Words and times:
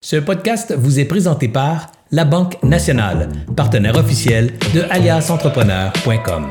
Ce 0.00 0.14
podcast 0.14 0.72
vous 0.78 1.00
est 1.00 1.04
présenté 1.06 1.48
par 1.48 1.88
La 2.12 2.24
Banque 2.24 2.62
Nationale, 2.62 3.28
partenaire 3.56 3.96
officiel 3.96 4.56
de 4.72 4.82
aliasentrepreneur.com. 4.90 6.48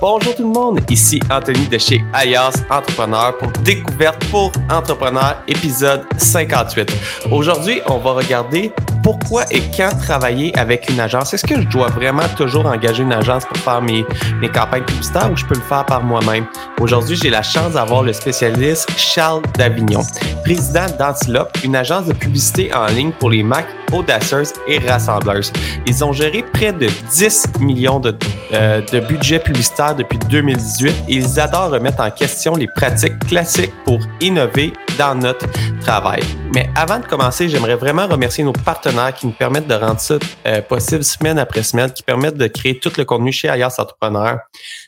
Bonjour 0.00 0.36
tout 0.36 0.44
le 0.44 0.54
monde, 0.54 0.80
ici 0.88 1.18
Anthony 1.28 1.66
de 1.66 1.76
chez 1.76 2.00
Ayas 2.14 2.62
Entrepreneur 2.70 3.36
pour 3.38 3.50
Découverte 3.64 4.24
pour 4.30 4.52
Entrepreneurs, 4.70 5.42
épisode 5.48 6.02
58. 6.16 6.92
Aujourd'hui, 7.32 7.80
on 7.88 7.98
va 7.98 8.12
regarder 8.12 8.70
pourquoi 9.02 9.44
et 9.50 9.60
quand 9.76 9.96
travailler 9.98 10.56
avec 10.58 10.88
une 10.90 11.00
agence? 11.00 11.34
Est-ce 11.34 11.46
que 11.46 11.60
je 11.60 11.66
dois 11.68 11.88
vraiment 11.88 12.28
toujours 12.36 12.66
engager 12.66 13.02
une 13.02 13.12
agence 13.12 13.44
pour 13.44 13.56
faire 13.58 13.82
mes, 13.82 14.04
mes 14.40 14.48
campagnes 14.48 14.84
publicitaires 14.84 15.30
ou 15.32 15.36
je 15.36 15.44
peux 15.44 15.54
le 15.54 15.60
faire 15.60 15.84
par 15.84 16.02
moi-même? 16.02 16.46
Aujourd'hui, 16.80 17.16
j'ai 17.16 17.30
la 17.30 17.42
chance 17.42 17.72
d'avoir 17.72 18.02
le 18.02 18.12
spécialiste 18.12 18.88
Charles 18.96 19.42
Davignon, 19.56 20.02
président 20.44 20.86
d'Antilope, 20.98 21.56
une 21.64 21.76
agence 21.76 22.06
de 22.06 22.12
publicité 22.12 22.72
en 22.74 22.86
ligne 22.86 23.12
pour 23.12 23.30
les 23.30 23.42
Mac 23.42 23.66
audacieuses 23.92 24.52
et 24.66 24.78
rassembleuses. 24.78 25.52
Ils 25.86 26.04
ont 26.04 26.12
géré 26.12 26.44
près 26.52 26.72
de 26.72 26.88
10 27.10 27.60
millions 27.60 28.00
de, 28.00 28.16
euh, 28.52 28.80
de 28.92 29.00
budget 29.00 29.38
publicitaire 29.38 29.94
depuis 29.94 30.18
2018 30.30 30.88
et 31.08 31.14
ils 31.14 31.40
adorent 31.40 31.70
remettre 31.70 32.02
en 32.02 32.10
question 32.10 32.54
les 32.54 32.68
pratiques 32.68 33.18
classiques 33.26 33.72
pour 33.84 33.98
innover 34.20 34.72
dans 34.98 35.14
notre 35.14 35.46
travail. 35.80 36.22
Mais 36.52 36.68
avant 36.74 36.98
de 36.98 37.06
commencer, 37.06 37.48
j'aimerais 37.48 37.76
vraiment 37.76 38.06
remercier 38.06 38.42
nos 38.42 38.52
partenaires 38.52 39.14
qui 39.14 39.26
nous 39.26 39.32
permettent 39.32 39.68
de 39.68 39.74
rendre 39.74 40.00
ça 40.00 40.18
euh, 40.46 40.60
possible 40.60 41.04
semaine 41.04 41.38
après 41.38 41.62
semaine, 41.62 41.92
qui 41.92 42.02
permettent 42.02 42.36
de 42.36 42.48
créer 42.48 42.78
tout 42.78 42.90
le 42.98 43.04
contenu 43.04 43.30
chez 43.30 43.48
Ayas 43.48 43.76
Entrepreneur, 43.78 44.40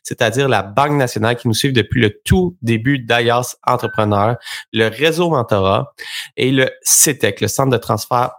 c'est-à-dire 0.03 0.49
la 0.49 0.63
Banque 0.63 0.93
nationale 0.93 1.37
qui 1.37 1.47
nous 1.47 1.55
suit 1.55 1.73
depuis 1.73 2.01
le 2.01 2.21
tout 2.25 2.57
début 2.61 2.99
d'Ayas 2.99 3.57
Entrepreneur, 3.65 4.37
le 4.73 4.89
réseau 4.89 5.31
Mentorat 5.31 5.95
et 6.37 6.51
le 6.51 6.69
CETEC, 6.83 7.41
le 7.41 7.49
Centre 7.49 7.71
de 7.71 7.79
transfert 7.79 8.33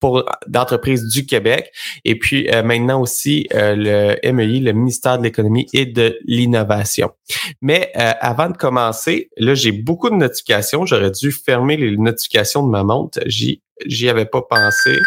pour 0.00 0.24
d'entreprises 0.46 1.06
du 1.08 1.26
Québec 1.26 1.72
et 2.04 2.18
puis 2.18 2.48
euh, 2.50 2.62
maintenant 2.62 3.00
aussi 3.00 3.46
le 3.50 4.16
MEI, 4.32 4.60
le 4.60 4.72
ministère 4.72 5.18
de 5.18 5.24
l'économie 5.24 5.66
et 5.72 5.86
de 5.86 6.18
l'innovation. 6.24 7.10
Mais 7.60 7.92
avant 7.94 8.48
de 8.48 8.56
commencer, 8.56 9.30
là 9.36 9.54
j'ai 9.54 9.72
beaucoup 9.72 10.10
de 10.10 10.16
notifications, 10.16 10.86
j'aurais 10.86 11.10
dû 11.10 11.32
fermer 11.32 11.76
les 11.76 11.96
notifications 11.96 12.64
de 12.64 12.70
ma 12.70 12.84
montre, 12.84 13.20
j'y 13.26 13.62
j'y 13.86 14.08
avais 14.08 14.26
pas 14.26 14.42
pensé. 14.42 14.98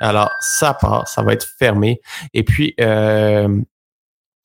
Alors 0.00 0.30
ça 0.40 0.74
part, 0.74 1.06
ça 1.06 1.22
va 1.22 1.32
être 1.32 1.46
fermé 1.58 2.00
et 2.34 2.42
puis 2.42 2.74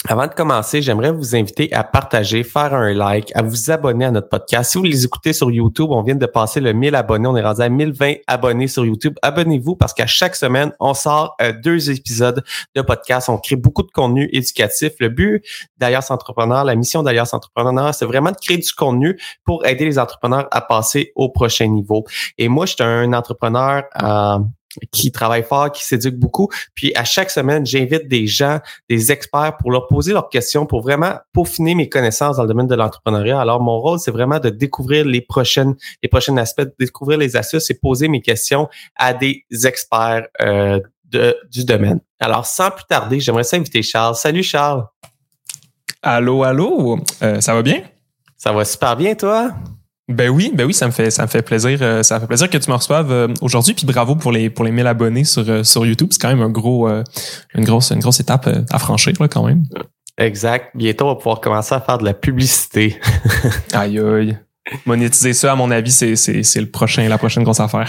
avant 0.05 0.27
de 0.27 0.33
commencer, 0.33 0.83
j'aimerais 0.83 1.11
vous 1.11 1.35
inviter 1.35 1.73
à 1.73 1.83
partager, 1.83 2.43
faire 2.43 2.73
un 2.73 2.93
like, 2.93 3.35
à 3.35 3.41
vous 3.41 3.71
abonner 3.71 4.05
à 4.05 4.11
notre 4.11 4.29
podcast. 4.29 4.71
Si 4.71 4.77
vous 4.77 4.83
les 4.83 5.03
écoutez 5.05 5.33
sur 5.33 5.49
YouTube, 5.49 5.87
on 5.89 6.03
vient 6.03 6.15
de 6.15 6.25
passer 6.27 6.61
le 6.61 6.71
1000 6.71 6.93
abonnés. 6.93 7.27
On 7.27 7.35
est 7.35 7.41
rendu 7.41 7.61
à 7.61 7.69
1020 7.69 8.13
abonnés 8.27 8.67
sur 8.67 8.85
YouTube. 8.85 9.15
Abonnez-vous 9.23 9.75
parce 9.75 9.95
qu'à 9.95 10.05
chaque 10.05 10.35
semaine, 10.35 10.71
on 10.79 10.93
sort 10.93 11.35
euh, 11.41 11.51
deux 11.51 11.89
épisodes 11.89 12.43
de 12.75 12.81
podcast. 12.83 13.27
On 13.27 13.39
crée 13.39 13.55
beaucoup 13.55 13.81
de 13.81 13.91
contenu 13.91 14.29
éducatif. 14.31 14.93
Le 14.99 15.09
but 15.09 15.43
d'Alias 15.79 16.07
Entrepreneur, 16.11 16.63
la 16.63 16.75
mission 16.75 17.01
d'Alias 17.01 17.31
Entrepreneur, 17.33 17.93
c'est 17.93 18.05
vraiment 18.05 18.31
de 18.31 18.37
créer 18.37 18.59
du 18.59 18.71
contenu 18.73 19.19
pour 19.45 19.65
aider 19.65 19.85
les 19.85 19.97
entrepreneurs 19.97 20.47
à 20.51 20.61
passer 20.61 21.11
au 21.15 21.29
prochain 21.29 21.67
niveau. 21.67 22.05
Et 22.37 22.49
moi, 22.49 22.67
je 22.67 22.75
suis 22.75 22.83
un 22.83 23.13
entrepreneur 23.13 23.83
euh, 24.03 24.37
qui 24.91 25.11
travaillent 25.11 25.43
fort, 25.43 25.71
qui 25.71 25.85
s'éduquent 25.85 26.19
beaucoup. 26.19 26.49
Puis 26.75 26.91
à 26.95 27.03
chaque 27.03 27.29
semaine, 27.29 27.65
j'invite 27.65 28.07
des 28.07 28.27
gens, 28.27 28.59
des 28.89 29.11
experts 29.11 29.57
pour 29.57 29.71
leur 29.71 29.87
poser 29.87 30.13
leurs 30.13 30.29
questions, 30.29 30.65
pour 30.65 30.81
vraiment 30.81 31.15
peaufiner 31.33 31.75
mes 31.75 31.89
connaissances 31.89 32.37
dans 32.37 32.43
le 32.43 32.47
domaine 32.47 32.67
de 32.67 32.75
l'entrepreneuriat. 32.75 33.39
Alors 33.39 33.61
mon 33.61 33.79
rôle, 33.79 33.99
c'est 33.99 34.11
vraiment 34.11 34.39
de 34.39 34.49
découvrir 34.49 35.05
les 35.05 35.21
prochaines, 35.21 35.75
les 36.03 36.09
prochains 36.09 36.37
aspects, 36.37 36.61
de 36.61 36.75
découvrir 36.79 37.17
les 37.17 37.35
astuces 37.35 37.69
et 37.69 37.75
poser 37.75 38.07
mes 38.07 38.21
questions 38.21 38.67
à 38.95 39.13
des 39.13 39.45
experts 39.63 40.27
euh, 40.41 40.79
de, 41.05 41.35
du 41.51 41.65
domaine. 41.65 41.99
Alors 42.19 42.45
sans 42.45 42.71
plus 42.71 42.85
tarder, 42.85 43.19
j'aimerais 43.19 43.43
s'inviter 43.43 43.81
Charles. 43.81 44.15
Salut 44.15 44.43
Charles. 44.43 44.85
Allô, 46.01 46.43
allô, 46.43 46.99
euh, 47.21 47.41
ça 47.41 47.53
va 47.53 47.61
bien? 47.61 47.81
Ça 48.37 48.51
va 48.51 48.63
super 48.65 48.95
bien, 48.95 49.15
toi? 49.15 49.51
Ben 50.09 50.29
oui, 50.29 50.51
ben 50.53 50.65
oui, 50.65 50.73
ça 50.73 50.87
me 50.87 50.91
fait 50.91 51.11
ça 51.11 51.23
me 51.23 51.27
fait 51.27 51.41
plaisir, 51.41 51.79
euh, 51.81 52.01
ça 52.01 52.15
me 52.15 52.21
fait 52.21 52.27
plaisir 52.27 52.49
que 52.49 52.57
tu 52.57 52.69
me 52.69 52.75
reçoives 52.75 53.11
euh, 53.11 53.27
aujourd'hui. 53.41 53.73
Puis 53.73 53.85
bravo 53.85 54.15
pour 54.15 54.31
les 54.31 54.49
pour 54.49 54.63
les 54.63 54.71
1000 54.71 54.87
abonnés 54.87 55.25
sur 55.25 55.43
euh, 55.49 55.63
sur 55.63 55.85
YouTube. 55.85 56.07
C'est 56.11 56.21
quand 56.21 56.29
même 56.29 56.41
un 56.41 56.49
gros 56.49 56.87
une 56.87 57.65
grosse 57.65 57.91
une 57.91 57.99
grosse 57.99 58.21
étape 58.21 58.49
à 58.71 58.79
franchir 58.79 59.13
là 59.19 59.27
quand 59.27 59.45
même. 59.45 59.63
Exact. 60.17 60.71
Bientôt 60.75 61.05
on 61.05 61.09
va 61.09 61.15
pouvoir 61.15 61.41
commencer 61.41 61.75
à 61.75 61.81
faire 61.81 61.97
de 61.97 62.05
la 62.05 62.13
publicité. 62.13 62.97
aïe 63.73 63.99
aïe. 63.99 64.37
Monétiser 64.85 65.33
ça, 65.33 65.53
à 65.53 65.55
mon 65.55 65.71
avis, 65.71 65.91
c'est, 65.91 66.15
c'est, 66.15 66.59
le 66.59 66.69
prochain, 66.69 67.07
la 67.07 67.17
prochaine 67.17 67.43
grosse 67.43 67.59
affaire. 67.59 67.87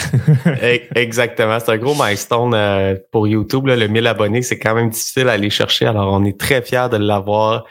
Exactement. 0.94 1.58
C'est 1.60 1.72
un 1.72 1.76
gros 1.76 1.94
milestone 1.94 2.54
euh, 2.54 2.96
pour 3.12 3.26
YouTube. 3.26 3.66
Le 3.66 3.86
1000 3.86 4.06
abonnés, 4.06 4.42
c'est 4.42 4.58
quand 4.58 4.74
même 4.74 4.90
difficile 4.90 5.28
à 5.28 5.32
aller 5.32 5.50
chercher. 5.50 5.86
Alors, 5.86 6.12
on 6.12 6.24
est 6.24 6.38
très 6.38 6.62
fiers 6.62 6.88
de 6.90 6.96
l'avoir, 6.96 7.64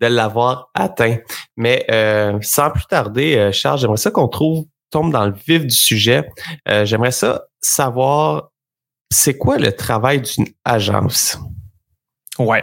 de 0.00 0.06
l'avoir 0.06 0.70
atteint. 0.74 1.16
Mais 1.56 1.84
euh, 1.90 2.38
sans 2.40 2.70
plus 2.70 2.86
tarder, 2.86 3.36
euh, 3.36 3.52
Charles, 3.52 3.78
j'aimerais 3.78 3.96
ça 3.96 4.10
qu'on 4.10 4.28
trouve, 4.28 4.64
tombe 4.90 5.12
dans 5.12 5.26
le 5.26 5.34
vif 5.46 5.66
du 5.66 5.74
sujet. 5.74 6.28
j'aimerais 6.84 7.10
ça 7.10 7.42
savoir, 7.60 8.50
c'est 9.10 9.36
quoi 9.36 9.58
le 9.58 9.72
travail 9.72 10.20
d'une 10.20 10.46
agence? 10.64 11.38
Ouais. 12.38 12.62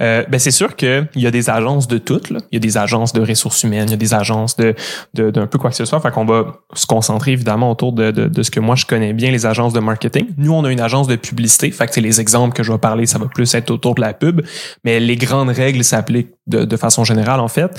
Euh, 0.00 0.24
ben 0.28 0.38
c'est 0.38 0.50
sûr 0.50 0.76
qu'il 0.76 1.08
y 1.14 1.26
a 1.26 1.30
des 1.30 1.50
agences 1.50 1.86
de 1.88 1.98
toutes. 1.98 2.30
Là. 2.30 2.40
Il 2.50 2.56
y 2.56 2.58
a 2.58 2.60
des 2.60 2.76
agences 2.76 3.12
de 3.12 3.20
ressources 3.20 3.62
humaines, 3.62 3.86
il 3.88 3.92
y 3.92 3.94
a 3.94 3.98
des 3.98 4.14
agences 4.14 4.56
de 4.56 4.74
d'un 5.14 5.46
peu 5.46 5.58
quoi 5.58 5.70
que 5.70 5.76
ce 5.76 5.84
soit. 5.84 6.00
Fait 6.00 6.10
qu'on 6.10 6.24
va 6.24 6.60
se 6.74 6.86
concentrer 6.86 7.32
évidemment 7.32 7.70
autour 7.70 7.92
de, 7.92 8.10
de, 8.10 8.26
de, 8.26 8.42
ce 8.42 8.50
que 8.50 8.60
moi 8.60 8.74
je 8.74 8.86
connais 8.86 9.12
bien, 9.12 9.30
les 9.30 9.46
agences 9.46 9.72
de 9.72 9.80
marketing. 9.80 10.28
Nous, 10.36 10.52
on 10.52 10.64
a 10.64 10.72
une 10.72 10.80
agence 10.80 11.06
de 11.06 11.16
publicité. 11.16 11.70
Fait 11.70 11.86
que 11.86 12.00
les 12.00 12.20
exemples 12.20 12.54
que 12.54 12.62
je 12.62 12.72
vais 12.72 12.78
parler, 12.78 13.06
ça 13.06 13.18
va 13.18 13.26
plus 13.26 13.54
être 13.54 13.70
autour 13.70 13.94
de 13.94 14.00
la 14.00 14.12
pub. 14.14 14.42
Mais 14.84 15.00
les 15.00 15.16
grandes 15.16 15.50
règles 15.50 15.84
s'appliquent 15.84 16.34
de, 16.46 16.64
de 16.64 16.76
façon 16.76 17.04
générale, 17.04 17.40
en 17.40 17.48
fait. 17.48 17.70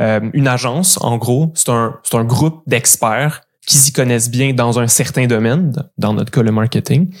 Euh, 0.00 0.20
une 0.32 0.48
agence, 0.48 0.98
en 1.00 1.16
gros, 1.16 1.52
c'est 1.54 1.70
un, 1.70 1.96
c'est 2.02 2.16
un 2.16 2.24
groupe 2.24 2.62
d'experts 2.66 3.42
qui 3.66 3.76
s'y 3.76 3.92
connaissent 3.92 4.30
bien 4.30 4.52
dans 4.52 4.80
un 4.80 4.88
certain 4.88 5.26
domaine, 5.26 5.72
dans 5.96 6.14
notre 6.14 6.32
cas 6.32 6.42
le 6.42 6.50
marketing, 6.50 7.14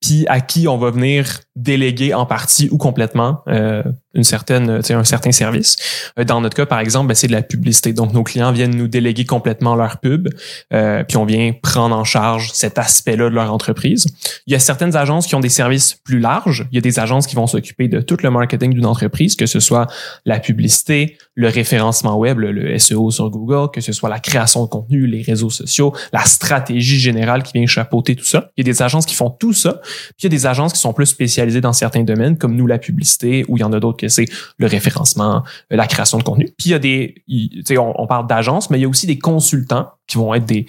puis 0.00 0.26
à 0.28 0.40
qui 0.40 0.68
on 0.68 0.78
va 0.78 0.90
venir 0.90 1.40
déléguer 1.56 2.14
en 2.14 2.26
partie 2.26 2.68
ou 2.70 2.78
complètement 2.78 3.42
euh, 3.48 3.82
une 4.14 4.24
certaine, 4.24 4.80
un 4.88 5.04
certain 5.04 5.32
service. 5.32 5.76
Euh, 6.18 6.24
dans 6.24 6.40
notre 6.40 6.56
cas, 6.56 6.66
par 6.66 6.80
exemple, 6.80 7.08
ben, 7.08 7.14
c'est 7.14 7.26
de 7.26 7.32
la 7.32 7.42
publicité. 7.42 7.92
Donc, 7.92 8.12
nos 8.12 8.22
clients 8.22 8.52
viennent 8.52 8.76
nous 8.76 8.88
déléguer 8.88 9.24
complètement 9.24 9.74
leur 9.74 9.98
pub, 9.98 10.28
euh, 10.72 11.04
puis 11.04 11.16
on 11.16 11.24
vient 11.24 11.52
prendre 11.62 11.96
en 11.96 12.04
charge 12.04 12.50
cet 12.52 12.78
aspect-là 12.78 13.30
de 13.30 13.34
leur 13.34 13.52
entreprise. 13.52 14.06
Il 14.46 14.52
y 14.52 14.56
a 14.56 14.58
certaines 14.58 14.96
agences 14.96 15.26
qui 15.26 15.34
ont 15.34 15.40
des 15.40 15.48
services 15.48 15.94
plus 16.04 16.18
larges. 16.18 16.66
Il 16.72 16.74
y 16.74 16.78
a 16.78 16.80
des 16.80 16.98
agences 16.98 17.26
qui 17.26 17.36
vont 17.36 17.46
s'occuper 17.46 17.88
de 17.88 18.00
tout 18.00 18.16
le 18.22 18.30
marketing 18.30 18.72
d'une 18.74 18.86
entreprise, 18.86 19.36
que 19.36 19.46
ce 19.46 19.60
soit 19.60 19.86
la 20.24 20.40
publicité, 20.40 21.16
le 21.34 21.48
référencement 21.48 22.16
web, 22.16 22.38
le, 22.38 22.78
SEO 22.78 23.10
sur 23.10 23.30
Google, 23.30 23.70
que 23.72 23.80
ce 23.80 23.92
soit 23.92 24.08
la 24.08 24.18
création 24.18 24.64
de 24.64 24.68
contenu, 24.68 25.06
les 25.06 25.22
réseaux 25.22 25.50
sociaux, 25.50 25.94
la 26.12 26.24
stratégie 26.24 26.98
générale 26.98 27.42
qui 27.42 27.52
vient 27.54 27.66
chapeauter 27.66 28.16
tout 28.16 28.24
ça. 28.24 28.50
Il 28.56 28.66
y 28.66 28.68
a 28.68 28.72
des 28.72 28.82
agences 28.82 29.06
qui 29.06 29.14
font 29.14 29.30
tout 29.30 29.52
ça. 29.52 29.80
Puis 29.82 30.14
il 30.20 30.24
y 30.24 30.26
a 30.26 30.30
des 30.30 30.46
agences 30.46 30.72
qui 30.72 30.80
sont 30.80 30.92
plus 30.92 31.06
spécialisées 31.06 31.60
dans 31.60 31.72
certains 31.72 32.02
domaines, 32.02 32.36
comme 32.36 32.54
nous, 32.54 32.66
la 32.66 32.78
publicité, 32.78 33.44
ou 33.48 33.56
il 33.56 33.60
y 33.60 33.64
en 33.64 33.72
a 33.72 33.80
d'autres 33.80 33.98
que 34.02 34.08
c'est 34.08 34.26
le 34.58 34.66
référencement, 34.66 35.42
euh, 35.72 35.76
la 35.76 35.86
création 35.86 36.18
de 36.18 36.22
contenu. 36.22 36.52
Puis 36.58 36.70
il 36.70 36.72
y 36.72 36.74
a 36.74 36.78
des, 36.78 37.14
tu 37.26 37.62
sais, 37.64 37.78
on, 37.78 38.06
parle 38.06 38.26
d'agences, 38.26 38.68
mais 38.68 38.78
il 38.78 38.82
y 38.82 38.84
a 38.84 38.88
aussi 38.88 39.06
des 39.06 39.18
consultants 39.18 39.88
qui 40.06 40.18
vont 40.18 40.34
être 40.34 40.44
des, 40.44 40.66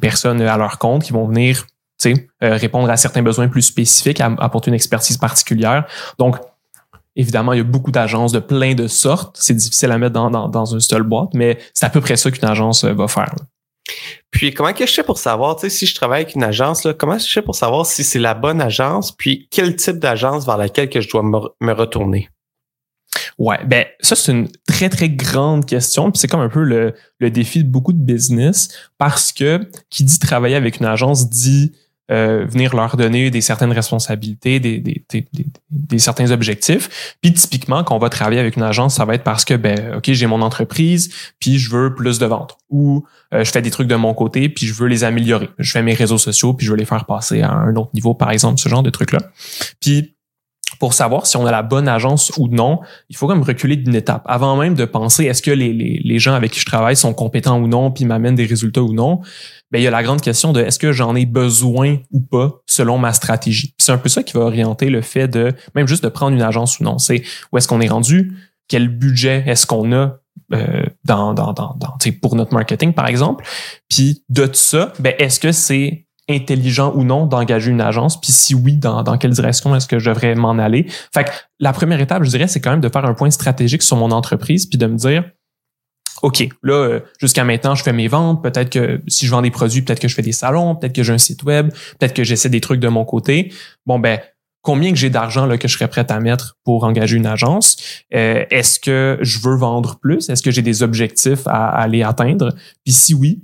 personnes 0.00 0.42
à 0.42 0.56
leur 0.58 0.78
compte 0.78 1.04
qui 1.04 1.12
vont 1.12 1.26
venir, 1.26 1.64
tu 2.00 2.14
sais, 2.14 2.28
euh, 2.42 2.56
répondre 2.56 2.90
à 2.90 2.96
certains 2.96 3.22
besoins 3.22 3.48
plus 3.48 3.62
spécifiques, 3.62 4.20
apporter 4.20 4.70
une 4.70 4.74
expertise 4.74 5.16
particulière. 5.16 5.86
Donc, 6.18 6.36
Évidemment, 7.16 7.52
il 7.52 7.58
y 7.58 7.60
a 7.60 7.64
beaucoup 7.64 7.92
d'agences 7.92 8.32
de 8.32 8.40
plein 8.40 8.74
de 8.74 8.88
sortes. 8.88 9.36
C'est 9.38 9.54
difficile 9.54 9.92
à 9.92 9.98
mettre 9.98 10.14
dans, 10.14 10.64
une 10.64 10.80
seule 10.80 11.04
boîte, 11.04 11.30
mais 11.32 11.58
c'est 11.72 11.86
à 11.86 11.90
peu 11.90 12.00
près 12.00 12.16
ça 12.16 12.30
qu'une 12.30 12.44
agence 12.44 12.84
euh, 12.84 12.92
va 12.92 13.06
faire. 13.06 13.32
Puis 14.30 14.52
comment 14.52 14.72
que 14.72 14.86
je 14.86 14.92
fais 14.92 15.04
pour 15.04 15.18
savoir, 15.18 15.56
tu 15.56 15.62
sais, 15.62 15.70
si 15.70 15.86
je 15.86 15.94
travaille 15.94 16.22
avec 16.22 16.34
une 16.34 16.42
agence, 16.42 16.84
là, 16.84 16.92
comment 16.92 17.18
je 17.18 17.30
fais 17.30 17.42
pour 17.42 17.54
savoir 17.54 17.86
si 17.86 18.02
c'est 18.02 18.18
la 18.18 18.34
bonne 18.34 18.60
agence, 18.60 19.12
puis 19.12 19.46
quel 19.50 19.76
type 19.76 19.98
d'agence 19.98 20.44
vers 20.44 20.56
laquelle 20.56 20.88
que 20.88 21.00
je 21.00 21.08
dois 21.08 21.22
me 21.22 21.72
retourner? 21.72 22.28
Ouais, 23.38 23.58
ben 23.66 23.84
ça 24.00 24.14
c'est 24.14 24.32
une 24.32 24.48
très 24.66 24.88
très 24.88 25.08
grande 25.08 25.66
question, 25.66 26.10
puis 26.10 26.20
c'est 26.20 26.28
comme 26.28 26.40
un 26.40 26.48
peu 26.48 26.62
le, 26.62 26.94
le, 27.18 27.30
défi 27.30 27.64
de 27.64 27.68
beaucoup 27.68 27.92
de 27.92 27.98
business 27.98 28.68
parce 28.96 29.32
que 29.32 29.68
qui 29.90 30.04
dit 30.04 30.18
travailler 30.18 30.54
avec 30.54 30.78
une 30.78 30.86
agence 30.86 31.28
dit 31.28 31.72
euh, 32.10 32.44
venir 32.44 32.76
leur 32.76 32.98
donner 32.98 33.30
des 33.30 33.40
certaines 33.40 33.72
responsabilités, 33.72 34.60
des, 34.60 34.78
des, 34.78 35.06
des, 35.10 35.26
des, 35.70 35.98
certains 35.98 36.30
objectifs. 36.32 37.16
Puis 37.22 37.32
typiquement, 37.32 37.82
quand 37.82 37.96
on 37.96 37.98
va 37.98 38.10
travailler 38.10 38.40
avec 38.40 38.56
une 38.56 38.62
agence, 38.62 38.96
ça 38.96 39.06
va 39.06 39.14
être 39.14 39.24
parce 39.24 39.46
que 39.46 39.54
ben 39.54 39.94
ok 39.96 40.12
j'ai 40.12 40.26
mon 40.26 40.42
entreprise, 40.42 41.10
puis 41.40 41.58
je 41.58 41.70
veux 41.70 41.94
plus 41.94 42.18
de 42.18 42.26
ventes, 42.26 42.58
ou 42.68 43.06
euh, 43.32 43.42
je 43.42 43.50
fais 43.50 43.62
des 43.62 43.70
trucs 43.70 43.88
de 43.88 43.94
mon 43.94 44.12
côté, 44.12 44.50
puis 44.50 44.66
je 44.66 44.74
veux 44.74 44.86
les 44.86 45.02
améliorer. 45.02 45.48
Je 45.58 45.72
fais 45.72 45.82
mes 45.82 45.94
réseaux 45.94 46.18
sociaux, 46.18 46.52
puis 46.52 46.66
je 46.66 46.72
veux 46.72 46.76
les 46.76 46.84
faire 46.84 47.06
passer 47.06 47.40
à 47.40 47.50
un 47.50 47.74
autre 47.74 47.90
niveau, 47.94 48.14
par 48.14 48.30
exemple, 48.30 48.60
ce 48.60 48.68
genre 48.68 48.82
de 48.82 48.90
trucs 48.90 49.12
là. 49.12 49.20
Puis 49.80 50.14
pour 50.78 50.94
savoir 50.94 51.26
si 51.26 51.36
on 51.36 51.46
a 51.46 51.50
la 51.50 51.62
bonne 51.62 51.88
agence 51.88 52.32
ou 52.36 52.48
non, 52.48 52.80
il 53.08 53.16
faut 53.16 53.26
comme 53.26 53.42
reculer 53.42 53.76
d'une 53.76 53.94
étape. 53.94 54.22
Avant 54.26 54.56
même 54.56 54.74
de 54.74 54.84
penser 54.84 55.24
est-ce 55.24 55.42
que 55.42 55.50
les, 55.50 55.72
les, 55.72 56.00
les, 56.02 56.18
gens 56.18 56.34
avec 56.34 56.52
qui 56.52 56.60
je 56.60 56.66
travaille 56.66 56.96
sont 56.96 57.14
compétents 57.14 57.58
ou 57.58 57.66
non, 57.66 57.90
puis 57.90 58.04
m'amènent 58.04 58.34
des 58.34 58.46
résultats 58.46 58.82
ou 58.82 58.92
non, 58.92 59.20
ben, 59.70 59.78
il 59.78 59.82
y 59.82 59.86
a 59.86 59.90
la 59.90 60.02
grande 60.02 60.20
question 60.20 60.52
de 60.52 60.60
est-ce 60.60 60.78
que 60.78 60.92
j'en 60.92 61.14
ai 61.16 61.26
besoin 61.26 61.98
ou 62.12 62.20
pas 62.20 62.60
selon 62.66 62.98
ma 62.98 63.12
stratégie? 63.12 63.74
C'est 63.78 63.92
un 63.92 63.98
peu 63.98 64.08
ça 64.08 64.22
qui 64.22 64.32
va 64.34 64.40
orienter 64.40 64.90
le 64.90 65.00
fait 65.00 65.28
de 65.28 65.52
même 65.74 65.88
juste 65.88 66.04
de 66.04 66.08
prendre 66.08 66.36
une 66.36 66.42
agence 66.42 66.78
ou 66.80 66.84
non. 66.84 66.98
C'est 66.98 67.22
où 67.52 67.58
est-ce 67.58 67.68
qu'on 67.68 67.80
est 67.80 67.88
rendu, 67.88 68.34
quel 68.68 68.88
budget 68.88 69.42
est-ce 69.46 69.66
qu'on 69.66 69.92
a 69.92 70.18
euh, 70.52 70.84
dans, 71.04 71.34
dans, 71.34 71.52
dans, 71.52 71.76
dans 71.78 71.96
pour 72.20 72.36
notre 72.36 72.54
marketing, 72.54 72.92
par 72.92 73.08
exemple? 73.08 73.44
Puis 73.88 74.22
de 74.28 74.48
ça, 74.52 74.92
ben, 74.98 75.14
est-ce 75.18 75.40
que 75.40 75.52
c'est 75.52 76.03
intelligent 76.28 76.92
ou 76.94 77.04
non 77.04 77.26
d'engager 77.26 77.70
une 77.70 77.80
agence, 77.80 78.20
puis 78.20 78.32
si 78.32 78.54
oui, 78.54 78.76
dans, 78.76 79.02
dans 79.02 79.18
quelle 79.18 79.32
direction 79.32 79.74
est-ce 79.76 79.86
que 79.86 79.98
je 79.98 80.10
devrais 80.10 80.34
m'en 80.34 80.58
aller? 80.58 80.86
Fait 81.12 81.24
que 81.24 81.30
la 81.60 81.72
première 81.72 82.00
étape, 82.00 82.24
je 82.24 82.30
dirais, 82.30 82.48
c'est 82.48 82.60
quand 82.60 82.70
même 82.70 82.80
de 82.80 82.88
faire 82.88 83.04
un 83.04 83.14
point 83.14 83.30
stratégique 83.30 83.82
sur 83.82 83.96
mon 83.96 84.10
entreprise, 84.10 84.66
puis 84.66 84.78
de 84.78 84.86
me 84.86 84.96
dire, 84.96 85.24
OK, 86.22 86.48
là, 86.62 86.74
euh, 86.74 87.00
jusqu'à 87.20 87.44
maintenant, 87.44 87.74
je 87.74 87.82
fais 87.82 87.92
mes 87.92 88.08
ventes. 88.08 88.42
Peut-être 88.42 88.70
que 88.70 89.02
si 89.08 89.26
je 89.26 89.30
vends 89.30 89.42
des 89.42 89.50
produits, 89.50 89.82
peut-être 89.82 90.00
que 90.00 90.08
je 90.08 90.14
fais 90.14 90.22
des 90.22 90.32
salons, 90.32 90.74
peut-être 90.74 90.94
que 90.94 91.02
j'ai 91.02 91.12
un 91.12 91.18
site 91.18 91.42
web, 91.42 91.70
peut-être 91.98 92.14
que 92.14 92.24
j'essaie 92.24 92.48
des 92.48 92.62
trucs 92.62 92.80
de 92.80 92.88
mon 92.88 93.04
côté. 93.04 93.52
Bon, 93.84 93.98
ben, 93.98 94.20
combien 94.62 94.90
que 94.90 94.96
j'ai 94.96 95.10
d'argent 95.10 95.44
là 95.44 95.58
que 95.58 95.68
je 95.68 95.74
serais 95.74 95.88
prêt 95.88 96.10
à 96.10 96.20
mettre 96.20 96.56
pour 96.64 96.84
engager 96.84 97.18
une 97.18 97.26
agence? 97.26 97.76
Euh, 98.14 98.46
Est-ce 98.50 98.80
que 98.80 99.18
je 99.20 99.38
veux 99.40 99.56
vendre 99.56 99.98
plus? 100.00 100.30
Est-ce 100.30 100.42
que 100.42 100.50
j'ai 100.50 100.62
des 100.62 100.82
objectifs 100.82 101.46
à, 101.46 101.68
à 101.68 101.82
aller 101.82 102.02
atteindre? 102.02 102.54
Puis 102.84 102.94
si 102.94 103.12
oui, 103.12 103.42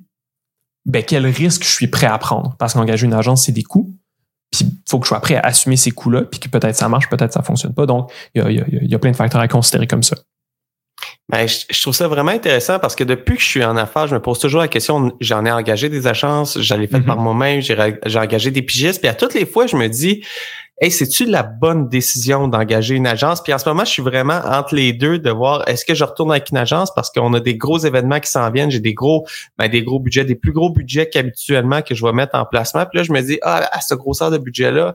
ben, 0.87 1.03
quel 1.03 1.27
risque 1.27 1.65
je 1.65 1.71
suis 1.71 1.89
prêt 1.89 2.07
à 2.07 2.19
prendre? 2.19 2.57
Parce 2.59 2.75
qu'engager 2.75 3.07
une 3.07 3.15
agence, 3.15 3.47
c'est 3.47 3.53
des 3.53 3.63
coûts. 3.63 3.95
Puis 4.51 4.65
il 4.65 4.91
faut 4.91 4.99
que 4.99 5.05
je 5.05 5.09
sois 5.09 5.21
prêt 5.21 5.37
à 5.37 5.41
assumer 5.41 5.77
ces 5.77 5.93
coûts-là, 5.93 6.23
puis 6.23 6.41
que 6.41 6.49
peut-être 6.49 6.75
ça 6.75 6.89
marche, 6.89 7.09
peut-être 7.09 7.33
ça 7.33 7.43
fonctionne 7.43 7.75
pas. 7.75 7.87
Donc, 7.87 8.11
il 8.35 8.43
y 8.43 8.45
a, 8.45 8.51
y, 8.51 8.61
a, 8.61 8.65
y 8.69 8.95
a, 8.95 8.99
plein 8.99 9.13
de 9.13 9.17
facteurs 9.17 9.41
à 9.41 9.49
considérer 9.49 9.87
comme 9.87 10.03
ça. 10.03 10.17
Ben, 11.29 11.47
je, 11.47 11.81
trouve 11.81 11.95
ça 11.95 12.09
vraiment 12.09 12.33
intéressant 12.33 12.81
parce 12.81 12.97
que 12.97 13.05
depuis 13.05 13.37
que 13.37 13.43
je 13.43 13.47
suis 13.47 13.65
en 13.65 13.77
affaires, 13.77 14.09
je 14.09 14.15
me 14.15 14.21
pose 14.21 14.41
toujours 14.41 14.61
la 14.61 14.69
question, 14.69 15.13
j'en 15.21 15.45
ai 15.47 15.53
engagé 15.53 15.89
des 15.89 16.09
agences, 16.09 16.61
j'en 16.61 16.81
ai 16.81 16.89
fait 16.89 17.01
par 17.01 17.19
moi-même, 17.19 17.61
j'ai 17.61 18.19
engagé 18.19 18.51
des 18.51 18.63
pigistes, 18.63 19.01
puis 19.01 19.09
à 19.09 19.15
toutes 19.15 19.35
les 19.35 19.47
fois, 19.47 19.69
je 19.69 19.77
me 19.77 19.87
dis, 19.89 20.25
hey, 20.81 20.91
c'est-tu 20.91 21.27
la 21.27 21.43
bonne 21.43 21.89
décision 21.89 22.49
d'engager 22.49 22.95
une 22.95 23.07
agence? 23.07 23.43
Puis 23.43 23.53
en 23.53 23.59
ce 23.59 23.69
moment, 23.69 23.85
je 23.85 23.91
suis 23.91 24.03
vraiment 24.03 24.41
entre 24.45 24.75
les 24.75 24.93
deux 24.93 25.19
de 25.19 25.31
voir 25.31 25.69
est-ce 25.69 25.85
que 25.85 25.95
je 25.95 26.05
retourne 26.05 26.31
avec 26.31 26.51
une 26.51 26.57
agence? 26.57 26.93
Parce 26.95 27.11
qu'on 27.11 27.35
a 27.35 27.41
des 27.41 27.57
gros 27.57 27.79
événements 27.79 28.19
qui 28.19 28.31
s'en 28.31 28.51
viennent, 28.51 28.71
j'ai 28.71 28.81
des 28.81 28.95
gros, 28.95 29.27
ben, 29.59 29.69
des 29.69 29.83
gros 29.83 30.01
budgets, 30.01 30.25
des 30.25 30.35
plus 30.35 30.53
gros 30.53 30.71
budgets 30.71 31.09
qu'habituellement 31.09 31.83
que 31.83 31.95
je 31.95 32.05
vais 32.05 32.13
mettre 32.13 32.35
en 32.35 32.47
placement. 32.47 32.87
Puis 32.87 32.99
là, 32.99 33.03
je 33.03 33.13
me 33.13 33.21
dis, 33.21 33.39
ah, 33.43 33.69
à 33.71 33.81
ce 33.81 33.95
grosseur 33.95 34.31
de 34.31 34.39
budget-là, 34.39 34.95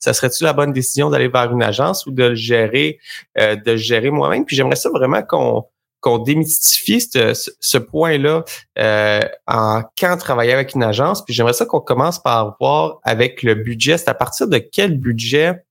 ça 0.00 0.12
serait-tu 0.12 0.42
la 0.44 0.52
bonne 0.52 0.72
décision 0.72 1.10
d'aller 1.10 1.28
vers 1.28 1.52
une 1.52 1.62
agence 1.62 2.06
ou 2.06 2.10
de 2.10 2.24
le 2.24 2.34
gérer, 2.34 2.98
euh, 3.38 3.54
de 3.54 3.72
le 3.72 3.76
gérer 3.76 4.10
moi-même? 4.10 4.44
Puis 4.44 4.56
j'aimerais 4.56 4.76
ça 4.76 4.90
vraiment 4.90 5.22
qu'on 5.22 5.64
qu'on 6.00 6.18
démystifie 6.18 7.00
ce, 7.00 7.32
ce 7.34 7.78
point-là 7.78 8.44
euh, 8.78 9.20
en 9.46 9.82
quand 9.98 10.16
travailler 10.16 10.52
avec 10.52 10.74
une 10.74 10.82
agence. 10.82 11.24
Puis 11.24 11.34
j'aimerais 11.34 11.52
ça 11.52 11.66
qu'on 11.66 11.80
commence 11.80 12.18
par 12.18 12.56
voir 12.60 12.98
avec 13.04 13.42
le 13.42 13.54
budget. 13.54 13.98
C'est 13.98 14.08
à 14.08 14.14
partir 14.14 14.48
de 14.48 14.58
quel 14.58 14.98
budget 14.98 15.62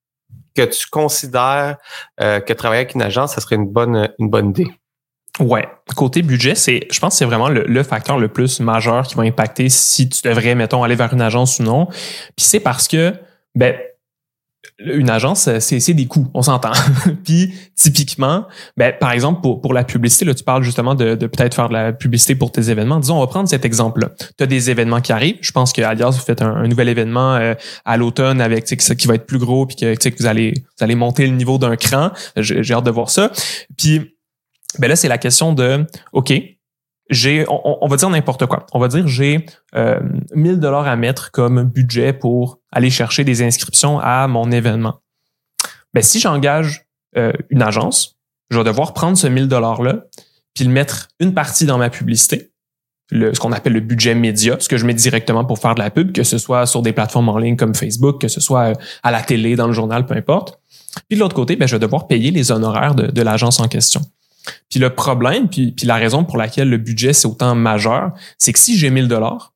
que 0.55 0.63
tu 0.63 0.87
considères 0.89 1.77
euh, 2.21 2.39
que 2.39 2.53
travailler 2.53 2.81
avec 2.81 2.95
une 2.95 3.01
agence, 3.01 3.33
ça 3.33 3.41
serait 3.41 3.55
une 3.55 3.69
bonne, 3.69 4.09
une 4.19 4.29
bonne 4.29 4.49
idée? 4.49 4.67
Ouais, 5.39 5.67
côté 5.95 6.21
budget, 6.21 6.53
c'est, 6.55 6.87
je 6.91 6.99
pense 6.99 7.13
que 7.13 7.19
c'est 7.19 7.25
vraiment 7.25 7.47
le, 7.47 7.63
le, 7.63 7.83
facteur 7.83 8.17
le 8.17 8.27
plus 8.27 8.59
majeur 8.59 9.07
qui 9.07 9.15
va 9.15 9.23
impacter 9.23 9.69
si 9.69 10.09
tu 10.09 10.21
devrais, 10.23 10.53
mettons, 10.53 10.83
aller 10.83 10.95
vers 10.95 11.13
une 11.13 11.21
agence 11.21 11.59
ou 11.59 11.63
non. 11.63 11.85
Puis 11.85 12.45
c'est 12.45 12.59
parce 12.59 12.89
que, 12.89 13.13
ben, 13.55 13.75
une 14.79 15.09
agence, 15.09 15.49
c'est 15.59 15.93
des 15.93 16.05
coûts, 16.05 16.27
on 16.33 16.41
s'entend. 16.41 16.71
Puis 17.23 17.53
typiquement, 17.75 18.45
ben, 18.77 18.93
par 18.97 19.11
exemple, 19.11 19.41
pour, 19.41 19.61
pour 19.61 19.73
la 19.73 19.83
publicité, 19.83 20.25
là, 20.25 20.33
tu 20.33 20.43
parles 20.43 20.63
justement 20.63 20.95
de, 20.95 21.15
de 21.15 21.27
peut-être 21.27 21.53
faire 21.53 21.69
de 21.69 21.73
la 21.73 21.93
publicité 21.93 22.35
pour 22.35 22.51
tes 22.51 22.69
événements. 22.69 22.99
Disons, 22.99 23.17
on 23.17 23.21
va 23.21 23.27
prendre 23.27 23.47
cet 23.47 23.65
exemple-là. 23.65 24.09
Tu 24.37 24.43
as 24.43 24.47
des 24.47 24.69
événements 24.69 25.01
qui 25.01 25.11
arrivent. 25.11 25.37
Je 25.41 25.51
pense 25.51 25.73
que 25.73 25.81
Alias, 25.81 26.11
vous 26.11 26.25
faites 26.25 26.41
un, 26.41 26.67
nouvel 26.67 26.89
événement 26.89 27.35
euh, 27.35 27.53
à 27.85 27.97
l'automne 27.97 28.41
avec 28.41 28.67
ça 28.67 28.95
qui 28.95 29.07
va 29.07 29.15
être 29.15 29.25
plus 29.25 29.39
gros, 29.39 29.65
puis 29.65 29.75
que, 29.75 29.95
que 29.95 30.17
vous 30.17 30.25
allez 30.25 30.53
vous 30.77 30.83
allez 30.83 30.95
monter 30.95 31.25
le 31.25 31.35
niveau 31.35 31.57
d'un 31.57 31.75
cran. 31.75 32.11
J'ai 32.35 32.73
hâte 32.73 32.85
de 32.85 32.91
voir 32.91 33.09
ça. 33.09 33.31
Puis 33.77 34.15
ben 34.77 34.87
là, 34.87 34.95
c'est 34.95 35.07
la 35.07 35.17
question 35.17 35.53
de 35.53 35.85
OK, 36.13 36.33
on, 37.47 37.87
va 37.87 37.95
dire 37.97 38.09
n'importe 38.09 38.45
quoi. 38.45 38.65
On 38.73 38.79
va 38.79 38.87
dire 38.87 39.07
j'ai 39.07 39.45
euh, 39.75 39.99
1000 40.35 40.59
dollars 40.59 40.87
à 40.87 40.95
mettre 40.95 41.31
comme 41.31 41.63
budget 41.63 42.13
pour 42.13 42.59
aller 42.71 42.89
chercher 42.89 43.23
des 43.23 43.41
inscriptions 43.41 43.99
à 43.99 44.27
mon 44.27 44.51
événement. 44.51 45.01
Ben, 45.93 46.03
si 46.03 46.19
j'engage 46.19 46.85
euh, 47.17 47.33
une 47.49 47.63
agence, 47.63 48.19
je 48.51 48.57
vais 48.57 48.63
devoir 48.63 48.93
prendre 48.93 49.17
ce 49.17 49.27
1000 49.27 49.47
dollars 49.47 49.81
là, 49.81 50.03
puis 50.53 50.65
le 50.65 50.71
mettre 50.71 51.07
une 51.19 51.33
partie 51.33 51.65
dans 51.65 51.77
ma 51.77 51.89
publicité, 51.89 52.51
ce 53.11 53.39
qu'on 53.39 53.51
appelle 53.51 53.73
le 53.73 53.79
budget 53.79 54.13
média, 54.13 54.55
ce 54.59 54.69
que 54.69 54.77
je 54.77 54.85
mets 54.85 54.93
directement 54.93 55.43
pour 55.45 55.57
faire 55.57 55.73
de 55.73 55.79
la 55.79 55.89
pub, 55.89 56.11
que 56.11 56.23
ce 56.23 56.37
soit 56.37 56.67
sur 56.67 56.83
des 56.83 56.93
plateformes 56.93 57.29
en 57.29 57.39
ligne 57.39 57.55
comme 57.55 57.73
Facebook, 57.73 58.21
que 58.21 58.27
ce 58.27 58.39
soit 58.39 58.69
euh, 58.69 58.73
à 59.01 59.09
la 59.09 59.23
télé, 59.23 59.55
dans 59.55 59.67
le 59.67 59.73
journal, 59.73 60.05
peu 60.05 60.15
importe. 60.15 60.59
Puis 61.07 61.17
de 61.17 61.21
l'autre 61.21 61.35
côté, 61.35 61.55
ben, 61.55 61.67
je 61.67 61.75
vais 61.75 61.79
devoir 61.79 62.07
payer 62.07 62.29
les 62.29 62.51
honoraires 62.51 62.93
de 62.93 63.21
l'agence 63.21 63.59
en 63.59 63.67
question. 63.67 64.01
Puis 64.69 64.79
le 64.79 64.89
problème, 64.89 65.49
puis, 65.49 65.73
la 65.83 65.95
raison 65.95 66.23
pour 66.23 66.37
laquelle 66.37 66.69
le 66.69 66.77
budget 66.77 67.13
c'est 67.13 67.27
autant 67.27 67.55
majeur, 67.55 68.11
c'est 68.37 68.53
que 68.53 68.59
si 68.59 68.77
j'ai 68.77 68.89
1000 68.89 69.07
dollars, 69.07 69.53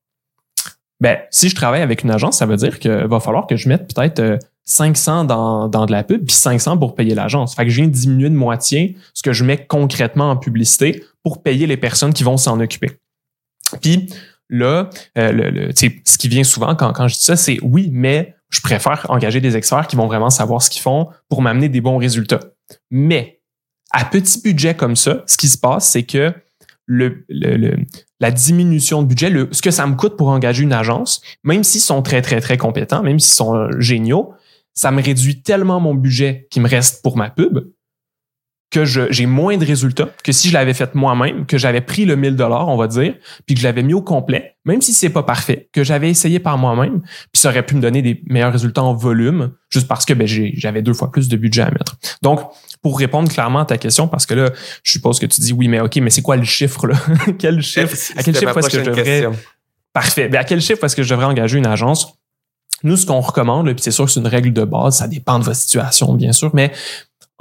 ben 0.99 1.19
si 1.31 1.49
je 1.49 1.55
travaille 1.55 1.81
avec 1.81 2.03
une 2.03 2.11
agence, 2.11 2.37
ça 2.37 2.45
veut 2.45 2.55
dire 2.55 2.79
qu'il 2.79 2.91
va 2.91 3.19
falloir 3.19 3.47
que 3.47 3.55
je 3.55 3.67
mette 3.67 3.93
peut-être 3.93 4.39
500 4.65 5.23
euh, 5.23 5.23
dans, 5.25 5.67
dans 5.67 5.85
de 5.85 5.91
la 5.91 6.03
pub 6.03 6.25
puis 6.25 6.35
500 6.35 6.77
pour 6.77 6.95
payer 6.95 7.13
l'agence. 7.15 7.55
Fait 7.55 7.65
que 7.65 7.69
je 7.69 7.77
viens 7.77 7.87
de 7.87 7.93
diminuer 7.93 8.29
de 8.29 8.35
moitié 8.35 8.95
ce 9.13 9.21
que 9.21 9.33
je 9.33 9.43
mets 9.43 9.65
concrètement 9.65 10.31
en 10.31 10.37
publicité 10.37 11.03
pour 11.23 11.43
payer 11.43 11.67
les 11.67 11.77
personnes 11.77 12.13
qui 12.13 12.23
vont 12.23 12.37
s'en 12.37 12.59
occuper. 12.59 12.91
Puis 13.81 14.09
là, 14.49 14.89
euh, 15.17 15.31
le, 15.31 15.71
ce 15.75 16.17
qui 16.17 16.27
vient 16.27 16.43
souvent 16.43 16.75
quand, 16.75 16.93
quand 16.93 17.07
je 17.07 17.15
dis 17.15 17.23
ça, 17.23 17.35
c'est 17.35 17.59
oui, 17.61 17.89
mais 17.91 18.35
je 18.49 18.61
préfère 18.61 19.05
engager 19.09 19.41
des 19.41 19.57
experts 19.57 19.87
qui 19.87 19.95
vont 19.95 20.07
vraiment 20.07 20.29
savoir 20.29 20.61
ce 20.61 20.69
qu'ils 20.69 20.83
font 20.83 21.09
pour 21.27 21.41
m'amener 21.41 21.69
des 21.69 21.81
bons 21.81 21.97
résultats. 21.97 22.39
Mais 22.91 23.41
à 23.93 24.05
petit 24.05 24.41
budget 24.41 24.75
comme 24.75 24.95
ça, 24.95 25.23
ce 25.27 25.37
qui 25.37 25.47
se 25.47 25.57
passe, 25.57 25.89
c'est 25.89 26.03
que 26.03 26.33
le, 26.85 27.25
la 28.19 28.31
diminution 28.31 29.03
de 29.03 29.07
budget, 29.07 29.31
ce 29.51 29.61
que 29.61 29.71
ça 29.71 29.87
me 29.87 29.95
coûte 29.95 30.17
pour 30.17 30.27
engager 30.27 30.63
une 30.63 30.73
agence, 30.73 31.21
même 31.43 31.63
s'ils 31.63 31.81
sont 31.81 32.01
très, 32.01 32.21
très, 32.21 32.41
très 32.41 32.57
compétents, 32.57 33.03
même 33.03 33.19
s'ils 33.19 33.35
sont 33.35 33.69
géniaux, 33.79 34.33
ça 34.73 34.91
me 34.91 35.01
réduit 35.01 35.41
tellement 35.41 35.79
mon 35.79 35.93
budget 35.93 36.47
qui 36.49 36.59
me 36.59 36.67
reste 36.67 37.01
pour 37.03 37.15
ma 37.15 37.29
pub 37.29 37.59
que 38.73 38.85
j'ai 38.85 39.25
moins 39.27 39.55
de 39.55 39.65
résultats 39.65 40.09
que 40.23 40.31
si 40.31 40.49
je 40.49 40.53
l'avais 40.53 40.73
fait 40.73 40.95
moi-même, 40.95 41.45
que 41.45 41.59
j'avais 41.59 41.81
pris 41.81 42.05
le 42.05 42.15
1000 42.15 42.35
dollars, 42.35 42.67
on 42.67 42.75
va 42.75 42.87
dire, 42.87 43.13
puis 43.45 43.53
que 43.53 43.61
je 43.61 43.67
l'avais 43.67 43.83
mis 43.83 43.93
au 43.93 44.01
complet, 44.01 44.55
même 44.65 44.81
si 44.81 44.93
c'est 44.93 45.11
pas 45.11 45.21
parfait, 45.21 45.69
que 45.71 45.83
j'avais 45.83 46.09
essayé 46.09 46.39
par 46.39 46.57
moi-même, 46.57 47.01
puis 47.01 47.39
ça 47.39 47.49
aurait 47.49 47.63
pu 47.63 47.75
me 47.75 47.81
donner 47.81 48.01
des 48.01 48.23
meilleurs 48.25 48.51
résultats 48.51 48.81
en 48.81 48.95
volume, 48.95 49.51
juste 49.69 49.87
parce 49.87 50.05
que 50.05 50.13
ben, 50.13 50.27
j'avais 50.27 50.81
deux 50.81 50.93
fois 50.93 51.11
plus 51.11 51.29
de 51.29 51.37
budget 51.37 51.61
à 51.61 51.69
mettre. 51.69 51.97
Donc, 52.23 52.41
pour 52.81 52.97
répondre 52.97 53.31
clairement 53.31 53.59
à 53.59 53.65
ta 53.65 53.77
question, 53.77 54.07
parce 54.07 54.25
que 54.25 54.33
là, 54.33 54.51
je 54.81 54.91
suppose 54.91 55.19
que 55.19 55.27
tu 55.27 55.39
dis 55.39 55.53
oui, 55.53 55.67
mais 55.67 55.79
OK, 55.79 55.97
mais 55.97 56.09
c'est 56.09 56.23
quoi 56.23 56.35
le 56.35 56.43
chiffre 56.43 56.87
là? 56.87 56.95
Quel 57.37 57.61
chiffre? 57.61 57.95
À 58.17 58.23
quel 58.23 58.35
chiffre 58.35 58.57
est-ce 58.57 58.69
que 58.69 58.83
je 58.83 58.89
devrais 58.89 59.29
Parfait. 59.93 60.27
Ben, 60.27 60.39
à 60.39 60.43
quel 60.43 60.59
chiffre 60.59 60.83
est-ce 60.83 60.95
que 60.95 61.03
je 61.03 61.09
devrais 61.09 61.27
engager 61.27 61.59
une 61.59 61.67
agence? 61.67 62.17
Nous, 62.81 62.97
ce 62.97 63.05
qu'on 63.05 63.21
recommande, 63.21 63.71
puis 63.71 63.81
c'est 63.81 63.91
sûr 63.91 64.05
que 64.05 64.11
c'est 64.11 64.19
une 64.19 64.27
règle 64.27 64.51
de 64.51 64.65
base, 64.65 64.97
ça 64.97 65.07
dépend 65.07 65.37
de 65.37 65.43
votre 65.43 65.57
situation, 65.57 66.15
bien 66.15 66.33
sûr, 66.33 66.49
mais 66.53 66.71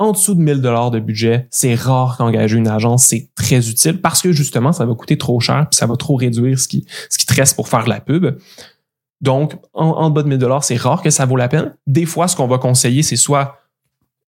en 0.03 0.13
dessous 0.13 0.35
de 0.35 0.41
1000 0.41 0.61
dollars 0.61 0.91
de 0.91 1.01
budget, 1.01 1.47
c'est 1.51 1.75
rare 1.75 2.17
qu'engager 2.17 2.57
une 2.57 2.69
agence, 2.69 3.07
c'est 3.07 3.29
très 3.35 3.69
utile 3.69 4.01
parce 4.01 4.23
que 4.23 4.33
justement, 4.33 4.73
ça 4.73 4.85
va 4.85 4.95
coûter 4.95 5.19
trop 5.19 5.41
cher 5.41 5.67
puis 5.71 5.77
ça 5.77 5.87
va 5.87 5.97
trop 5.97 6.17
réduire 6.17 6.59
ce 6.59 6.69
qui, 6.69 6.87
ce 7.09 7.19
qui 7.19 7.27
te 7.27 7.35
reste 7.35 7.57
pour 7.57 7.69
faire 7.69 7.85
de 7.85 7.91
la 7.91 8.01
pub. 8.01 8.39
Donc, 9.21 9.55
en, 9.73 10.11
bas 10.11 10.25
de 10.25 10.29
1000 10.29 10.39
dollars, 10.39 10.65
c'est 10.65 10.77
rare 10.77 11.01
que 11.01 11.11
ça 11.11 11.25
vaut 11.25 11.37
la 11.37 11.49
peine. 11.49 11.75
Des 11.87 12.07
fois, 12.07 12.27
ce 12.27 12.35
qu'on 12.35 12.49
va 12.49 12.59
conseiller, 12.59 13.03
c'est 13.03 13.17
soit 13.17 13.59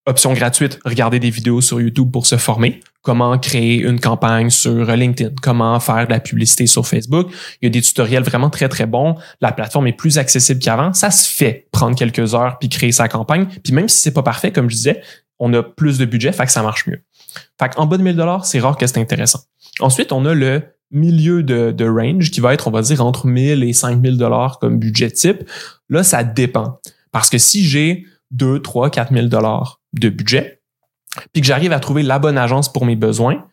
option 0.07 0.33
gratuite, 0.35 0.79
regarder 0.85 1.19
des 1.19 1.31
vidéos 1.31 1.61
sur 1.61 1.81
YouTube 1.81 2.11
pour 2.13 2.27
se 2.27 2.37
former, 2.37 2.81
comment 3.03 3.39
créer 3.39 3.79
une 3.79 3.99
campagne 3.99 4.51
sur 4.51 4.85
LinkedIn, 4.85 5.35
comment 5.43 5.81
faire 5.81 6.07
de 6.07 6.13
la 6.13 6.21
publicité 6.21 6.67
sur 6.67 6.87
Facebook. 6.87 7.29
Il 7.61 7.67
y 7.67 7.69
a 7.69 7.71
des 7.71 7.81
tutoriels 7.81 8.23
vraiment 8.23 8.51
très, 8.51 8.69
très 8.69 8.87
bons. 8.87 9.17
La 9.41 9.51
plateforme 9.51 9.87
est 9.87 9.93
plus 9.95 10.19
accessible 10.19 10.61
qu'avant. 10.61 10.93
Ça 10.93 11.11
se 11.11 11.29
fait 11.29 11.69
prendre 11.73 11.97
quelques 11.97 12.35
heures 12.35 12.59
puis 12.59 12.69
créer 12.69 12.93
sa 12.93 13.09
campagne. 13.09 13.47
Puis 13.63 13.73
même 13.73 13.89
si 13.89 13.99
c'est 13.99 14.13
pas 14.13 14.23
parfait, 14.23 14.53
comme 14.53 14.69
je 14.69 14.77
disais, 14.77 15.03
on 15.45 15.53
a 15.53 15.63
plus 15.63 15.99
de 15.99 16.07
budget, 16.07 16.33
fait 16.33 16.47
que 16.47 16.53
ça 16.53 16.63
marche 16.63 16.87
mieux. 16.87 17.03
Fait 17.61 17.69
qu'en 17.69 17.87
bas 17.87 17.99
de 17.99 18.03
1000 18.03 18.17
dollars, 18.17 18.47
c'est 18.47 18.61
rare 18.61 18.77
que 18.77 18.87
c'est 18.87 18.99
intéressant. 18.99 19.41
Ensuite, 19.81 20.11
on 20.13 20.25
a 20.25 20.35
le 20.35 20.63
milieu 20.91 21.43
de, 21.43 21.87
range 21.87 22.31
qui 22.31 22.41
va 22.41 22.55
être, 22.55 22.69
on 22.69 22.71
va 22.71 22.81
dire, 22.81 23.05
entre 23.05 23.27
1000 23.27 23.63
et 23.63 23.73
5000 23.73 24.17
dollars 24.17 24.59
comme 24.59 24.79
budget 24.79 25.11
type. 25.11 25.49
Là, 25.89 26.03
ça 26.03 26.25
dépend. 26.25 26.81
Parce 27.13 27.29
que 27.29 27.39
si 27.39 27.65
j'ai 27.65 28.07
2, 28.31 28.61
3, 28.61 28.91
4000 28.91 29.29
dollars 29.29 29.81
de 29.93 30.09
budget, 30.09 30.63
puis 31.33 31.43
que 31.43 31.47
j'arrive 31.47 31.73
à 31.73 31.81
trouver 31.81 32.03
la 32.03 32.19
bonne 32.19 32.39
agence 32.39 32.73
pour 32.73 32.87
mes 32.87 32.97
besoins, 32.97 33.45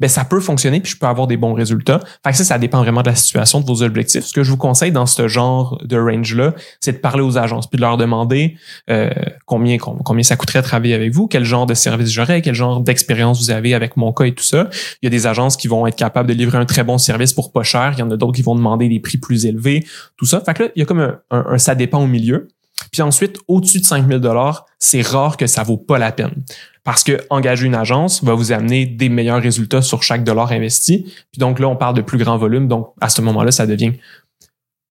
ben 0.00 0.08
ça 0.08 0.24
peut 0.24 0.40
fonctionner 0.40 0.80
puis 0.80 0.92
je 0.92 0.98
peux 0.98 1.06
avoir 1.06 1.26
des 1.26 1.36
bons 1.36 1.54
résultats. 1.54 2.00
Fait 2.24 2.30
que 2.30 2.36
ça, 2.36 2.44
ça 2.44 2.58
dépend 2.58 2.78
vraiment 2.82 3.02
de 3.02 3.08
la 3.08 3.14
situation, 3.14 3.60
de 3.60 3.66
vos 3.66 3.82
objectifs. 3.82 4.24
Ce 4.24 4.32
que 4.32 4.42
je 4.42 4.50
vous 4.50 4.56
conseille 4.56 4.92
dans 4.92 5.06
ce 5.06 5.28
genre 5.28 5.80
de 5.84 5.98
range-là, 5.98 6.54
c'est 6.80 6.92
de 6.92 6.98
parler 6.98 7.22
aux 7.22 7.38
agences 7.38 7.66
puis 7.66 7.76
de 7.76 7.82
leur 7.82 7.96
demander 7.96 8.56
euh, 8.90 9.10
combien 9.46 9.78
combien 9.78 10.22
ça 10.22 10.36
coûterait 10.36 10.60
de 10.60 10.66
travailler 10.66 10.94
avec 10.94 11.12
vous, 11.12 11.26
quel 11.26 11.44
genre 11.44 11.66
de 11.66 11.74
service 11.74 12.10
j'aurais, 12.10 12.42
quel 12.42 12.54
genre 12.54 12.80
d'expérience 12.80 13.40
vous 13.40 13.50
avez 13.50 13.74
avec 13.74 13.96
mon 13.96 14.12
cas 14.12 14.24
et 14.24 14.34
tout 14.34 14.44
ça. 14.44 14.68
Il 15.02 15.06
y 15.06 15.08
a 15.08 15.10
des 15.10 15.26
agences 15.26 15.56
qui 15.56 15.68
vont 15.68 15.86
être 15.86 15.96
capables 15.96 16.28
de 16.28 16.34
livrer 16.34 16.58
un 16.58 16.66
très 16.66 16.84
bon 16.84 16.98
service 16.98 17.32
pour 17.32 17.52
pas 17.52 17.62
cher. 17.62 17.92
Il 17.96 18.00
y 18.00 18.02
en 18.02 18.10
a 18.10 18.16
d'autres 18.16 18.36
qui 18.36 18.42
vont 18.42 18.54
demander 18.54 18.88
des 18.88 19.00
prix 19.00 19.18
plus 19.18 19.46
élevés, 19.46 19.84
tout 20.16 20.26
ça. 20.26 20.40
Fait 20.40 20.54
que 20.54 20.64
là, 20.64 20.68
il 20.76 20.80
y 20.80 20.82
a 20.82 20.86
comme 20.86 21.00
un, 21.00 21.20
un 21.30 21.58
ça 21.58 21.74
dépend 21.74 22.02
au 22.02 22.06
milieu. 22.06 22.48
Puis 22.92 23.02
ensuite, 23.02 23.38
au-dessus 23.48 23.80
de 23.80 23.84
5000 23.84 24.18
dollars, 24.18 24.66
c'est 24.78 25.02
rare 25.02 25.36
que 25.36 25.46
ça 25.46 25.62
vaut 25.62 25.76
pas 25.76 25.98
la 25.98 26.12
peine. 26.12 26.44
Parce 26.88 27.04
que 27.04 27.20
engager 27.28 27.66
une 27.66 27.74
agence 27.74 28.24
va 28.24 28.32
vous 28.32 28.50
amener 28.50 28.86
des 28.86 29.10
meilleurs 29.10 29.42
résultats 29.42 29.82
sur 29.82 30.02
chaque 30.02 30.24
dollar 30.24 30.52
investi. 30.52 31.02
Puis 31.30 31.38
donc 31.38 31.58
là, 31.58 31.68
on 31.68 31.76
parle 31.76 31.94
de 31.94 32.00
plus 32.00 32.16
grand 32.16 32.38
volume. 32.38 32.66
Donc 32.66 32.94
à 33.02 33.10
ce 33.10 33.20
moment-là, 33.20 33.50
ça 33.50 33.66
devient 33.66 33.92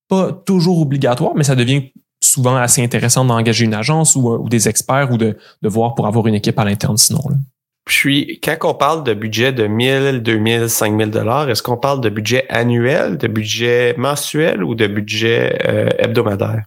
pas 0.07 0.31
toujours 0.31 0.79
obligatoire, 0.79 1.31
mais 1.35 1.43
ça 1.43 1.55
devient 1.55 1.91
souvent 2.23 2.55
assez 2.55 2.83
intéressant 2.83 3.25
d'engager 3.25 3.65
une 3.65 3.73
agence 3.73 4.15
ou, 4.15 4.47
des 4.47 4.69
experts 4.69 5.11
ou 5.11 5.17
de, 5.17 5.39
voir 5.63 5.95
pour 5.95 6.05
avoir 6.05 6.27
une 6.27 6.35
équipe 6.35 6.59
à 6.59 6.65
l'interne 6.65 6.97
sinon. 6.97 7.19
Puis, 7.83 8.39
quand 8.43 8.57
on 8.65 8.75
parle 8.75 9.03
de 9.03 9.15
budget 9.15 9.51
de 9.51 9.65
1000, 9.65 10.21
2000, 10.21 10.69
5000 10.69 11.09
dollars, 11.09 11.49
est-ce 11.49 11.63
qu'on 11.63 11.77
parle 11.77 12.01
de 12.01 12.09
budget 12.09 12.45
annuel, 12.49 13.17
de 13.17 13.27
budget 13.27 13.95
mensuel 13.97 14.63
ou 14.63 14.75
de 14.75 14.85
budget 14.85 15.59
euh, 15.67 15.89
hebdomadaire? 15.97 16.63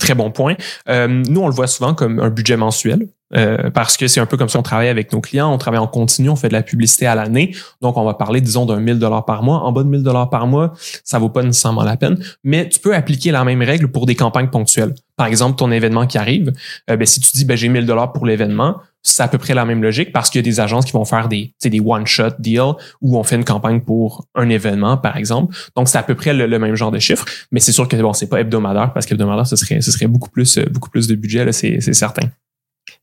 Très 0.00 0.14
bon 0.14 0.30
point. 0.30 0.56
Euh, 0.88 1.06
nous, 1.06 1.40
on 1.40 1.48
le 1.48 1.54
voit 1.54 1.68
souvent 1.68 1.94
comme 1.94 2.18
un 2.18 2.30
budget 2.30 2.56
mensuel. 2.56 3.08
Euh, 3.34 3.70
parce 3.70 3.96
que 3.96 4.06
c'est 4.06 4.20
un 4.20 4.26
peu 4.26 4.36
comme 4.36 4.48
ça 4.48 4.58
qu'on 4.58 4.62
travaille 4.62 4.88
avec 4.88 5.12
nos 5.12 5.20
clients. 5.20 5.52
On 5.52 5.58
travaille 5.58 5.80
en 5.80 5.88
continu, 5.88 6.28
on 6.28 6.36
fait 6.36 6.48
de 6.48 6.52
la 6.52 6.62
publicité 6.62 7.06
à 7.06 7.14
l'année. 7.14 7.54
Donc, 7.80 7.96
on 7.96 8.04
va 8.04 8.14
parler, 8.14 8.40
disons, 8.40 8.66
d'un 8.66 8.78
1000 8.78 8.98
dollars 8.98 9.24
par 9.24 9.42
mois. 9.42 9.58
En 9.60 9.72
bas 9.72 9.82
de 9.82 9.88
1000 9.88 10.02
dollars 10.02 10.30
par 10.30 10.46
mois, 10.46 10.74
ça 11.04 11.18
vaut 11.18 11.28
pas 11.28 11.42
nécessairement 11.42 11.82
la 11.82 11.96
peine. 11.96 12.18
Mais 12.44 12.68
tu 12.68 12.78
peux 12.78 12.94
appliquer 12.94 13.32
la 13.32 13.44
même 13.44 13.62
règle 13.62 13.88
pour 13.88 14.06
des 14.06 14.14
campagnes 14.14 14.48
ponctuelles. 14.48 14.94
Par 15.16 15.26
exemple, 15.26 15.56
ton 15.56 15.72
événement 15.72 16.06
qui 16.06 16.18
arrive, 16.18 16.52
euh, 16.90 16.96
ben, 16.96 17.06
si 17.06 17.20
tu 17.20 17.30
dis, 17.34 17.44
ben, 17.44 17.56
j'ai 17.56 17.68
1000 17.68 17.86
dollars 17.86 18.12
pour 18.12 18.26
l'événement, 18.26 18.76
c'est 19.06 19.22
à 19.22 19.28
peu 19.28 19.38
près 19.38 19.54
la 19.54 19.64
même 19.64 19.82
logique 19.82 20.12
parce 20.12 20.30
qu'il 20.30 20.40
y 20.40 20.44
a 20.44 20.50
des 20.50 20.58
agences 20.58 20.84
qui 20.84 20.92
vont 20.92 21.04
faire 21.04 21.28
des, 21.28 21.52
des 21.62 21.80
one-shot 21.80 22.32
deals 22.40 22.74
où 23.00 23.16
on 23.16 23.22
fait 23.22 23.36
une 23.36 23.44
campagne 23.44 23.80
pour 23.80 24.26
un 24.34 24.48
événement, 24.48 24.96
par 24.96 25.16
exemple. 25.16 25.56
Donc, 25.76 25.88
c'est 25.88 25.98
à 25.98 26.02
peu 26.02 26.16
près 26.16 26.34
le, 26.34 26.58
même 26.58 26.74
genre 26.74 26.90
de 26.90 26.98
chiffre. 26.98 27.24
Mais 27.52 27.60
c'est 27.60 27.72
sûr 27.72 27.86
que 27.86 27.96
bon, 27.96 28.12
c'est 28.12 28.28
pas 28.28 28.40
hebdomadaire 28.40 28.92
parce 28.92 29.06
qu'hebdomadaire, 29.06 29.46
ce 29.46 29.54
serait, 29.54 29.80
ce 29.80 29.92
serait 29.92 30.08
beaucoup 30.08 30.30
plus, 30.30 30.58
beaucoup 30.70 30.90
plus 30.90 31.06
de 31.06 31.14
budget, 31.14 31.50
c'est 31.52 31.80
certain 31.94 32.28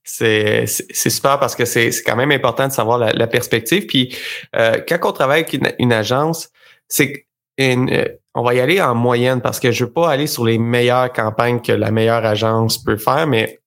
c'est 0.03 0.65
super 0.67 1.39
parce 1.39 1.55
que 1.55 1.63
c'est 1.63 1.91
quand 2.05 2.15
même 2.15 2.31
important 2.31 2.67
de 2.67 2.73
savoir 2.73 2.97
la, 2.97 3.27
perspective. 3.27 3.85
Puis 3.85 4.15
euh, 4.55 4.77
quand 4.87 4.99
on 5.03 5.11
travaille 5.13 5.45
avec 5.49 5.53
une, 5.79 5.93
agence, 5.93 6.49
c'est 6.89 7.25
euh, 7.61 8.05
on 8.35 8.43
va 8.43 8.53
y 8.53 8.59
aller 8.59 8.81
en 8.81 8.95
moyenne 8.95 9.41
parce 9.41 9.59
que 9.59 9.71
je 9.71 9.85
veux 9.85 9.91
pas 9.91 10.11
aller 10.11 10.27
sur 10.27 10.43
les 10.45 10.57
meilleures 10.57 11.11
campagnes 11.13 11.61
que 11.61 11.71
la 11.71 11.91
meilleure 11.91 12.25
agence 12.25 12.83
peut 12.83 12.97
faire, 12.97 13.27
mais 13.27 13.61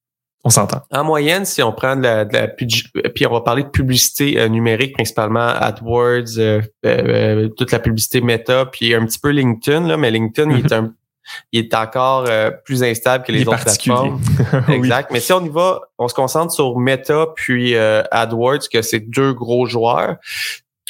on 0.47 0.51
s'entend. 0.51 0.83
En 0.91 1.05
moyenne, 1.05 1.45
si 1.45 1.63
on 1.63 1.73
prend 1.73 1.97
de 1.97 2.03
la, 2.03 2.49
puis 2.49 3.27
on 3.27 3.33
va 3.33 3.41
parler 3.41 3.65
de 3.65 3.69
publicité 3.69 4.39
euh, 4.41 4.49
numérique, 4.49 4.95
principalement 4.95 5.49
AdWords, 5.49 6.39
toute 7.57 7.73
la 7.73 7.79
publicité 7.79 8.21
Meta, 8.21 8.67
puis 8.67 8.95
un 8.95 9.05
petit 9.05 9.19
peu 9.19 9.31
LinkedIn, 9.31 9.87
là, 9.87 9.97
mais 9.97 10.11
LinkedIn 10.11 10.51
il 10.51 10.65
est 10.65 10.73
un 10.73 10.93
il 11.53 11.65
est 11.65 11.75
encore 11.75 12.27
euh, 12.29 12.51
plus 12.65 12.83
instable 12.83 13.25
que 13.25 13.33
les 13.33 13.47
autres 13.47 13.63
plateformes. 13.63 14.21
exact. 14.69 15.11
Mais 15.11 15.21
si 15.21 15.33
on 15.33 15.45
y 15.45 15.49
va, 15.49 15.81
on 15.99 16.09
se 16.09 16.15
concentre 16.15 16.53
sur 16.53 16.79
Meta 16.79 17.27
puis 17.35 17.75
euh, 17.75 18.03
AdWords, 18.11 18.69
que 18.73 18.83
c'est 18.83 19.01
deux 19.01 19.33
gros 19.33 19.67
joueurs. 19.67 20.17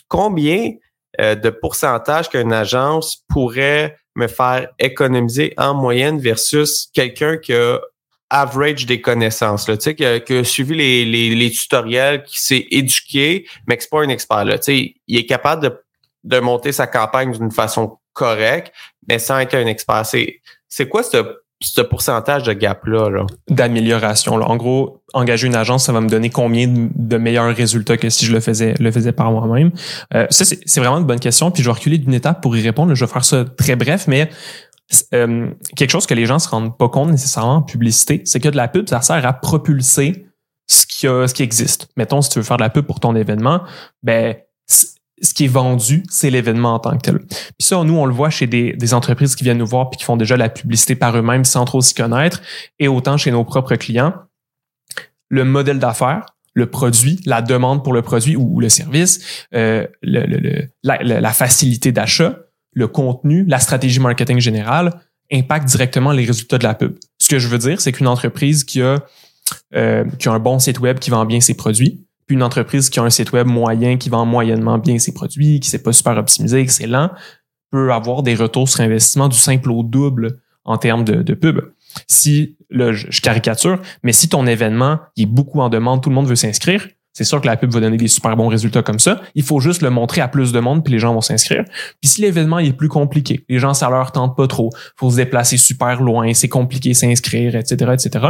Combien 0.09 0.73
euh, 1.21 1.35
de 1.35 1.51
pourcentage 1.51 2.29
qu'une 2.29 2.53
agence 2.53 3.25
pourrait 3.29 3.97
me 4.15 4.29
faire 4.29 4.69
économiser 4.79 5.55
en 5.57 5.75
moyenne 5.75 6.19
versus 6.19 6.89
quelqu'un 6.93 7.37
qui 7.37 7.55
a 7.55 7.81
average 8.30 8.87
des 8.87 9.00
connaissances, 9.00 9.68
là, 9.68 9.76
tu 9.76 9.85
sais, 9.85 9.95
qui 9.95 10.04
a, 10.04 10.45
suivi 10.45 10.75
les, 10.75 11.35
les, 11.35 11.50
tutoriels, 11.50 12.25
qui 12.25 12.40
s'est 12.40 12.66
éduqué, 12.71 13.47
mais 13.66 13.76
qui 13.76 13.85
n'est 13.85 13.99
pas 13.99 14.04
un 14.04 14.09
expert. 14.09 14.45
Là, 14.45 14.59
tu 14.59 14.64
sais, 14.64 14.95
il 15.06 15.16
est 15.16 15.26
capable 15.26 15.62
de, 15.62 15.73
de 16.25 16.40
monter 16.40 16.73
sa 16.73 16.87
campagne 16.87 17.33
d'une 17.33 17.52
façon 17.52 17.99
correcte, 18.12 18.73
mais 19.09 19.18
sans 19.18 19.38
être 19.38 19.54
un 19.54 19.66
expert. 19.66 20.04
C'est 20.04 20.88
quoi 20.88 21.02
ce, 21.02 21.83
pourcentage 21.83 22.42
de 22.42 22.52
gap-là? 22.52 23.11
-là, 23.11 23.26
D'amélioration. 23.49 24.35
En 24.35 24.56
gros, 24.56 25.02
engager 25.14 25.47
une 25.47 25.54
agence, 25.54 25.85
ça 25.85 25.92
va 25.92 26.00
me 26.00 26.09
donner 26.09 26.30
combien 26.30 26.66
de 26.68 27.16
meilleurs 27.18 27.54
résultats 27.54 27.97
que 27.97 28.11
si 28.11 28.26
je 28.26 28.33
le 28.33 28.40
faisais, 28.40 28.75
le 28.80 28.90
faisais 28.90 29.12
par 29.12 29.30
moi-même? 29.30 29.71
Euh, 30.14 30.26
ça, 30.30 30.45
c'est 30.45 30.80
vraiment 30.80 30.99
une 30.99 31.06
bonne 31.06 31.21
question. 31.21 31.50
Puis 31.50 31.62
je 31.62 31.68
vais 31.68 31.75
reculer 31.75 31.99
d'une 31.99 32.14
étape 32.14 32.40
pour 32.42 32.56
y 32.56 32.62
répondre. 32.62 32.95
Je 32.95 33.04
vais 33.04 33.12
faire 33.12 33.25
ça 33.25 33.45
très 33.45 33.76
bref, 33.76 34.06
mais 34.09 34.30
euh, 35.14 35.50
quelque 35.75 35.90
chose 35.90 36.07
que 36.07 36.14
les 36.14 36.26
gens 36.26 36.38
se 36.38 36.49
rendent 36.49 36.76
pas 36.76 36.88
compte 36.88 37.11
nécessairement 37.11 37.57
en 37.57 37.62
publicité, 37.62 38.23
c'est 38.25 38.40
que 38.40 38.49
de 38.49 38.57
la 38.57 38.69
pub, 38.69 38.88
ça 38.88 39.00
sert 39.02 39.26
à 39.26 39.33
propulser 39.33 40.26
ce 40.69 40.87
qui, 40.87 41.07
a, 41.07 41.26
ce 41.26 41.35
qui 41.35 41.43
existe. 41.43 41.88
Mettons, 41.97 42.23
si 42.23 42.31
tu 42.31 42.38
veux 42.38 42.45
faire 42.45 42.57
de 42.57 42.62
la 42.62 42.71
pub 42.71 42.87
pour 42.87 43.00
ton 43.00 43.14
événement, 43.14 43.62
ben 44.02 44.37
ce 44.69 45.33
qui 45.33 45.45
est 45.45 45.49
vendu, 45.49 46.05
c'est 46.11 46.31
l'événement 46.31 46.75
en 46.75 46.78
tant 46.78 46.97
que 46.97 47.02
tel. 47.02 47.19
Puis 47.19 47.55
ça, 47.61 47.83
nous, 47.83 47.97
on 47.97 48.05
le 48.05 48.12
voit 48.12 48.31
chez 48.31 48.47
des, 48.47 48.75
des, 48.75 48.95
entreprises 48.95 49.35
qui 49.35 49.45
viennent 49.45 49.59
nous 49.59 49.66
voir 49.66 49.88
puis 49.88 49.99
qui 49.99 50.05
font 50.05 50.16
déjà 50.16 50.37
la 50.37 50.49
publicité 50.49 50.95
par 50.95 51.16
eux-mêmes 51.16 51.45
sans 51.45 51.64
trop 51.64 51.81
s'y 51.81 51.95
connaître, 51.95 52.43
et 52.78 52.88
autant 52.88 53.16
chez 53.16 53.31
nos 53.31 53.45
propres 53.45 53.76
clients. 53.76 54.14
Le 55.28 55.45
modèle 55.45 55.78
d'affaires, 55.78 56.26
le 56.52 56.66
produit, 56.66 57.21
la 57.25 57.43
demande 57.43 57.83
pour 57.83 57.93
le 57.93 58.02
produit 58.02 58.37
ou, 58.37 58.61
le 58.61 58.69
service, 58.69 59.47
euh, 59.55 59.87
le, 60.02 60.26
le, 60.26 60.69
la, 60.83 61.02
la, 61.02 61.33
facilité 61.33 61.93
d'achat, 61.93 62.38
le 62.76 62.87
contenu, 62.87 63.45
la 63.47 63.59
stratégie 63.59 63.99
marketing 63.99 64.38
générale 64.38 65.00
impactent 65.33 65.66
directement 65.66 66.12
les 66.12 66.25
résultats 66.25 66.59
de 66.59 66.64
la 66.64 66.75
pub. 66.75 66.97
Ce 67.18 67.28
que 67.28 67.38
je 67.38 67.49
veux 67.49 67.59
dire, 67.59 67.80
c'est 67.80 67.90
qu'une 67.90 68.06
entreprise 68.06 68.64
qui 68.64 68.83
a, 68.83 69.02
euh, 69.75 70.04
qui 70.18 70.28
a 70.28 70.33
un 70.33 70.38
bon 70.38 70.59
site 70.59 70.78
web 70.78 70.99
qui 70.99 71.11
vend 71.11 71.25
bien 71.25 71.40
ses 71.40 71.54
produits, 71.54 72.04
puis 72.26 72.37
une 72.37 72.42
entreprise 72.42 72.90
qui 72.90 73.00
a 73.00 73.02
un 73.02 73.11
site 73.11 73.33
web 73.33 73.47
moyen, 73.47 73.97
qui 73.97 74.11
vend 74.11 74.26
moyennement 74.26 74.78
bien 74.78 74.99
ses 74.99 75.14
produits, 75.14 75.59
qui 75.59 75.75
n'est 75.75 75.83
pas 75.83 75.92
super 75.92 76.18
optimisé, 76.18 76.61
excellent, 76.61 77.11
peut 77.71 77.92
avoir 77.92 78.23
des 78.23 78.35
retours 78.35 78.68
sur 78.68 78.83
investissement 78.83 79.28
du 79.28 79.38
simple 79.38 79.71
au 79.71 79.83
double 79.83 80.38
en 80.64 80.76
termes 80.76 81.04
de, 81.04 81.23
de 81.23 81.35
pub. 81.35 81.61
Si, 82.06 82.59
là, 82.68 82.92
je, 82.92 83.21
caricature, 83.23 83.80
mais 84.02 84.12
si 84.12 84.28
ton 84.28 84.47
événement 84.47 85.00
il 85.16 85.23
est 85.23 85.26
beaucoup 85.26 85.61
en 85.61 85.71
demande, 85.71 86.02
tout 86.02 86.11
le 86.11 86.14
monde 86.14 86.26
veut 86.26 86.37
s'inscrire, 86.37 86.87
c'est 87.17 87.25
sûr 87.25 87.41
que 87.41 87.47
la 87.47 87.57
pub 87.57 87.73
va 87.73 87.81
donner 87.81 87.97
des 87.97 88.09
super 88.09 88.37
bons 88.37 88.49
résultats 88.49 88.83
comme 88.83 88.99
ça. 88.99 89.23
Il 89.35 89.43
faut 89.43 89.59
juste 89.59 89.81
le 89.81 89.89
montrer 89.89 90.21
à 90.21 90.29
plus 90.29 90.53
de 90.53 90.61
monde, 90.61 90.85
puis 90.85 90.93
les 90.93 90.99
gens 90.99 91.15
vont 91.15 91.23
s'inscrire. 91.23 91.65
Puis 92.03 92.11
si 92.11 92.21
l'événement 92.21 92.59
est 92.59 92.75
plus 92.75 92.91
compliqué, 92.91 93.43
les 93.49 93.59
gens, 93.59 93.73
ça 93.73 93.89
leur 93.89 94.13
tente 94.13 94.37
pas 94.37 94.47
trop, 94.47 94.69
faut 94.97 95.11
se 95.11 95.17
déplacer 95.17 95.57
super 95.57 96.03
loin, 96.03 96.35
c'est 96.35 96.51
compliqué 96.51 96.93
s'inscrire, 96.93 97.57
etc., 97.57 97.93
etc., 97.95 98.27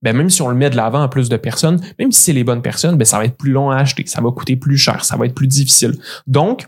ben 0.00 0.16
même 0.16 0.30
si 0.30 0.42
on 0.42 0.48
le 0.48 0.54
met 0.54 0.70
de 0.70 0.76
l'avant 0.76 1.02
à 1.02 1.08
plus 1.08 1.28
de 1.28 1.36
personnes, 1.36 1.80
même 1.98 2.12
si 2.12 2.20
c'est 2.20 2.32
les 2.32 2.44
bonnes 2.44 2.62
personnes, 2.62 2.96
ben 2.96 3.04
ça 3.04 3.18
va 3.18 3.24
être 3.24 3.36
plus 3.36 3.50
long 3.50 3.72
à 3.72 3.78
acheter, 3.78 4.04
ça 4.06 4.20
va 4.20 4.30
coûter 4.30 4.54
plus 4.54 4.76
cher, 4.76 5.04
ça 5.04 5.16
va 5.16 5.26
être 5.26 5.34
plus 5.34 5.48
difficile. 5.48 5.98
Donc, 6.28 6.66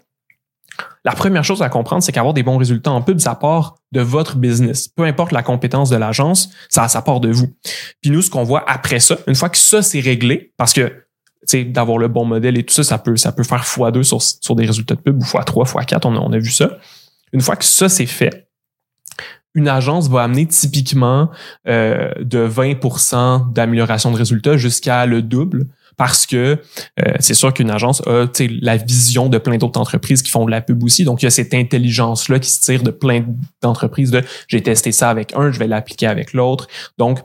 la 1.04 1.12
première 1.12 1.44
chose 1.44 1.62
à 1.62 1.68
comprendre, 1.68 2.02
c'est 2.02 2.10
qu'avoir 2.10 2.34
des 2.34 2.42
bons 2.42 2.56
résultats 2.56 2.90
en 2.90 3.02
pub, 3.02 3.20
ça 3.20 3.36
part 3.36 3.76
de 3.92 4.00
votre 4.00 4.36
business. 4.36 4.88
Peu 4.88 5.04
importe 5.04 5.30
la 5.30 5.44
compétence 5.44 5.90
de 5.90 5.96
l'agence, 5.96 6.50
ça, 6.68 6.88
ça 6.88 7.02
part 7.02 7.20
de 7.20 7.30
vous. 7.30 7.54
Puis 8.02 8.10
nous, 8.10 8.20
ce 8.20 8.30
qu'on 8.30 8.42
voit 8.42 8.64
après 8.68 8.98
ça, 8.98 9.16
une 9.28 9.36
fois 9.36 9.48
que 9.48 9.58
ça 9.58 9.80
c'est 9.80 10.00
réglé, 10.00 10.52
parce 10.56 10.72
que 10.72 11.05
d'avoir 11.54 11.98
le 11.98 12.08
bon 12.08 12.24
modèle 12.24 12.58
et 12.58 12.64
tout 12.64 12.74
ça, 12.74 12.82
ça 12.82 12.98
peut, 12.98 13.16
ça 13.16 13.32
peut 13.32 13.44
faire 13.44 13.62
x2 13.62 14.02
sur, 14.02 14.22
sur 14.22 14.56
des 14.56 14.66
résultats 14.66 14.94
de 14.94 15.00
pub 15.00 15.20
ou 15.20 15.24
x3, 15.24 15.64
x4, 15.64 16.00
on 16.04 16.16
on 16.16 16.32
a 16.32 16.38
vu 16.38 16.50
ça. 16.50 16.78
Une 17.32 17.40
fois 17.40 17.56
que 17.56 17.64
ça 17.64 17.88
c'est 17.88 18.06
fait, 18.06 18.46
une 19.56 19.68
agence 19.68 20.08
va 20.08 20.22
amener 20.22 20.46
typiquement 20.46 21.30
euh, 21.66 22.10
de 22.20 22.46
20% 22.46 23.52
d'amélioration 23.52 24.12
de 24.12 24.16
résultats 24.16 24.56
jusqu'à 24.56 25.06
le 25.06 25.22
double 25.22 25.66
parce 25.96 26.26
que 26.26 26.36
euh, 26.36 27.12
c'est 27.20 27.34
sûr 27.34 27.54
qu'une 27.54 27.70
agence 27.70 28.02
a 28.06 28.26
la 28.60 28.76
vision 28.76 29.30
de 29.30 29.38
plein 29.38 29.56
d'autres 29.56 29.80
entreprises 29.80 30.22
qui 30.22 30.30
font 30.30 30.44
de 30.44 30.50
la 30.50 30.60
pub 30.60 30.82
aussi. 30.84 31.04
Donc, 31.04 31.22
il 31.22 31.24
y 31.24 31.28
a 31.28 31.30
cette 31.30 31.54
intelligence-là 31.54 32.38
qui 32.38 32.50
se 32.50 32.60
tire 32.60 32.82
de 32.82 32.90
plein 32.90 33.24
d'entreprises 33.62 34.10
de 34.10 34.22
j'ai 34.46 34.62
testé 34.62 34.92
ça 34.92 35.08
avec 35.08 35.34
un, 35.34 35.50
je 35.50 35.58
vais 35.58 35.66
l'appliquer 35.66 36.06
avec 36.06 36.34
l'autre. 36.34 36.68
Donc, 36.98 37.20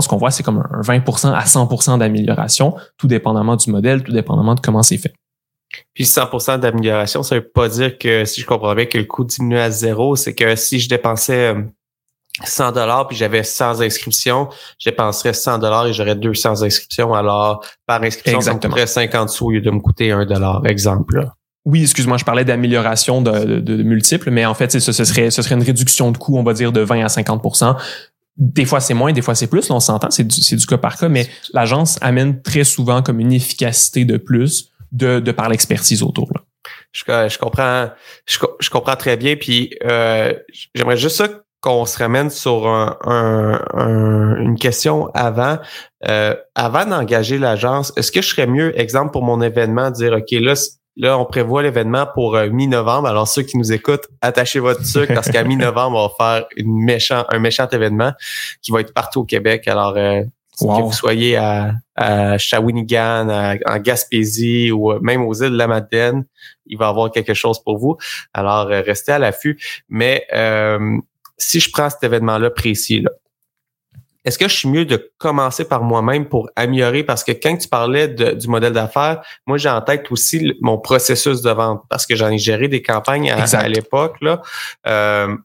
ce 0.00 0.08
qu'on 0.08 0.16
voit, 0.16 0.30
c'est 0.30 0.42
comme 0.42 0.58
un 0.70 0.80
20 0.82 1.02
à 1.34 1.46
100 1.46 1.98
d'amélioration, 1.98 2.74
tout 2.96 3.06
dépendamment 3.06 3.56
du 3.56 3.70
modèle, 3.70 4.02
tout 4.02 4.12
dépendamment 4.12 4.54
de 4.54 4.60
comment 4.60 4.82
c'est 4.82 4.98
fait. 4.98 5.14
Puis 5.94 6.04
100% 6.04 6.60
d'amélioration, 6.60 7.22
ça 7.22 7.36
veut 7.36 7.48
pas 7.48 7.68
dire 7.68 7.98
que 7.98 8.24
si 8.24 8.40
je 8.40 8.46
comprends 8.46 8.74
bien 8.74 8.86
que 8.86 8.98
le 8.98 9.04
coût 9.04 9.24
diminue 9.24 9.58
à 9.58 9.70
zéro, 9.70 10.16
c'est 10.16 10.34
que 10.34 10.54
si 10.56 10.78
je 10.78 10.88
dépensais 10.88 11.54
100 12.44 12.68
euh, 12.68 12.72
dollars 12.72 13.08
puis 13.08 13.16
j'avais 13.16 13.42
100 13.42 13.80
inscriptions, 13.80 14.48
je 14.78 14.90
dépenserais 14.90 15.32
100 15.32 15.58
dollars 15.58 15.86
et 15.86 15.92
j'aurais 15.92 16.16
200 16.16 16.62
inscriptions. 16.62 17.14
Alors, 17.14 17.64
par 17.86 18.02
inscription, 18.02 18.40
ça 18.40 18.54
me 18.54 18.60
coûterait 18.60 18.86
50 18.86 19.28
sous 19.28 19.46
au 19.46 19.50
lieu 19.50 19.60
de 19.60 19.70
me 19.70 19.80
coûter 19.80 20.12
1 20.12 20.26
dollar, 20.26 20.64
exemple. 20.66 21.26
Oui, 21.64 21.82
excuse-moi, 21.82 22.16
je 22.16 22.24
parlais 22.24 22.44
d'amélioration 22.44 23.22
de, 23.22 23.58
de, 23.58 23.82
multiples, 23.82 24.30
mais 24.30 24.46
en 24.46 24.54
fait, 24.54 24.70
ce, 24.70 24.78
ce, 24.78 25.04
serait, 25.04 25.32
ce 25.32 25.42
serait 25.42 25.56
une 25.56 25.64
réduction 25.64 26.12
de 26.12 26.16
coût, 26.16 26.38
on 26.38 26.44
va 26.44 26.52
dire, 26.52 26.70
de 26.70 26.80
20 26.80 27.04
à 27.04 27.08
50 27.08 27.42
des 28.36 28.64
fois 28.64 28.80
c'est 28.80 28.94
moins, 28.94 29.12
des 29.12 29.22
fois 29.22 29.34
c'est 29.34 29.46
plus, 29.46 29.70
on 29.70 29.80
s'entend, 29.80 30.10
c'est 30.10 30.24
du, 30.24 30.56
du 30.56 30.66
cas 30.66 30.78
par 30.78 30.96
cas, 30.96 31.08
mais 31.08 31.28
l'agence 31.52 31.98
amène 32.02 32.42
très 32.42 32.64
souvent 32.64 33.02
comme 33.02 33.20
une 33.20 33.32
efficacité 33.32 34.04
de 34.04 34.16
plus 34.16 34.70
de, 34.92 35.20
de 35.20 35.32
par 35.32 35.48
l'expertise 35.48 36.02
autour. 36.02 36.30
Là. 36.34 36.42
Je, 36.92 37.02
je 37.28 37.38
comprends, 37.38 37.90
je, 38.26 38.38
je, 38.60 38.70
comprends 38.70 38.96
très 38.96 39.16
bien. 39.16 39.36
Puis 39.36 39.74
euh, 39.84 40.32
j'aimerais 40.74 40.96
juste 40.96 41.16
ça 41.16 41.28
qu'on 41.60 41.84
se 41.84 41.98
ramène 41.98 42.30
sur 42.30 42.68
un, 42.68 42.96
un, 43.04 44.36
une 44.36 44.56
question 44.58 45.08
avant. 45.14 45.58
Euh, 46.08 46.34
avant 46.54 46.86
d'engager 46.86 47.38
l'agence, 47.38 47.92
est-ce 47.96 48.12
que 48.12 48.22
je 48.22 48.28
serais 48.28 48.46
mieux, 48.46 48.78
exemple 48.78 49.12
pour 49.12 49.22
mon 49.22 49.40
événement, 49.42 49.90
dire 49.90 50.12
OK, 50.12 50.30
là, 50.32 50.54
là, 50.96 51.18
on 51.18 51.24
prévoit 51.24 51.62
l'événement 51.62 52.06
pour 52.12 52.36
euh, 52.36 52.48
mi-novembre. 52.48 53.08
Alors, 53.08 53.28
ceux 53.28 53.42
qui 53.42 53.58
nous 53.58 53.72
écoutent, 53.72 54.06
attachez 54.20 54.58
votre 54.58 54.84
sucre 54.84 55.12
parce 55.14 55.30
qu'à 55.30 55.44
mi-novembre, 55.44 55.96
on 55.96 56.08
va 56.08 56.38
faire 56.38 56.46
une 56.56 56.84
méchant, 56.84 57.24
un 57.28 57.38
méchant 57.38 57.68
événement 57.68 58.12
qui 58.62 58.72
va 58.72 58.80
être 58.80 58.94
partout 58.94 59.20
au 59.20 59.24
Québec. 59.24 59.68
Alors, 59.68 59.94
euh, 59.96 60.22
que 60.58 60.82
vous 60.82 60.92
soyez 60.92 61.36
à, 61.36 61.74
à 61.96 62.38
Shawinigan, 62.38 63.28
en 63.66 63.78
Gaspésie 63.78 64.72
ou 64.72 64.98
même 65.00 65.22
aux 65.22 65.34
îles 65.34 65.50
de 65.50 65.58
la 65.58 65.66
Madeleine, 65.66 66.24
il 66.64 66.78
va 66.78 66.86
y 66.86 66.88
avoir 66.88 67.10
quelque 67.10 67.34
chose 67.34 67.62
pour 67.62 67.76
vous. 67.76 67.98
Alors, 68.32 68.68
restez 68.68 69.12
à 69.12 69.18
l'affût. 69.18 69.58
Mais 69.90 70.26
si 71.36 71.60
je 71.60 71.70
prends 71.70 71.90
cet 71.90 72.02
événement-là 72.04 72.48
précis, 72.48 73.02
là, 73.02 73.10
est-ce 74.26 74.38
que 74.38 74.48
je 74.48 74.56
suis 74.56 74.68
mieux 74.68 74.84
de 74.84 75.12
commencer 75.18 75.64
par 75.64 75.84
moi-même 75.84 76.28
pour 76.28 76.50
améliorer? 76.56 77.04
Parce 77.04 77.22
que 77.22 77.30
quand 77.30 77.56
tu 77.56 77.68
parlais 77.68 78.08
du 78.08 78.48
modèle 78.48 78.72
d'affaires, 78.72 79.22
moi, 79.46 79.56
j'ai 79.56 79.68
en 79.68 79.80
tête 79.80 80.10
aussi 80.10 80.52
mon 80.60 80.78
processus 80.78 81.42
de 81.42 81.50
vente 81.50 81.84
parce 81.88 82.06
que 82.06 82.16
j'en 82.16 82.28
ai 82.30 82.38
géré 82.38 82.66
des 82.66 82.82
campagnes 82.82 83.30
à, 83.30 83.68
l'époque. 83.68 84.16
Là, 84.20 84.42
euh, 84.88 85.36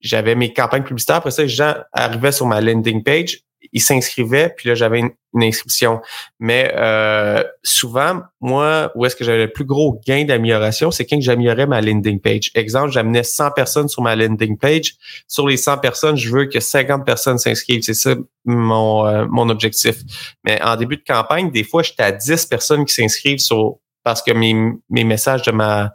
j'avais 0.00 0.34
mes 0.34 0.54
campagnes 0.54 0.82
publicitaires. 0.82 1.16
Après 1.16 1.30
ça, 1.30 1.42
les 1.42 1.48
gens 1.48 1.74
arrivaient 1.92 2.32
sur 2.32 2.46
ma 2.46 2.62
landing 2.62 3.02
page 3.02 3.43
ils 3.72 3.82
s'inscrivaient, 3.82 4.52
puis 4.56 4.68
là, 4.68 4.74
j'avais 4.74 5.00
une, 5.00 5.10
inscription. 5.36 6.00
Mais 6.38 6.72
euh, 6.76 7.42
souvent, 7.64 8.20
moi, 8.40 8.92
où 8.94 9.04
est-ce 9.04 9.16
que 9.16 9.24
j'avais 9.24 9.46
le 9.46 9.52
plus 9.52 9.64
gros 9.64 10.00
gain 10.06 10.24
d'amélioration, 10.24 10.92
c'est 10.92 11.04
quand 11.06 11.20
j'améliorais 11.20 11.66
ma 11.66 11.80
landing 11.80 12.20
page. 12.20 12.52
Exemple, 12.54 12.92
j'amenais 12.92 13.24
100 13.24 13.50
personnes 13.50 13.88
sur 13.88 14.00
ma 14.00 14.14
landing 14.14 14.56
page. 14.56 14.94
Sur 15.26 15.48
les 15.48 15.56
100 15.56 15.78
personnes, 15.78 16.16
je 16.16 16.30
veux 16.30 16.44
que 16.44 16.60
50 16.60 17.04
personnes 17.04 17.38
s'inscrivent. 17.38 17.82
C'est 17.82 17.94
ça 17.94 18.14
mon, 18.44 19.06
euh, 19.06 19.26
mon 19.28 19.48
objectif. 19.48 19.96
Mais 20.44 20.62
en 20.62 20.76
début 20.76 20.98
de 20.98 21.04
campagne, 21.04 21.50
des 21.50 21.64
fois, 21.64 21.82
j'étais 21.82 22.04
à 22.04 22.12
10 22.12 22.46
personnes 22.46 22.84
qui 22.84 22.94
s'inscrivent 22.94 23.40
sur 23.40 23.78
parce 24.04 24.22
que 24.22 24.30
mes, 24.30 24.54
mes 24.88 25.02
messages 25.02 25.42
de 25.42 25.50
ma 25.50 25.92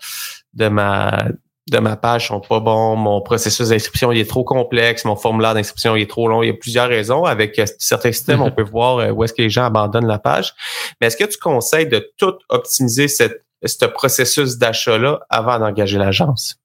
de 0.54 0.68
ma 0.68 1.30
de 1.70 1.80
ma 1.80 1.96
page 1.96 2.28
sont 2.28 2.40
pas 2.40 2.60
bons, 2.60 2.96
mon 2.96 3.22
processus 3.22 3.70
d'inscription 3.70 4.12
il 4.12 4.20
est 4.20 4.30
trop 4.30 4.44
complexe, 4.44 5.06
mon 5.06 5.16
formulaire 5.16 5.54
d'inscription 5.54 5.96
il 5.96 6.04
est 6.04 6.10
trop 6.10 6.28
long. 6.28 6.44
Il 6.44 6.48
y 6.48 6.52
a 6.52 6.54
plusieurs 6.54 6.88
raisons. 6.88 7.26
Avec 7.26 7.58
euh, 7.60 7.66
certains 7.78 8.12
systèmes, 8.12 8.42
on 8.42 8.52
peut 8.52 8.64
voir 8.72 8.98
euh, 8.98 9.12
où 9.12 9.24
est-ce 9.24 9.34
que 9.34 9.42
les 9.42 9.50
gens 9.50 9.66
abandonnent 9.66 10.08
la 10.08 10.20
page. 10.20 10.54
Mais 11.00 11.08
est-ce 11.08 11.18
que 11.18 11.26
tu 11.26 11.38
conseilles 11.38 11.88
de 11.88 12.12
tout 12.18 12.36
optimiser 12.50 13.08
cette, 13.08 13.44
ce 13.66 13.86
processus 13.86 14.58
d'achat-là 14.58 15.20
avant 15.30 15.60
d'engager 15.60 15.98
l'agence? 15.98 16.60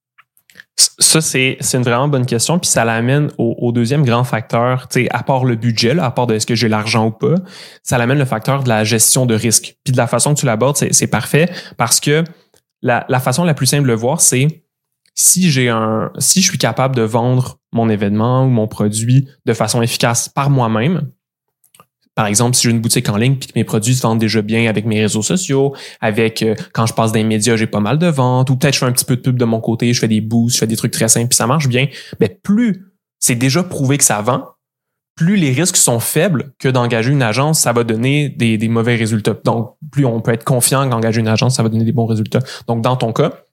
Ça, 0.77 1.21
c'est 1.21 1.59
une 1.73 1.83
vraiment 1.83 2.09
bonne 2.09 2.27
question. 2.27 2.59
Puis 2.59 2.69
ça 2.69 2.85
l'amène 2.85 3.31
au, 3.39 3.71
deuxième 3.71 4.05
grand 4.05 4.25
facteur, 4.25 4.89
à 5.11 5.23
part 5.23 5.45
le 5.45 5.55
budget, 5.55 5.97
à 5.99 6.11
part 6.11 6.27
de 6.27 6.35
est-ce 6.35 6.47
que 6.47 6.57
j'ai 6.57 6.69
l'argent 6.69 7.07
ou 7.07 7.11
pas, 7.13 7.35
ça 7.83 7.97
l'amène 7.97 8.19
le 8.19 8.25
facteur 8.25 8.65
de 8.65 8.69
la 8.69 8.83
gestion 8.83 9.25
de 9.25 9.35
risque. 9.35 9.77
Puis 9.85 9.93
de 9.93 9.97
la 9.97 10.09
façon 10.09 10.35
que 10.35 10.41
tu 10.41 10.47
l'abordes, 10.47 10.77
c'est 10.77 11.07
parfait 11.07 11.49
parce 11.77 12.01
que 12.01 12.25
la, 12.83 13.07
la 13.09 13.21
façon 13.21 13.45
la 13.45 13.55
plus 13.55 13.67
simple 13.67 13.85
de 13.85 13.89
le 13.89 13.95
voir, 13.95 14.21
c'est 14.21 14.64
si 15.15 15.51
j'ai 15.51 15.69
un, 15.69 16.11
si 16.19 16.43
je 16.43 16.49
suis 16.49 16.59
capable 16.59 16.97
de 16.97 17.03
vendre 17.03 17.59
mon 17.73 17.89
événement 17.89 18.45
ou 18.45 18.49
mon 18.49 18.67
produit 18.67 19.29
de 19.47 19.53
façon 19.53 19.83
efficace 19.83 20.29
par 20.29 20.51
moi-même, 20.51 21.11
par 22.15 22.27
exemple, 22.27 22.57
si 22.57 22.65
j'ai 22.65 22.71
une 22.71 22.81
boutique 22.81 23.09
en 23.09 23.17
ligne 23.17 23.37
puis 23.37 23.49
que 23.49 23.53
mes 23.57 23.65
produits 23.65 23.95
se 23.95 24.03
vendent 24.03 24.21
déjà 24.21 24.41
bien 24.41 24.69
avec 24.69 24.87
mes 24.87 25.01
réseaux 25.01 25.23
sociaux, 25.23 25.75
avec 26.01 26.43
euh, 26.43 26.55
quand 26.73 26.87
je 26.87 26.95
passe 26.95 27.11
dans 27.11 27.19
les 27.19 27.25
médias, 27.25 27.57
j'ai 27.57 27.67
pas 27.67 27.81
mal 27.81 27.99
de 27.99 28.07
ventes, 28.07 28.51
ou 28.51 28.57
peut-être 28.57 28.75
je 28.75 28.79
fais 28.79 28.87
un 28.87 28.93
petit 28.93 29.05
peu 29.05 29.17
de 29.17 29.21
pub 29.21 29.37
de 29.37 29.45
mon 29.45 29.61
côté, 29.61 29.93
je 29.93 29.99
fais 29.99 30.09
des 30.09 30.21
boosts, 30.21 30.55
je 30.55 30.61
fais 30.61 30.67
des 30.67 30.77
trucs 30.77 30.93
très 30.93 31.09
simples 31.09 31.29
puis 31.29 31.37
ça 31.37 31.47
marche 31.47 31.67
bien, 31.67 31.89
ben 32.21 32.29
plus 32.43 32.93
c'est 33.19 33.35
déjà 33.35 33.63
prouvé 33.63 33.99
que 33.99 34.05
ça 34.05 34.21
vend, 34.23 34.45
plus 35.17 35.37
les 35.37 35.53
risques 35.53 35.77
sont 35.77 36.01
faibles 36.01 36.53
que 36.59 36.69
d'engager 36.69 37.11
une 37.11 37.23
agence, 37.23 37.61
ça 37.61 37.73
va 37.73 37.85
donner 37.85 38.29
des, 38.29 38.59
des 38.59 38.69
mauvais 38.69 38.97
résultats. 38.97 39.37
Donc, 39.45 39.77
plus 39.91 40.05
on 40.05 40.21
peut 40.21 40.33
être 40.33 40.45
confiant 40.45 40.89
qu'engager 40.89 41.21
une 41.21 41.29
agence, 41.29 41.57
ça 41.57 41.63
va 41.63 41.69
donner 41.69 41.85
des 41.85 41.93
bons 41.93 42.07
résultats. 42.07 42.41
Donc, 42.67 42.83
dans 42.83 42.97
ton 42.97 43.13
cas, 43.13 43.44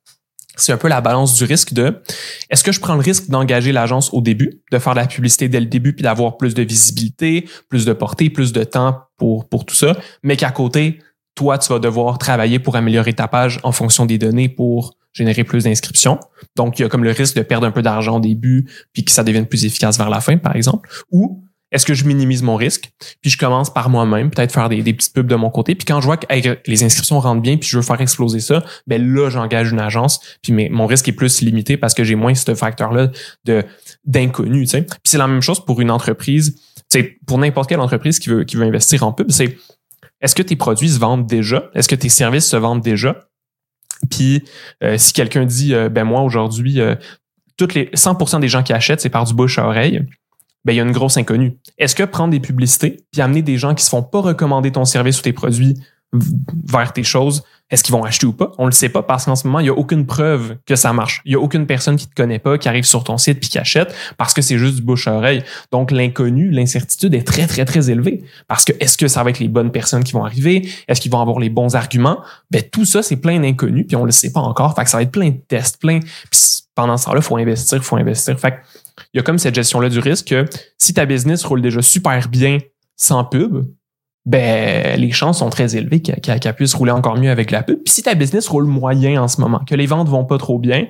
c'est 0.56 0.72
un 0.72 0.78
peu 0.78 0.88
la 0.88 1.02
balance 1.02 1.36
du 1.36 1.46
risque 1.46 1.74
de 1.74 2.02
est-ce 2.50 2.64
que 2.64 2.72
je 2.72 2.80
prends 2.80 2.96
le 2.96 3.02
risque 3.02 3.30
d'engager 3.30 3.72
l'agence 3.72 4.14
au 4.14 4.22
début, 4.22 4.62
de 4.72 4.80
faire 4.80 4.94
de 4.94 5.00
la 5.00 5.08
publicité 5.08 5.48
dès 5.48 5.60
le 5.60 5.66
début 5.66 5.94
puis 5.94 6.04
d'avoir 6.04 6.38
plus 6.38 6.54
de 6.54 6.64
visibilité, 6.64 7.48
plus 7.70 7.86
de 7.86 7.94
portée, 7.94 8.30
plus 8.30 8.52
de 8.52 8.64
temps 8.64 9.02
pour, 9.18 9.48
pour 9.48 9.66
tout 9.66 9.76
ça, 9.76 9.98
mais 10.24 10.36
qu'à 10.36 10.52
côté, 10.52 11.00
toi, 11.36 11.58
tu 11.58 11.72
vas 11.72 11.80
devoir 11.80 12.18
travailler 12.18 12.60
pour 12.60 12.76
améliorer 12.76 13.14
ta 13.14 13.28
page 13.28 13.60
en 13.64 13.72
fonction 13.72 14.06
des 14.06 14.18
données 14.18 14.50
pour 14.50 14.96
générer 15.14 15.44
plus 15.44 15.64
d'inscriptions. 15.64 16.20
Donc, 16.56 16.80
il 16.80 16.84
y 16.84 16.86
a 16.86 16.90
comme 16.90 17.04
le 17.04 17.12
risque 17.12 17.36
de 17.36 17.42
perdre 17.42 17.68
un 17.68 17.72
peu 17.72 17.82
d'argent 17.82 18.18
au 18.18 18.20
début 18.20 18.70
puis 18.94 19.04
que 19.04 19.12
ça 19.12 19.24
devienne 19.24 19.46
plus 19.46 19.66
efficace 19.66 19.98
vers 19.98 20.10
la 20.10 20.22
fin, 20.22 20.38
par 20.38 20.56
exemple. 20.56 20.90
Ou 21.12 21.44
est-ce 21.72 21.86
que 21.86 21.94
je 21.94 22.06
minimise 22.06 22.44
mon 22.44 22.56
risque? 22.56 22.92
Puis 23.22 23.32
je 23.32 23.38
commence 23.38 23.74
par 23.74 23.90
moi-même, 23.90 24.30
peut-être 24.30 24.52
faire 24.52 24.68
des, 24.68 24.82
des, 24.82 24.94
petites 24.94 25.14
pubs 25.14 25.28
de 25.28 25.36
mon 25.36 25.50
côté. 25.50 25.76
Puis 25.76 25.86
quand 25.86 26.02
je 26.02 26.06
vois 26.06 26.18
que 26.18 26.26
les 26.68 26.84
inscriptions 26.84 27.20
rentrent 27.20 27.42
bien, 27.42 27.58
puis 27.58 27.70
je 27.70 27.78
veux 27.78 27.84
faire 27.84 28.02
exploser 28.02 28.42
ça, 28.42 28.64
ben 28.88 29.02
là, 29.14 29.30
j'engage 29.30 29.72
une 29.72 29.80
agence. 29.80 30.20
Puis 30.42 30.70
mon 30.70 30.86
risque 30.86 31.08
est 31.08 31.14
plus 31.14 31.42
limité 31.42 31.78
parce 31.78 31.94
que 31.94 32.04
j'ai 32.04 32.16
moins 32.16 32.36
ce 32.36 32.54
facteur-là 32.56 33.10
d'inconnu. 34.06 34.66
Puis 34.66 34.86
c'est 35.04 35.18
la 35.18 35.28
même 35.28 35.42
chose 35.42 35.64
pour 35.64 35.82
une 35.82 35.92
entreprise. 35.92 36.60
Pour 37.26 37.38
n'importe 37.38 37.70
quelle 37.70 37.80
entreprise 37.80 38.20
qui 38.20 38.30
veut, 38.30 38.44
qui 38.44 38.58
veut 38.58 38.66
investir 38.66 39.04
en 39.04 39.14
pub, 39.14 39.32
c'est 39.32 39.58
est-ce 40.20 40.36
que 40.36 40.44
tes 40.44 40.56
produits 40.56 40.90
se 40.90 41.00
vendent 41.00 41.26
déjà? 41.26 41.70
Est-ce 41.74 41.88
que 41.88 41.96
tes 41.96 42.10
services 42.10 42.48
se 42.48 42.58
vendent 42.58 42.82
déjà? 42.82 43.28
Puis 44.10 44.44
euh, 44.84 44.98
si 44.98 45.14
quelqu'un 45.14 45.46
dit 45.46 45.74
euh, 45.74 45.90
ben 45.90 46.04
moi 46.04 46.22
aujourd'hui, 46.22 46.82
euh, 46.82 46.96
toutes 47.58 47.74
les 47.74 47.86
100% 47.94 48.40
des 48.40 48.48
gens 48.48 48.64
qui 48.64 48.74
achètent, 48.74 49.02
c'est 49.02 49.10
par 49.10 49.26
du 49.26 49.34
bouche 49.34 49.58
à 49.58 49.68
oreille 49.68 50.06
ben, 50.66 50.74
il 50.74 50.78
y 50.78 50.80
a 50.80 50.84
une 50.84 50.92
grosse 50.92 51.18
inconnue. 51.18 51.58
Est-ce 51.78 51.96
que 51.96 52.04
prendre 52.04 52.32
des 52.32 52.40
publicités 52.40 53.04
puis 53.12 53.22
amener 53.22 53.42
des 53.42 53.58
gens 53.58 53.76
qui 53.76 53.84
se 53.84 53.90
font 53.90 54.04
pas 54.04 54.22
recommander 54.22 54.72
ton 54.72 54.86
service 54.86 55.20
ou 55.20 55.24
tes 55.24 55.34
produits 55.34 55.78
vers 56.14 56.92
tes 56.92 57.04
choses, 57.04 57.44
est-ce 57.70 57.84
qu'ils 57.84 57.94
vont 57.94 58.04
acheter 58.04 58.26
ou 58.26 58.34
pas? 58.34 58.52
On 58.58 58.66
le 58.66 58.74
sait 58.74 58.90
pas 58.90 59.02
parce 59.02 59.26
qu'en 59.26 59.38
ce 59.38 59.48
moment, 59.48 59.60
il 59.60 59.68
y 59.68 59.70
a 59.70 59.74
aucune 59.74 60.06
preuve 60.06 60.58
que 60.66 60.76
ça 60.76 60.92
marche. 60.92 61.22
Il 61.24 61.32
y 61.32 61.36
a 61.36 61.40
aucune 61.40 61.66
personne 61.66 61.96
qui 61.96 62.06
te 62.06 62.14
connaît 62.14 62.40
pas, 62.40 62.58
qui 62.58 62.68
arrive 62.68 62.84
sur 62.84 63.06
ton 63.06 63.18
site 63.18 63.40
puis 63.40 63.50
qui 63.50 63.58
achète 63.58 63.96
parce 64.18 64.34
que 64.34 64.42
c'est 64.42 64.58
juste 64.58 64.76
du 64.76 64.82
bouche 64.82 65.08
à 65.08 65.14
oreille. 65.14 65.42
Donc, 65.72 65.92
l'inconnu, 65.92 66.52
l'incertitude 66.52 67.14
est 67.16 67.26
très, 67.26 67.48
très, 67.48 67.64
très 67.64 67.90
élevée. 67.90 68.24
Parce 68.50 68.66
que 68.66 68.74
est-ce 68.82 68.98
que 68.98 69.08
ça 69.08 69.24
va 69.24 69.30
être 69.30 69.40
les 69.40 69.48
bonnes 69.48 69.72
personnes 69.72 70.04
qui 70.04 70.12
vont 70.12 70.26
arriver? 70.26 70.68
Est-ce 70.90 71.00
qu'ils 71.00 71.12
vont 71.12 71.22
avoir 71.22 71.40
les 71.40 71.50
bons 71.50 71.76
arguments? 71.76 72.20
Ben, 72.52 72.62
tout 72.62 72.84
ça, 72.84 73.02
c'est 73.02 73.18
plein 73.18 73.40
d'inconnus 73.40 73.86
puis 73.88 73.96
on 73.96 74.04
le 74.04 74.12
sait 74.12 74.34
pas 74.34 74.42
encore. 74.42 74.76
Fait 74.76 74.84
que 74.84 74.90
ça 74.90 74.98
va 74.98 75.04
être 75.04 75.12
plein 75.12 75.30
de 75.30 75.40
tests, 75.48 75.80
plein. 75.80 76.02
Pendant 76.76 76.98
ce 76.98 77.06
temps-là, 77.06 77.22
faut 77.22 77.38
investir, 77.38 77.82
faut 77.84 77.96
investir. 77.96 78.38
Il 79.14 79.18
y 79.18 79.20
a 79.20 79.24
comme 79.24 79.40
cette 79.40 79.56
gestion-là 79.56 79.90
du 79.90 80.00
risque 80.00 80.28
que 80.28 80.46
si 80.78 80.94
ta 80.94 81.06
business 81.06 81.44
roule 81.44 81.62
déjà 81.62 81.82
super 81.82 82.28
bien 82.30 82.60
sans 82.96 83.24
pub, 83.26 83.66
ben 84.26 85.00
les 85.00 85.12
chances 85.12 85.40
sont 85.40 85.50
très 85.50 85.76
élevées 85.76 86.02
qu'elle 86.02 86.56
puisse 86.56 86.74
rouler 86.74 86.92
encore 86.92 87.18
mieux 87.18 87.32
avec 87.32 87.52
la 87.52 87.64
pub. 87.64 87.82
Puis 87.84 87.94
si 87.94 88.04
ta 88.04 88.14
business 88.14 88.48
roule 88.48 88.66
moyen 88.66 89.22
en 89.22 89.28
ce 89.28 89.42
moment, 89.42 89.60
que 89.68 89.76
les 89.76 89.88
ventes 89.88 90.08
vont 90.08 90.26
pas 90.26 90.38
trop 90.38 90.60
bien, 90.60 90.88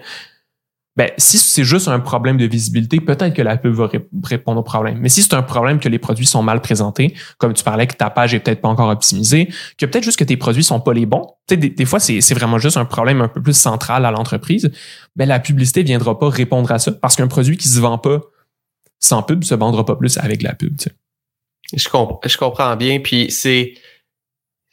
ben, 0.98 1.10
si 1.18 1.38
c'est 1.38 1.64
juste 1.64 1.88
un 1.88 2.02
problème 2.02 2.38
de 2.38 2.46
visibilité, 2.46 3.00
peut-être 3.00 3.34
que 3.34 3.42
la 3.42 3.58
pub 3.58 3.74
va 3.74 3.90
répondre 4.24 4.60
au 4.60 4.64
problème. 4.64 4.98
Mais 5.00 5.08
si 5.08 5.24
c'est 5.24 5.34
un 5.34 5.42
problème 5.42 5.80
que 5.80 5.88
les 5.88 6.00
produits 6.00 6.26
sont 6.26 6.44
mal 6.44 6.60
présentés, 6.60 7.14
comme 7.38 7.54
tu 7.54 7.64
parlais 7.64 7.88
que 7.88 7.96
ta 7.96 8.10
page 8.10 8.34
est 8.34 8.40
peut-être 8.40 8.60
pas 8.60 8.68
encore 8.68 8.90
optimisée, 8.90 9.48
que 9.78 9.86
peut-être 9.86 10.04
juste 10.04 10.20
que 10.20 10.26
tes 10.26 10.36
produits 10.36 10.66
sont 10.66 10.82
pas 10.82 10.94
les 10.94 11.06
bons, 11.06 11.28
des, 11.48 11.56
des 11.56 11.86
fois 11.86 12.00
c'est 12.00 12.34
vraiment 12.34 12.60
juste 12.60 12.76
un 12.76 12.86
problème 12.86 13.22
un 13.22 13.30
peu 13.30 13.42
plus 13.42 13.58
central 13.58 14.06
à 14.06 14.12
l'entreprise, 14.12 14.70
ben 15.16 15.28
la 15.28 15.40
publicité 15.40 15.84
viendra 15.84 16.20
pas 16.20 16.30
répondre 16.30 16.70
à 16.72 16.80
ça 16.80 16.92
parce 16.92 17.16
qu'un 17.16 17.28
produit 17.28 17.56
qui 17.56 17.70
se 17.70 17.80
vend 17.80 17.98
pas 17.98 18.20
sans 19.00 19.24
pub 19.24 19.44
se 19.46 19.56
vendra 19.56 19.86
pas 19.86 19.96
plus 19.96 20.18
avec 20.18 20.42
la 20.42 20.54
pub. 20.56 20.76
Je, 21.74 21.78
je 21.78 22.38
comprends 22.38 22.76
bien, 22.76 23.00
puis 23.00 23.32
c'est 23.32 23.76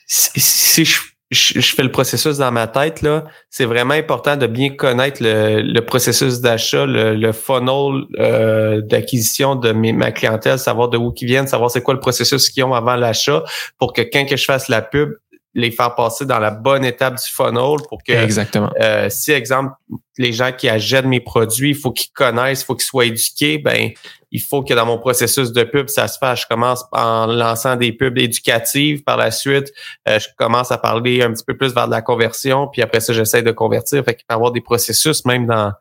si 0.08 0.84
je 0.84 0.98
je, 1.30 1.60
fais 1.60 1.82
le 1.82 1.92
processus 1.92 2.38
dans 2.38 2.50
ma 2.50 2.66
tête, 2.66 3.02
là, 3.02 3.24
c'est 3.50 3.66
vraiment 3.66 3.94
important 3.94 4.36
de 4.36 4.46
bien 4.46 4.70
connaître 4.70 5.18
le, 5.20 5.80
processus 5.80 6.40
d'achat, 6.40 6.86
le, 6.86 7.32
funnel 7.32 8.04
euh, 8.18 8.80
d'acquisition 8.80 9.54
de 9.54 9.72
ma 9.72 10.10
clientèle, 10.10 10.58
savoir 10.58 10.88
de 10.88 10.96
où 10.96 11.12
ils 11.20 11.26
viennent, 11.26 11.46
savoir 11.46 11.70
c'est 11.70 11.82
quoi 11.82 11.94
le 11.94 12.00
processus 12.00 12.48
qu'ils 12.48 12.64
ont 12.64 12.72
avant 12.72 12.96
l'achat 12.96 13.44
pour 13.78 13.92
que 13.92 14.00
quand 14.00 14.24
que 14.24 14.36
je 14.36 14.44
fasse 14.44 14.68
la 14.68 14.80
pub, 14.80 15.10
les 15.54 15.70
faire 15.70 15.94
passer 15.94 16.24
dans 16.24 16.38
la 16.38 16.50
bonne 16.50 16.84
étape 16.84 17.16
du 17.16 17.30
funnel 17.30 17.78
pour 17.88 18.02
que 18.02 18.12
Exactement. 18.12 18.70
Euh, 18.80 19.08
si 19.10 19.32
exemple 19.32 19.72
les 20.16 20.32
gens 20.32 20.52
qui 20.52 20.68
achètent 20.68 21.06
mes 21.06 21.20
produits, 21.20 21.70
il 21.70 21.76
faut 21.76 21.92
qu'ils 21.92 22.12
connaissent, 22.12 22.62
il 22.62 22.64
faut 22.64 22.74
qu'ils 22.74 22.86
soient 22.86 23.06
éduqués, 23.06 23.58
ben 23.58 23.90
il 24.30 24.40
faut 24.40 24.62
que 24.62 24.74
dans 24.74 24.86
mon 24.86 24.98
processus 24.98 25.52
de 25.52 25.64
pub, 25.64 25.88
ça 25.88 26.08
se 26.08 26.18
fasse. 26.18 26.42
Je 26.42 26.46
commence 26.46 26.84
en 26.92 27.26
lançant 27.26 27.76
des 27.76 27.92
pubs 27.92 28.18
éducatives. 28.18 29.02
Par 29.02 29.16
la 29.16 29.30
suite, 29.30 29.72
euh, 30.08 30.18
je 30.18 30.28
commence 30.36 30.70
à 30.70 30.78
parler 30.78 31.22
un 31.22 31.32
petit 31.32 31.44
peu 31.44 31.56
plus 31.56 31.74
vers 31.74 31.86
de 31.86 31.92
la 31.92 32.02
conversion. 32.02 32.68
Puis 32.68 32.82
après 32.82 33.00
ça, 33.00 33.12
j'essaie 33.12 33.42
de 33.42 33.52
convertir. 33.52 34.04
Fait 34.04 34.14
qu'il 34.14 34.26
peut 34.26 34.34
y 34.34 34.36
avoir 34.36 34.52
des 34.52 34.60
processus 34.60 35.24
même 35.24 35.46
dans 35.46 35.72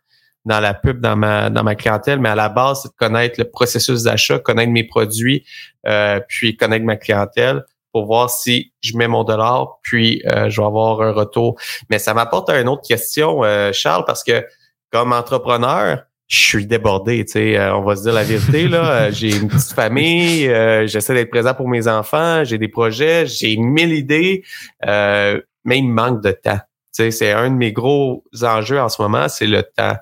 dans 0.45 0.61
la 0.61 0.73
pub, 0.73 1.01
dans 1.01 1.17
ma 1.17 1.49
dans 1.49 1.63
ma 1.63 1.75
clientèle. 1.75 2.19
Mais 2.19 2.29
à 2.29 2.35
la 2.35 2.47
base, 2.47 2.83
c'est 2.83 2.89
de 2.89 2.95
connaître 2.95 3.35
le 3.37 3.49
processus 3.49 4.03
d'achat, 4.03 4.39
connaître 4.39 4.71
mes 4.71 4.85
produits, 4.85 5.45
euh, 5.85 6.21
puis 6.27 6.55
connaître 6.55 6.85
ma 6.85 6.95
clientèle 6.95 7.65
pour 7.91 8.05
voir 8.05 8.29
si 8.29 8.71
je 8.81 8.95
mets 8.95 9.07
mon 9.07 9.23
dollar, 9.23 9.79
puis 9.81 10.21
euh, 10.27 10.49
je 10.49 10.61
vais 10.61 10.67
avoir 10.67 11.01
un 11.01 11.11
retour. 11.11 11.59
Mais 11.89 11.99
ça 11.99 12.13
m'apporte 12.13 12.49
à 12.49 12.61
une 12.61 12.69
autre 12.69 12.87
question, 12.87 13.41
Charles, 13.73 14.05
parce 14.05 14.23
que 14.23 14.45
comme 14.91 15.11
entrepreneur, 15.11 16.03
je 16.27 16.39
suis 16.39 16.65
débordé, 16.65 17.23
tu 17.25 17.33
sais, 17.33 17.69
on 17.71 17.83
va 17.83 17.95
se 17.95 18.03
dire 18.03 18.13
la 18.13 18.23
vérité 18.23 18.67
là. 18.67 19.11
j'ai 19.11 19.35
une 19.35 19.47
petite 19.47 19.73
famille, 19.73 20.43
j'essaie 20.87 21.13
d'être 21.13 21.29
présent 21.29 21.53
pour 21.53 21.69
mes 21.69 21.87
enfants, 21.87 22.43
j'ai 22.43 22.57
des 22.57 22.67
projets, 22.67 23.25
j'ai 23.25 23.55
mille 23.57 23.93
idées, 23.93 24.43
mais 24.83 25.77
il 25.77 25.87
me 25.87 25.93
manque 25.93 26.21
de 26.21 26.31
temps. 26.31 26.59
Tu 26.93 27.03
sais, 27.03 27.11
c'est 27.11 27.31
un 27.31 27.49
de 27.49 27.55
mes 27.55 27.71
gros 27.71 28.23
enjeux 28.41 28.79
en 28.79 28.89
ce 28.89 29.01
moment, 29.01 29.29
c'est 29.29 29.47
le 29.47 29.63
temps. 29.63 29.95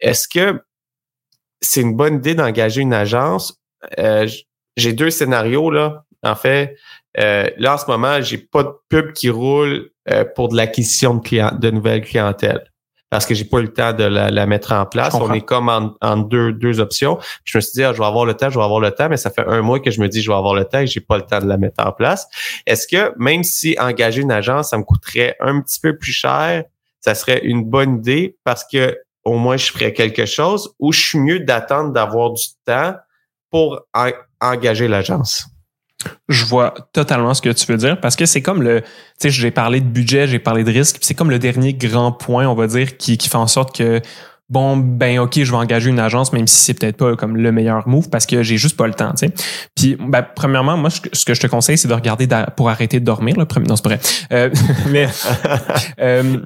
Est-ce 0.00 0.28
que 0.28 0.60
c'est 1.60 1.80
une 1.80 1.96
bonne 1.96 2.16
idée 2.16 2.34
d'engager 2.34 2.82
une 2.82 2.94
agence? 2.94 3.60
Euh, 3.98 4.28
j'ai 4.76 4.92
deux 4.92 5.10
scénarios 5.10 5.70
là. 5.70 6.04
En 6.22 6.34
fait, 6.34 6.76
euh, 7.18 7.48
là 7.58 7.74
en 7.74 7.78
ce 7.78 7.86
moment, 7.86 8.20
j'ai 8.20 8.38
pas 8.38 8.64
de 8.64 8.72
pub 8.88 9.12
qui 9.12 9.30
roule 9.30 9.90
euh, 10.10 10.24
pour 10.24 10.48
de 10.48 10.56
l'acquisition 10.56 11.14
de 11.14 11.22
clients, 11.22 11.52
de 11.58 11.70
nouvelles 11.70 12.04
clientèles 12.04 12.64
parce 13.10 13.24
que 13.24 13.34
j'ai 13.34 13.44
pas 13.44 13.58
eu 13.58 13.62
le 13.62 13.72
temps 13.72 13.92
de 13.92 14.04
la, 14.04 14.46
mettre 14.46 14.72
en 14.72 14.84
place. 14.84 15.14
On 15.14 15.32
est 15.32 15.40
comme 15.40 15.68
en, 15.68 16.16
deux, 16.16 16.52
deux 16.52 16.80
options. 16.80 17.18
Je 17.44 17.56
me 17.56 17.60
suis 17.60 17.72
dit, 17.72 17.84
ah, 17.84 17.92
je 17.92 17.98
vais 17.98 18.04
avoir 18.04 18.26
le 18.26 18.34
temps, 18.34 18.50
je 18.50 18.58
vais 18.58 18.64
avoir 18.64 18.80
le 18.80 18.90
temps, 18.90 19.08
mais 19.08 19.16
ça 19.16 19.30
fait 19.30 19.46
un 19.46 19.62
mois 19.62 19.80
que 19.80 19.90
je 19.90 20.00
me 20.00 20.08
dis, 20.08 20.20
je 20.20 20.30
vais 20.30 20.36
avoir 20.36 20.54
le 20.54 20.64
temps 20.64 20.80
et 20.80 20.86
j'ai 20.86 21.00
pas 21.00 21.16
le 21.16 21.22
temps 21.22 21.40
de 21.40 21.46
la 21.46 21.56
mettre 21.56 21.84
en 21.84 21.92
place. 21.92 22.26
Est-ce 22.66 22.86
que 22.86 23.12
même 23.16 23.44
si 23.44 23.76
engager 23.80 24.20
une 24.20 24.32
agence, 24.32 24.70
ça 24.70 24.78
me 24.78 24.82
coûterait 24.82 25.36
un 25.40 25.60
petit 25.60 25.80
peu 25.80 25.96
plus 25.96 26.12
cher, 26.12 26.64
ça 27.00 27.14
serait 27.14 27.40
une 27.44 27.64
bonne 27.64 27.98
idée 27.98 28.36
parce 28.44 28.64
que 28.70 28.98
au 29.24 29.38
moins 29.38 29.56
je 29.56 29.70
ferais 29.70 29.92
quelque 29.92 30.26
chose 30.26 30.74
ou 30.78 30.92
je 30.92 31.00
suis 31.00 31.18
mieux 31.18 31.40
d'attendre 31.40 31.92
d'avoir 31.92 32.32
du 32.32 32.44
temps 32.64 32.94
pour 33.50 33.80
engager 34.40 34.88
l'agence? 34.88 35.46
Je 36.28 36.44
vois 36.44 36.74
totalement 36.92 37.34
ce 37.34 37.42
que 37.42 37.50
tu 37.50 37.66
veux 37.66 37.76
dire 37.76 38.00
parce 38.00 38.14
que 38.14 38.24
c'est 38.24 38.42
comme 38.42 38.62
le, 38.62 38.82
tu 38.82 38.88
sais, 39.18 39.30
j'ai 39.30 39.50
parlé 39.50 39.80
de 39.80 39.86
budget, 39.86 40.28
j'ai 40.28 40.38
parlé 40.38 40.62
de 40.62 40.70
risque, 40.70 40.98
c'est 41.00 41.14
comme 41.14 41.30
le 41.30 41.40
dernier 41.40 41.74
grand 41.74 42.12
point, 42.12 42.46
on 42.46 42.54
va 42.54 42.68
dire, 42.68 42.96
qui, 42.96 43.18
qui 43.18 43.28
fait 43.28 43.36
en 43.36 43.48
sorte 43.48 43.76
que 43.76 44.00
bon 44.50 44.78
ben 44.78 45.18
ok 45.18 45.42
je 45.42 45.50
vais 45.50 45.58
engager 45.58 45.90
une 45.90 45.98
agence 45.98 46.32
même 46.32 46.46
si 46.46 46.56
c'est 46.56 46.74
peut-être 46.74 46.96
pas 46.96 47.16
comme 47.16 47.36
le 47.36 47.52
meilleur 47.52 47.86
move 47.86 48.08
parce 48.08 48.24
que 48.24 48.42
j'ai 48.42 48.56
juste 48.56 48.76
pas 48.76 48.86
le 48.86 48.94
temps 48.94 49.12
tu 49.12 49.26
sais. 49.26 49.34
Puis 49.74 49.96
ben, 50.00 50.22
premièrement 50.22 50.76
moi 50.76 50.88
ce 50.90 51.24
que 51.24 51.34
je 51.34 51.40
te 51.40 51.46
conseille 51.46 51.76
c'est 51.76 51.88
de 51.88 51.94
regarder 51.94 52.26
pour 52.56 52.70
arrêter 52.70 52.98
de 52.98 53.04
dormir 53.04 53.36
le 53.38 53.44
premier 53.44 53.66
non 53.66 53.76
c'est 53.76 53.84
vrai. 53.84 54.00
Euh, 54.32 54.50
mais 54.88 55.08
euh, 56.00 56.38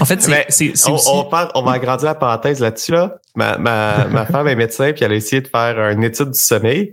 en 0.00 0.04
fait 0.04 0.22
c'est 0.48 0.72
on, 0.88 0.94
on, 0.94 1.28
on 1.54 1.62
va 1.62 1.72
agrandir 1.72 2.06
la 2.06 2.14
parenthèse 2.14 2.60
là-dessus 2.60 2.92
là. 2.92 3.16
Ma, 3.34 3.56
ma, 3.56 4.06
ma 4.06 4.26
femme 4.26 4.48
est 4.48 4.56
médecin 4.56 4.92
puis 4.92 5.04
elle 5.04 5.12
a 5.12 5.14
essayé 5.14 5.40
de 5.40 5.48
faire 5.48 5.90
une 5.90 6.04
étude 6.04 6.30
du 6.30 6.38
sommeil. 6.38 6.92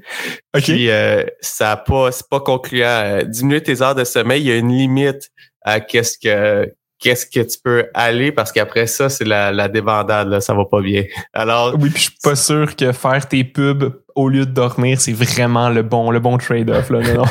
Puis 0.54 0.90
euh, 0.90 1.24
ça 1.42 1.72
a 1.72 1.78
pas 1.78 2.12
c'est 2.12 2.30
pas 2.30 2.40
concluant. 2.40 3.20
Diminuer 3.26 3.62
tes 3.62 3.82
heures 3.82 3.96
de 3.96 4.04
sommeil 4.06 4.42
il 4.42 4.48
y 4.48 4.52
a 4.52 4.56
une 4.56 4.72
limite 4.72 5.32
à 5.62 5.80
qu'est-ce 5.80 6.18
que 6.18 6.74
qu'est-ce 7.00 7.26
que 7.26 7.40
tu 7.40 7.58
peux 7.64 7.88
aller? 7.94 8.32
Parce 8.32 8.52
qu'après 8.52 8.88
ça, 8.88 9.10
c'est 9.10 9.26
la, 9.26 9.52
la 9.52 9.68
débandade, 9.68 10.28
là, 10.28 10.42
ça 10.42 10.54
va 10.54 10.66
pas 10.66 10.82
bien. 10.82 11.04
Alors. 11.34 11.76
Oui, 11.80 11.90
puis 11.90 12.04
je 12.04 12.10
suis 12.10 12.18
pas 12.22 12.36
sûr 12.36 12.76
que 12.76 12.92
faire 12.92 13.28
tes 13.28 13.44
pubs 13.44 13.94
au 14.16 14.28
lieu 14.28 14.46
de 14.46 14.52
dormir, 14.52 15.00
c'est 15.00 15.14
vraiment 15.14 15.70
le 15.70 15.82
bon, 15.82 16.12
le 16.12 16.20
bon 16.20 16.38
trade-off, 16.38 16.90
là, 16.90 17.00
non, 17.14 17.24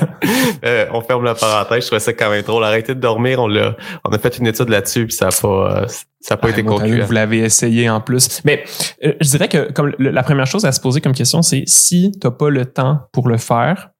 euh, 0.64 0.86
on 0.92 1.00
ferme 1.00 1.24
la 1.24 1.34
parenthèse, 1.34 1.84
je 1.84 1.86
trouvais 1.86 2.00
ça 2.00 2.12
quand 2.12 2.28
même 2.28 2.42
drôle. 2.42 2.62
Arrêter 2.62 2.94
de 2.94 3.00
dormir, 3.00 3.40
on 3.40 3.46
l'a, 3.46 3.74
on 4.04 4.10
a 4.10 4.18
fait 4.18 4.36
une 4.36 4.46
étude 4.46 4.68
là-dessus, 4.68 5.06
puis 5.06 5.16
ça 5.16 5.28
a 5.28 5.30
pas, 5.30 5.86
ça 6.20 6.34
a 6.34 6.36
pas 6.36 6.50
été 6.50 6.62
conclu. 6.62 7.00
Vous 7.00 7.12
l'avez 7.12 7.38
essayé 7.38 7.88
en 7.88 8.02
plus. 8.02 8.42
Mais 8.44 8.64
euh, 9.02 9.14
je 9.20 9.30
dirais 9.30 9.48
que 9.48 9.72
comme 9.72 9.94
la 9.98 10.22
première 10.22 10.46
chose 10.46 10.66
à 10.66 10.72
se 10.72 10.80
poser 10.80 11.00
comme 11.00 11.14
question, 11.14 11.40
c'est 11.40 11.64
si 11.66 12.12
t'as 12.20 12.30
pas 12.30 12.50
le 12.50 12.66
temps 12.66 13.00
pour 13.12 13.28
le 13.28 13.38
faire, 13.38 13.90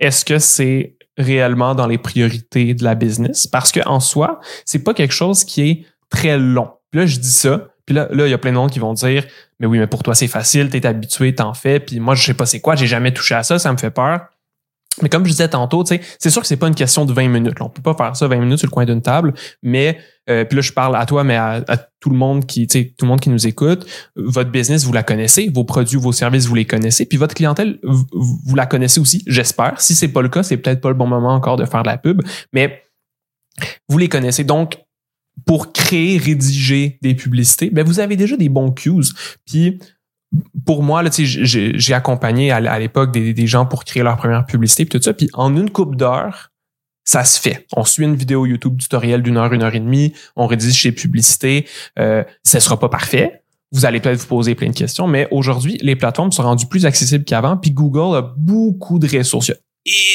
est-ce 0.00 0.24
que 0.24 0.40
c'est 0.40 0.96
réellement 1.18 1.74
dans 1.74 1.86
les 1.86 1.98
priorités 1.98 2.74
de 2.74 2.84
la 2.84 2.94
business 2.94 3.46
parce 3.46 3.72
que 3.72 3.80
en 3.86 4.00
soi, 4.00 4.40
c'est 4.64 4.84
pas 4.84 4.94
quelque 4.94 5.14
chose 5.14 5.44
qui 5.44 5.68
est 5.68 5.86
très 6.10 6.38
long. 6.38 6.70
Puis 6.90 7.00
là, 7.00 7.06
je 7.06 7.18
dis 7.18 7.30
ça, 7.30 7.68
puis 7.84 7.94
là, 7.94 8.08
là, 8.10 8.26
il 8.26 8.30
y 8.30 8.34
a 8.34 8.38
plein 8.38 8.52
de 8.52 8.56
monde 8.56 8.70
qui 8.70 8.78
vont 8.78 8.94
dire 8.94 9.24
Mais 9.60 9.66
oui, 9.66 9.78
mais 9.78 9.86
pour 9.86 10.02
toi, 10.02 10.14
c'est 10.14 10.28
facile, 10.28 10.70
t'es 10.70 10.86
habitué, 10.86 11.34
t'en 11.34 11.54
fais, 11.54 11.80
puis 11.80 12.00
moi, 12.00 12.14
je 12.14 12.22
sais 12.22 12.34
pas 12.34 12.46
c'est 12.46 12.60
quoi, 12.60 12.76
j'ai 12.76 12.86
jamais 12.86 13.12
touché 13.12 13.34
à 13.34 13.42
ça, 13.42 13.58
ça 13.58 13.72
me 13.72 13.78
fait 13.78 13.90
peur. 13.90 14.20
Mais 15.02 15.08
comme 15.08 15.24
je 15.24 15.30
disais 15.30 15.48
tantôt, 15.48 15.84
c'est 15.84 16.30
sûr 16.30 16.40
que 16.40 16.48
c'est 16.48 16.56
pas 16.56 16.68
une 16.68 16.74
question 16.74 17.04
de 17.04 17.12
20 17.12 17.28
minutes. 17.28 17.60
On 17.60 17.68
peut 17.68 17.82
pas 17.82 17.94
faire 17.94 18.16
ça 18.16 18.26
20 18.26 18.36
minutes 18.38 18.58
sur 18.58 18.66
le 18.66 18.72
coin 18.72 18.84
d'une 18.84 19.02
table, 19.02 19.34
mais 19.62 19.98
euh, 20.28 20.44
puis 20.44 20.56
là 20.56 20.62
je 20.62 20.72
parle 20.72 20.96
à 20.96 21.06
toi, 21.06 21.24
mais 21.24 21.36
à, 21.36 21.62
tout 22.00 22.10
le 22.10 22.16
monde 22.16 22.46
qui, 22.46 22.66
tout 22.66 23.04
le 23.04 23.08
monde 23.08 23.20
qui 23.20 23.30
nous 23.30 23.46
écoute. 23.46 23.86
Votre 24.14 24.50
business, 24.50 24.84
vous 24.84 24.92
la 24.92 25.02
connaissez, 25.02 25.50
vos 25.52 25.64
produits, 25.64 25.98
vos 25.98 26.12
services, 26.12 26.46
vous 26.46 26.54
les 26.54 26.66
connaissez, 26.66 27.06
puis 27.06 27.18
votre 27.18 27.34
clientèle, 27.34 27.78
vous, 27.82 28.54
la 28.54 28.66
connaissez 28.66 29.00
aussi, 29.00 29.24
j'espère. 29.26 29.80
Si 29.80 29.94
c'est 29.94 30.08
pas 30.08 30.22
le 30.22 30.28
cas, 30.28 30.42
c'est 30.42 30.56
peut-être 30.56 30.80
pas 30.80 30.90
le 30.90 30.94
bon 30.94 31.06
moment 31.06 31.34
encore 31.34 31.56
de 31.56 31.64
faire 31.64 31.82
de 31.82 31.88
la 31.88 31.98
pub, 31.98 32.22
mais 32.52 32.82
vous 33.88 33.98
les 33.98 34.08
connaissez. 34.08 34.44
Donc 34.44 34.78
pour 35.46 35.72
créer, 35.72 36.18
rédiger 36.18 36.98
des 37.02 37.14
publicités, 37.14 37.70
ben 37.70 37.84
vous 37.84 38.00
avez 38.00 38.16
déjà 38.16 38.36
des 38.36 38.48
bons 38.48 38.70
cues. 38.70 38.92
Puis 39.46 39.78
pour 40.66 40.82
moi, 40.82 41.02
j'ai 41.10 41.94
accompagné 41.94 42.50
à, 42.50 42.78
l'époque 42.78 43.12
des, 43.12 43.46
gens 43.46 43.66
pour 43.66 43.84
créer 43.84 44.02
leur 44.02 44.16
première 44.16 44.44
publicité 44.44 44.82
et 44.82 44.86
tout 44.86 45.00
ça. 45.00 45.14
Puis 45.14 45.30
en 45.32 45.56
une 45.56 45.70
coupe 45.70 45.96
d'heures, 45.96 46.50
ça 47.04 47.24
se 47.24 47.40
fait. 47.40 47.66
On 47.74 47.84
suit 47.84 48.04
une 48.04 48.16
vidéo 48.16 48.44
YouTube 48.44 48.76
tutoriel 48.78 49.22
d'une 49.22 49.38
heure, 49.38 49.52
une 49.52 49.62
heure 49.62 49.74
et 49.74 49.80
demie, 49.80 50.12
on 50.36 50.46
rédige 50.46 50.74
chez 50.74 50.92
publicité. 50.92 51.66
Euh, 51.98 52.22
ce 52.44 52.60
sera 52.60 52.78
pas 52.78 52.90
parfait. 52.90 53.42
Vous 53.72 53.86
allez 53.86 54.00
peut-être 54.00 54.20
vous 54.20 54.26
poser 54.26 54.54
plein 54.54 54.68
de 54.68 54.74
questions, 54.74 55.06
mais 55.06 55.26
aujourd'hui, 55.30 55.78
les 55.80 55.96
plateformes 55.96 56.32
sont 56.32 56.42
rendues 56.42 56.66
plus 56.66 56.84
accessibles 56.84 57.24
qu'avant. 57.24 57.56
Puis 57.56 57.70
Google 57.70 58.16
a 58.16 58.34
beaucoup 58.36 58.98
de 58.98 59.06
ressources 59.06 59.52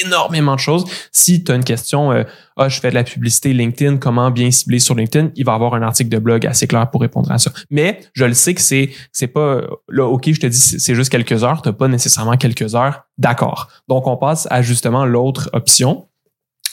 énormément 0.03 0.55
de 0.55 0.59
choses. 0.59 0.85
Si 1.11 1.43
tu 1.43 1.51
as 1.51 1.55
une 1.55 1.63
question, 1.63 2.11
euh, 2.11 2.23
ah, 2.57 2.69
je 2.69 2.79
fais 2.79 2.89
de 2.89 2.95
la 2.95 3.03
publicité 3.03 3.53
LinkedIn, 3.53 3.97
comment 3.97 4.31
bien 4.31 4.51
cibler 4.51 4.79
sur 4.79 4.95
LinkedIn, 4.95 5.31
il 5.35 5.45
va 5.45 5.53
avoir 5.53 5.73
un 5.75 5.81
article 5.81 6.09
de 6.09 6.19
blog 6.19 6.45
assez 6.45 6.67
clair 6.67 6.89
pour 6.89 7.01
répondre 7.01 7.31
à 7.31 7.37
ça. 7.37 7.51
Mais 7.69 7.99
je 8.13 8.25
le 8.25 8.33
sais 8.33 8.53
que 8.53 8.61
c'est 8.61 8.89
c'est 9.11 9.27
pas 9.27 9.61
là, 9.89 10.05
OK, 10.05 10.31
je 10.31 10.39
te 10.39 10.47
dis 10.47 10.59
c'est 10.59 10.95
juste 10.95 11.09
quelques 11.09 11.43
heures, 11.43 11.61
tu 11.61 11.73
pas 11.73 11.87
nécessairement 11.87 12.37
quelques 12.37 12.75
heures. 12.75 13.03
D'accord. 13.17 13.69
Donc 13.87 14.07
on 14.07 14.17
passe 14.17 14.47
à 14.51 14.61
justement 14.61 15.05
l'autre 15.05 15.49
option. 15.53 16.07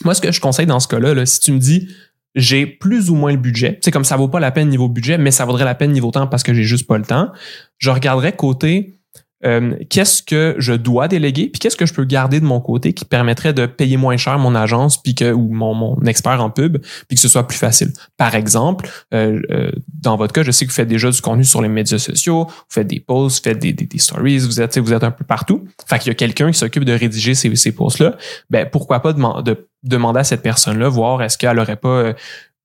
Moi, 0.05 0.15
ce 0.15 0.21
que 0.21 0.33
je 0.33 0.41
conseille 0.41 0.67
dans 0.67 0.81
ce 0.81 0.89
cas-là, 0.89 1.15
là, 1.15 1.27
si 1.27 1.41
tu 1.41 1.53
me 1.53 1.59
dis 1.59 1.89
j'ai 2.35 2.67
plus 2.67 3.11
ou 3.11 3.15
moins 3.15 3.33
le 3.33 3.39
budget, 3.39 3.79
c'est 3.83 3.91
comme 3.91 4.05
ça 4.05 4.17
vaut 4.17 4.29
pas 4.29 4.41
la 4.41 4.53
peine 4.53 4.69
niveau 4.69 4.89
budget, 4.89 5.19
mais 5.19 5.31
ça 5.31 5.45
vaudrait 5.45 5.65
la 5.65 5.75
peine 5.75 5.93
niveau 5.93 6.11
temps 6.11 6.27
parce 6.27 6.43
que 6.43 6.55
j'ai 6.55 6.63
juste 6.63 6.87
pas 6.87 6.97
le 6.97 7.05
temps, 7.05 7.33
je 7.79 7.91
regarderais 7.91 8.35
côté 8.35 9.00
euh, 9.45 9.75
qu'est-ce 9.89 10.23
que 10.23 10.55
je 10.59 10.73
dois 10.73 11.09
déléguer, 11.09 11.49
puis 11.49 11.59
qu'est-ce 11.59 11.77
que 11.77 11.87
je 11.87 11.95
peux 11.95 12.05
garder 12.05 12.41
de 12.41 12.45
mon 12.45 12.61
côté 12.61 12.93
qui 12.93 13.05
permettrait 13.05 13.53
de 13.55 13.67
payer 13.67 13.97
moins 13.97 14.17
cher 14.17 14.39
mon 14.39 14.55
agence 14.55 15.01
puis 15.03 15.15
que 15.15 15.33
ou 15.33 15.53
mon, 15.53 15.75
mon 15.75 16.01
expert 16.03 16.43
en 16.43 16.51
pub, 16.51 16.79
puis 17.09 17.15
que 17.15 17.21
ce 17.21 17.29
soit 17.29 17.47
plus 17.47 17.57
facile? 17.57 17.93
Par 18.17 18.35
exemple, 18.35 18.91
euh, 19.15 19.41
euh, 19.51 19.71
dans 20.03 20.17
votre 20.17 20.33
cas, 20.33 20.43
je 20.43 20.51
sais 20.51 20.67
que 20.67 20.71
vous 20.71 20.77
faites 20.77 20.89
déjà 20.89 21.11
du 21.11 21.21
contenu 21.21 21.45
sur 21.45 21.63
les 21.63 21.69
médias 21.69 21.99
sociaux, 21.99 22.45
vous 22.45 22.65
faites 22.69 22.87
des 22.87 23.01
posts, 23.01 23.39
vous 23.39 23.51
faites 23.51 23.59
des, 23.59 23.73
des, 23.73 23.99
stories, 23.99 24.39
vous 24.39 24.61
êtes 24.61 24.79
vous 24.79 24.93
êtes 24.93 25.05
un 25.05 25.11
peu 25.11 25.25
partout. 25.25 25.65
Fait 25.87 25.99
qu'il 25.99 26.09
y 26.09 26.11
a 26.11 26.15
quelqu'un 26.15 26.51
qui 26.51 26.59
s'occupe 26.59 26.85
de 26.85 26.93
rédiger 26.93 27.35
ces, 27.35 27.55
ces 27.57 27.73
posts-là. 27.73 28.17
Ben 28.51 28.69
pourquoi 28.71 29.01
pas 29.01 29.13
de, 29.13 29.69
demander 29.83 30.21
à 30.21 30.25
cette 30.25 30.43
personne-là, 30.43 30.89
voir 30.89 31.23
est-ce 31.23 31.39
qu'elle 31.39 31.59
aurait 31.59 31.77
pas 31.77 32.15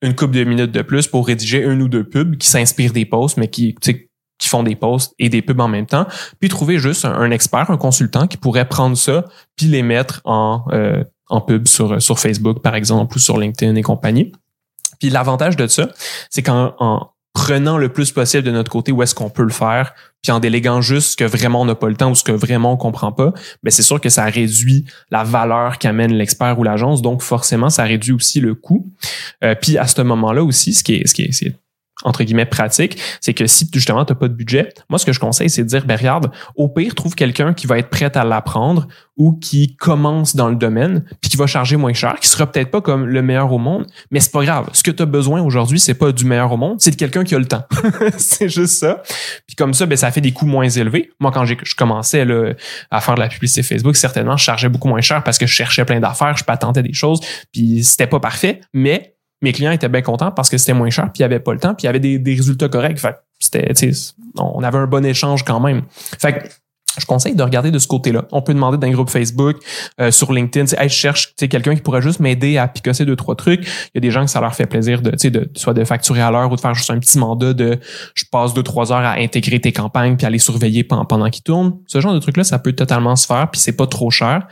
une 0.02 0.16
couple 0.16 0.36
de 0.36 0.44
minutes 0.44 0.72
de 0.72 0.82
plus 0.82 1.08
pour 1.08 1.26
rédiger 1.28 1.64
un 1.64 1.80
ou 1.80 1.88
deux 1.88 2.04
pubs 2.04 2.38
qui 2.38 2.48
s'inspirent 2.48 2.94
des 2.94 3.06
posts, 3.06 3.38
mais 3.38 3.48
qui 3.48 3.76
qui 4.38 4.50
font 4.50 4.63
des 4.63 4.76
posts 4.76 5.13
et 5.19 5.30
des 5.30 5.41
pubs 5.41 5.60
en 5.60 5.67
même 5.67 5.86
temps, 5.86 6.08
puis 6.39 6.50
trouver 6.50 6.78
juste 6.78 7.06
un, 7.06 7.32
expert, 7.32 7.69
un 7.71 7.78
consultant 7.78 8.28
qui 8.28 8.38
pourrait 8.38 8.67
prendre 8.67 8.98
ça 8.98 9.26
puis 9.56 9.67
les 9.67 9.84
mettre 9.84 10.21
en, 10.26 10.65
euh, 10.71 11.04
en 11.30 11.41
pub 11.41 11.67
sur, 11.67 12.02
sur 12.02 12.19
Facebook, 12.19 12.62
par 12.62 12.76
exemple, 12.76 13.15
ou 13.15 13.19
sur 13.19 13.38
LinkedIn 13.38 13.76
et 13.76 13.82
compagnie. 13.82 14.32
Puis 15.00 15.10
l'avantage 15.10 15.56
de 15.56 15.67
ça, 15.67 15.89
c'est 16.30 16.43
qu'en 16.43 17.12
prenant 17.34 17.78
le 17.78 17.89
plus 17.89 18.12
possible 18.12 18.43
de 18.43 18.52
notre 18.52 18.71
côté 18.71 18.93
où 18.93 19.04
est-ce 19.04 19.13
qu'on 19.13 19.30
peut 19.30 19.43
le 19.43 19.52
faire, 19.52 19.93
puis 20.24 20.32
en 20.32 20.39
déléguant 20.39 20.82
juste 20.82 21.12
ce 21.12 21.15
que 21.17 21.26
vraiment 21.26 21.62
on 21.62 21.65
n'a 21.65 21.76
pas 21.76 21.89
le 21.89 21.95
temps 21.95 22.10
ou 22.10 22.15
ce 22.15 22.24
que 22.24 22.32
vraiment 22.32 22.71
on 22.71 22.78
comprend 22.78 23.12
pas, 23.12 23.34
ben 23.62 23.71
c'est 23.71 23.84
sûr 23.84 24.00
que 24.00 24.10
ça 24.10 24.24
réduit 24.24 24.86
la 25.12 25.24
valeur 25.26 25.78
qu'amène 25.78 26.13
l'expert 26.13 26.58
ou 26.58 26.63
l'agence, 26.63 27.02
donc 27.02 27.21
forcément 27.21 27.69
ça 27.69 27.84
réduit 27.84 28.13
aussi 28.13 28.39
le 28.39 28.56
coût. 28.56 28.89
Euh, 29.43 29.54
puis 29.62 29.78
à 29.78 29.86
ce 29.86 30.02
moment-là 30.02 30.43
aussi, 30.43 30.74
ce 30.74 30.84
qui 30.84 30.95
est, 30.95 31.08
ce 31.08 31.13
qui 31.13 31.24
est 31.24 31.56
entre 32.03 32.23
guillemets 32.23 32.45
pratique, 32.45 32.99
c'est 33.21 33.34
que 33.34 33.47
si 33.47 33.69
justement 33.73 34.03
tu 34.05 34.13
n'as 34.13 34.19
pas 34.19 34.27
de 34.27 34.34
budget, 34.34 34.73
moi 34.89 34.99
ce 34.99 35.05
que 35.05 35.13
je 35.13 35.19
conseille 35.19 35.49
c'est 35.49 35.63
de 35.63 35.67
dire 35.67 35.86
ben 35.86 35.95
regarde, 35.95 36.31
au 36.55 36.67
pire 36.67 36.93
trouve 36.93 37.15
quelqu'un 37.15 37.53
qui 37.53 37.67
va 37.67 37.77
être 37.77 37.89
prêt 37.89 38.15
à 38.17 38.23
l'apprendre 38.23 38.88
ou 39.17 39.34
qui 39.34 39.77
commence 39.77 40.36
dans 40.36 40.49
le 40.49 40.55
domaine 40.55 41.05
puis 41.21 41.29
qui 41.29 41.38
va 41.38 41.47
charger 41.47 41.77
moins 41.77 41.93
cher, 41.93 42.19
qui 42.19 42.27
sera 42.27 42.51
peut-être 42.51 42.69
pas 42.69 42.81
comme 42.81 43.05
le 43.05 43.21
meilleur 43.21 43.51
au 43.53 43.58
monde, 43.58 43.88
mais 44.12 44.19
c'est 44.19 44.31
pas 44.31 44.43
grave. 44.43 44.69
Ce 44.73 44.84
que 44.84 44.91
tu 44.91 45.03
as 45.03 45.05
besoin 45.05 45.41
aujourd'hui, 45.41 45.79
c'est 45.79 45.93
pas 45.93 46.12
du 46.12 46.25
meilleur 46.25 46.51
au 46.51 46.58
monde, 46.58 46.81
c'est 46.81 46.91
de 46.91 46.97
quelqu'un 46.97 47.23
qui 47.23 47.34
a 47.34 47.39
le 47.39 47.45
temps. 47.45 47.63
c'est 48.17 48.49
juste 48.49 48.79
ça. 48.79 49.01
Puis 49.47 49.55
comme 49.55 49.73
ça 49.73 49.86
ben 49.86 49.97
ça 49.97 50.12
fait 50.12 50.21
des 50.21 50.34
coûts 50.34 50.47
moins 50.47 50.67
élevés. 50.67 51.12
Moi 51.19 51.31
quand 51.31 51.45
je 51.45 51.75
commençais 51.77 52.25
là, 52.25 52.53
à 52.91 52.99
faire 52.99 53.15
de 53.15 53.21
la 53.21 53.29
publicité 53.29 53.63
Facebook, 53.63 53.95
certainement 53.95 54.36
je 54.36 54.43
chargeais 54.43 54.69
beaucoup 54.69 54.89
moins 54.89 55.01
cher 55.01 55.23
parce 55.23 55.38
que 55.38 55.45
je 55.45 55.53
cherchais 55.53 55.86
plein 55.86 56.01
d'affaires, 56.01 56.36
je 56.36 56.43
patentais 56.43 56.84
des 56.84 56.93
choses, 56.93 57.21
puis 57.53 57.84
c'était 57.84 58.08
pas 58.08 58.19
parfait, 58.19 58.60
mais 58.73 59.14
mes 59.41 59.52
clients 59.52 59.71
étaient 59.71 59.89
bien 59.89 60.02
contents 60.02 60.32
parce 60.32 60.50
que 60.50 60.58
c'était 60.58 60.74
moins 60.74 60.89
cher, 60.89 61.06
puis 61.06 61.19
il 61.19 61.21
n'y 61.21 61.26
avait 61.26 61.39
pas 61.39 61.54
le 61.54 61.60
temps, 61.60 61.76
puis 61.76 61.84
il 61.84 61.86
y 61.86 61.89
avait 61.89 62.00
des, 62.00 62.36
résultats 62.36 62.69
corrects. 62.69 63.00
Fait 63.00 63.15
c'était, 63.39 63.91
on 64.38 64.63
avait 64.63 64.78
un 64.78 64.88
bon 64.88 65.06
échange 65.06 65.43
quand 65.43 65.60
même. 65.60 65.84
Fait 66.19 66.50
je 67.00 67.06
conseille 67.06 67.36
de 67.36 67.43
regarder 67.43 67.71
de 67.71 67.80
ce 67.80 67.88
côté-là. 67.88 68.26
On 68.32 68.41
peut 68.41 68.54
demander 68.54 68.78
d'un 68.78 68.91
groupe 68.91 69.10
Facebook, 69.10 69.58
euh, 70.00 70.12
sur 70.12 70.32
LinkedIn, 70.32 70.65
hey, 70.78 70.89
je 70.89 70.95
cherche 70.95 71.36
quelqu'un 71.36 71.76
qui 71.76 71.82
pourrait 71.82 72.02
juste 72.02 72.19
m'aider 72.19 72.58
à 72.58 72.67
picosser 72.67 73.06
deux, 73.06 73.15
trois 73.15 73.36
trucs. 73.36 73.65
Il 73.65 73.91
y 73.95 73.98
a 73.98 74.02
des 74.02 74.12
gens 74.12 74.26
que 74.26 74.32
ça 74.32 74.41
leur 74.41 74.56
fait 74.56 74.65
plaisir 74.65 75.02
de, 75.02 75.12
de 75.12 75.52
soit 75.56 75.74
de 75.74 75.84
facturer 75.84 76.21
à 76.21 76.32
l'heure 76.32 76.52
ou 76.52 76.56
de 76.56 76.62
faire 76.62 76.74
juste 76.74 76.89
un 76.89 77.00
petit 77.00 77.17
mandat 77.17 77.54
de 77.54 77.80
je 78.13 78.26
passe 78.32 78.54
deux, 78.54 78.63
trois 78.63 78.91
heures 78.91 79.06
à 79.06 79.13
intégrer 79.13 79.60
tes 79.60 79.71
campagnes 79.71 80.15
puis 80.15 80.26
à 80.26 80.30
les 80.30 80.39
surveiller 80.39 80.84
pendant, 80.84 81.06
pendant 81.06 81.30
qu'ils 81.30 81.43
tournent. 81.43 81.78
Ce 81.88 82.00
genre 82.00 82.13
de 82.13 82.19
truc-là, 82.19 82.43
ça 82.43 82.60
peut 82.60 82.74
totalement 82.74 83.15
se 83.15 83.26
faire, 83.26 83.50
puis 83.52 83.60
c'est 83.60 83.76
pas 83.76 83.88
trop 83.88 84.10
cher. 84.10 84.48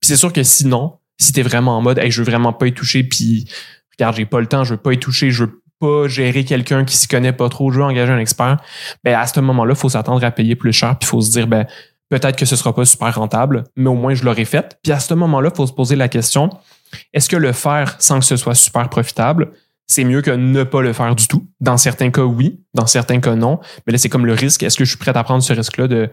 Puis 0.00 0.08
c'est 0.08 0.16
sûr 0.16 0.32
que 0.32 0.42
sinon, 0.42 0.94
si 1.18 1.32
t'es 1.32 1.42
vraiment 1.42 1.78
en 1.78 1.82
mode 1.82 1.98
hey, 1.98 2.10
je 2.10 2.22
veux 2.22 2.30
vraiment 2.30 2.52
pas 2.52 2.66
y 2.66 2.74
toucher, 2.74 3.04
puis 3.04 3.48
regarde, 3.98 4.16
j'ai 4.16 4.26
pas 4.26 4.40
le 4.40 4.46
temps, 4.46 4.64
je 4.64 4.74
veux 4.74 4.80
pas 4.80 4.92
y 4.92 4.98
toucher, 4.98 5.30
je 5.30 5.44
veux 5.44 5.62
pas 5.78 6.08
gérer 6.08 6.44
quelqu'un 6.44 6.84
qui 6.84 6.96
s'y 6.96 7.08
connaît 7.08 7.32
pas 7.32 7.48
trop, 7.48 7.70
je 7.70 7.78
veux 7.78 7.84
engager 7.84 8.12
un 8.12 8.18
expert, 8.18 8.56
ben 9.04 9.14
à 9.18 9.26
ce 9.26 9.40
moment-là, 9.40 9.74
il 9.74 9.78
faut 9.78 9.88
s'attendre 9.88 10.24
à 10.24 10.30
payer 10.30 10.56
plus 10.56 10.72
cher, 10.72 10.98
puis 10.98 11.06
il 11.06 11.10
faut 11.10 11.20
se 11.20 11.30
dire 11.30 11.46
ben 11.46 11.66
peut-être 12.08 12.36
que 12.36 12.46
ce 12.46 12.56
sera 12.56 12.74
pas 12.74 12.84
super 12.84 13.14
rentable, 13.14 13.64
mais 13.76 13.90
au 13.90 13.94
moins 13.94 14.14
je 14.14 14.24
l'aurai 14.24 14.44
fait. 14.44 14.78
Puis 14.82 14.92
à 14.92 15.00
ce 15.00 15.12
moment-là, 15.14 15.50
il 15.52 15.56
faut 15.56 15.66
se 15.66 15.72
poser 15.72 15.96
la 15.96 16.08
question 16.08 16.50
est-ce 17.12 17.28
que 17.28 17.36
le 17.36 17.52
faire 17.52 17.96
sans 17.98 18.18
que 18.18 18.24
ce 18.24 18.36
soit 18.36 18.54
super 18.54 18.88
profitable, 18.88 19.52
c'est 19.86 20.04
mieux 20.04 20.20
que 20.20 20.30
ne 20.30 20.64
pas 20.64 20.82
le 20.82 20.92
faire 20.92 21.14
du 21.14 21.28
tout? 21.28 21.48
Dans 21.60 21.76
certains 21.76 22.10
cas, 22.10 22.22
oui. 22.22 22.60
Dans 22.74 22.86
certains 22.86 23.20
cas, 23.20 23.36
non. 23.36 23.60
Mais 23.86 23.92
là, 23.92 23.98
c'est 23.98 24.08
comme 24.08 24.26
le 24.26 24.32
risque. 24.32 24.62
Est-ce 24.62 24.76
que 24.76 24.84
je 24.84 24.90
suis 24.90 24.98
prêt 24.98 25.16
à 25.16 25.22
prendre 25.22 25.42
ce 25.42 25.52
risque-là 25.52 25.86
de, 25.86 26.10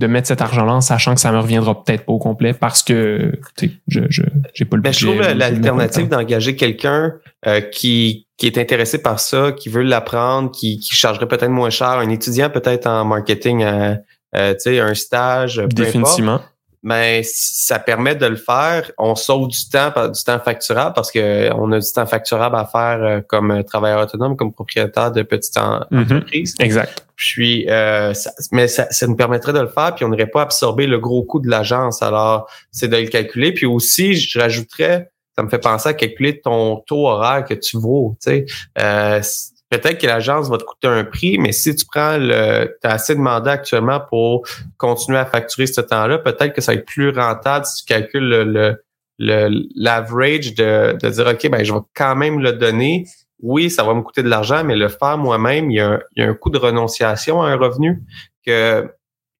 de 0.00 0.06
mettre 0.06 0.26
cet 0.26 0.40
argent-là 0.40 0.72
en 0.72 0.80
sachant 0.80 1.14
que 1.14 1.20
ça 1.20 1.30
me 1.30 1.38
reviendra 1.38 1.84
peut-être 1.84 2.06
pas 2.06 2.12
au 2.12 2.18
complet 2.18 2.54
parce 2.54 2.82
que 2.82 3.32
je 3.86 4.00
je 4.08 4.22
j'ai 4.54 4.64
pas 4.64 4.76
le 4.76 4.82
ben, 4.82 4.92
Je 4.92 5.06
trouve 5.06 5.20
l'alternative 5.20 6.08
d'engager 6.08 6.56
quelqu'un 6.56 7.12
euh, 7.46 7.60
qui 7.60 8.26
qui 8.38 8.46
est 8.46 8.56
intéressé 8.56 9.02
par 9.02 9.20
ça, 9.20 9.52
qui 9.52 9.68
veut 9.68 9.82
l'apprendre, 9.82 10.50
qui, 10.50 10.80
qui 10.80 10.94
chargerait 10.94 11.28
peut-être 11.28 11.50
moins 11.50 11.68
cher, 11.68 11.90
un 11.90 12.08
étudiant 12.08 12.48
peut-être 12.48 12.86
en 12.86 13.04
marketing, 13.04 13.62
euh, 13.62 13.94
euh, 14.34 14.54
tu 14.54 14.60
sais, 14.60 14.80
un 14.80 14.94
stage, 14.94 15.60
peu 15.60 15.68
Définitivement 15.68 16.40
mais 16.82 17.22
ça 17.24 17.78
permet 17.78 18.14
de 18.14 18.26
le 18.26 18.36
faire. 18.36 18.90
On 18.96 19.14
sauve 19.14 19.48
du 19.48 19.68
temps, 19.68 19.92
du 20.08 20.24
temps 20.24 20.40
facturable 20.40 20.94
parce 20.94 21.10
que 21.10 21.52
on 21.54 21.70
a 21.72 21.78
du 21.78 21.92
temps 21.92 22.06
facturable 22.06 22.56
à 22.56 22.64
faire 22.64 23.02
euh, 23.02 23.20
comme 23.26 23.62
travailleur 23.64 24.00
autonome, 24.02 24.36
comme 24.36 24.52
propriétaire 24.52 25.12
de 25.12 25.22
petites 25.22 25.56
mm-hmm. 25.56 26.02
entreprises. 26.02 26.54
Exact. 26.58 27.04
Puis, 27.16 27.66
euh, 27.68 28.14
mais 28.50 28.66
ça, 28.66 28.86
ça, 28.90 29.06
nous 29.06 29.16
permettrait 29.16 29.52
de 29.52 29.60
le 29.60 29.68
faire, 29.68 29.94
puis 29.94 30.06
on 30.06 30.08
n'aurait 30.08 30.26
pas 30.26 30.40
absorbé 30.40 30.86
le 30.86 30.98
gros 30.98 31.22
coût 31.22 31.40
de 31.40 31.50
l'agence. 31.50 32.00
Alors, 32.00 32.48
c'est 32.70 32.88
de 32.88 32.96
le 32.96 33.08
calculer. 33.08 33.52
Puis 33.52 33.66
aussi, 33.66 34.14
je 34.14 34.38
rajouterais, 34.38 35.10
ça 35.36 35.42
me 35.42 35.50
fait 35.50 35.58
penser 35.58 35.90
à 35.90 35.92
calculer 35.92 36.40
ton 36.40 36.76
taux 36.86 37.08
horaire 37.08 37.44
que 37.44 37.52
tu 37.52 37.76
vaux. 37.76 38.16
Tu 38.22 38.30
sais, 38.30 38.46
euh, 38.78 39.20
peut-être 39.70 39.98
que 39.98 40.06
l'agence 40.06 40.50
va 40.50 40.58
te 40.58 40.64
coûter 40.64 40.88
un 40.88 41.04
prix, 41.04 41.38
mais 41.38 41.52
si 41.52 41.74
tu 41.74 41.86
prends 41.86 42.16
le, 42.18 42.76
tu 42.82 42.88
as 42.88 42.92
assez 42.92 43.14
de 43.14 43.20
mandats 43.20 43.52
actuellement 43.52 44.00
pour 44.10 44.46
continuer 44.76 45.18
à 45.18 45.24
facturer 45.24 45.66
ce 45.66 45.80
temps-là, 45.80 46.18
peut-être 46.18 46.52
que 46.52 46.60
ça 46.60 46.72
va 46.72 46.78
être 46.78 46.86
plus 46.86 47.10
rentable 47.10 47.64
si 47.64 47.84
tu 47.84 47.92
calcules 47.92 48.28
le, 48.28 48.76
le, 49.18 49.50
l'average 49.76 50.54
de, 50.54 50.98
de 51.00 51.08
dire, 51.08 51.26
OK, 51.26 51.48
ben, 51.48 51.64
je 51.64 51.72
vais 51.72 51.80
quand 51.94 52.16
même 52.16 52.40
le 52.40 52.52
donner. 52.52 53.06
Oui, 53.42 53.70
ça 53.70 53.84
va 53.84 53.94
me 53.94 54.02
coûter 54.02 54.22
de 54.22 54.28
l'argent, 54.28 54.64
mais 54.64 54.76
le 54.76 54.88
faire 54.88 55.16
moi-même, 55.16 55.70
il 55.70 55.76
y 55.76 55.80
a, 55.80 56.00
il 56.16 56.22
y 56.22 56.26
a 56.26 56.28
un 56.28 56.34
coût 56.34 56.50
de 56.50 56.58
renonciation 56.58 57.40
à 57.40 57.48
un 57.48 57.56
revenu 57.56 58.02
que, 58.44 58.92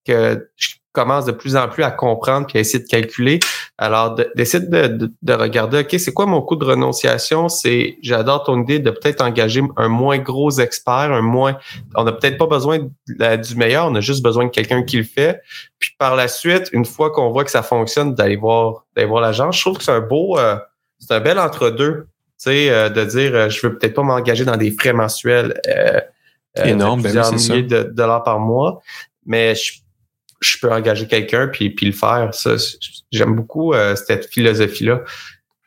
que 0.06 0.48
commence 0.92 1.24
de 1.24 1.32
plus 1.32 1.56
en 1.56 1.68
plus 1.68 1.84
à 1.84 1.90
comprendre 1.90 2.46
puis 2.46 2.58
à 2.58 2.60
essayer 2.60 2.82
de 2.82 2.88
calculer. 2.88 3.38
Alors, 3.78 4.16
d'essayer 4.34 4.64
de, 4.64 5.10
de, 5.22 5.32
regarder, 5.32 5.80
OK, 5.80 5.94
c'est 5.98 6.12
quoi 6.12 6.26
mon 6.26 6.42
coût 6.42 6.56
de 6.56 6.64
renonciation? 6.64 7.48
C'est, 7.48 7.96
j'adore 8.02 8.42
ton 8.42 8.60
idée 8.62 8.78
de 8.78 8.90
peut-être 8.90 9.22
engager 9.22 9.62
un 9.76 9.88
moins 9.88 10.18
gros 10.18 10.50
expert, 10.58 10.94
un 10.94 11.22
moins, 11.22 11.56
on 11.94 12.04
n'a 12.04 12.12
peut-être 12.12 12.38
pas 12.38 12.46
besoin 12.46 12.78
du 13.06 13.56
meilleur, 13.56 13.86
on 13.86 13.94
a 13.94 14.00
juste 14.00 14.22
besoin 14.22 14.46
de 14.46 14.50
quelqu'un 14.50 14.82
qui 14.82 14.96
le 14.96 15.04
fait. 15.04 15.40
Puis 15.78 15.94
par 15.98 16.16
la 16.16 16.28
suite, 16.28 16.68
une 16.72 16.84
fois 16.84 17.10
qu'on 17.10 17.30
voit 17.30 17.44
que 17.44 17.50
ça 17.50 17.62
fonctionne, 17.62 18.14
d'aller 18.14 18.36
voir, 18.36 18.84
d'aller 18.96 19.08
voir 19.08 19.22
l'agence. 19.22 19.56
Je 19.56 19.62
trouve 19.62 19.78
que 19.78 19.84
c'est 19.84 19.92
un 19.92 20.00
beau, 20.00 20.38
euh, 20.38 20.56
c'est 20.98 21.14
un 21.14 21.20
bel 21.20 21.38
entre-deux. 21.38 22.08
Tu 22.38 22.44
sais, 22.50 22.70
euh, 22.70 22.88
de 22.88 23.04
dire, 23.04 23.34
euh, 23.34 23.48
je 23.48 23.66
veux 23.66 23.76
peut-être 23.78 23.94
pas 23.94 24.02
m'engager 24.02 24.44
dans 24.44 24.56
des 24.56 24.72
frais 24.72 24.92
mensuels. 24.92 25.60
Énorme, 26.56 27.02
ben 27.02 27.14
de 27.14 27.34
milliers 27.34 27.62
de 27.62 27.84
dollars 27.84 28.24
par 28.24 28.40
mois, 28.40 28.82
mais 29.24 29.54
je 29.54 29.80
je 30.40 30.58
peux 30.58 30.72
engager 30.72 31.06
quelqu'un 31.06 31.48
puis, 31.48 31.70
puis 31.70 31.86
le 31.86 31.92
faire. 31.92 32.30
Ça, 32.32 32.56
j'aime 33.12 33.34
beaucoup 33.36 33.72
euh, 33.72 33.94
cette 33.94 34.26
philosophie-là. 34.26 35.02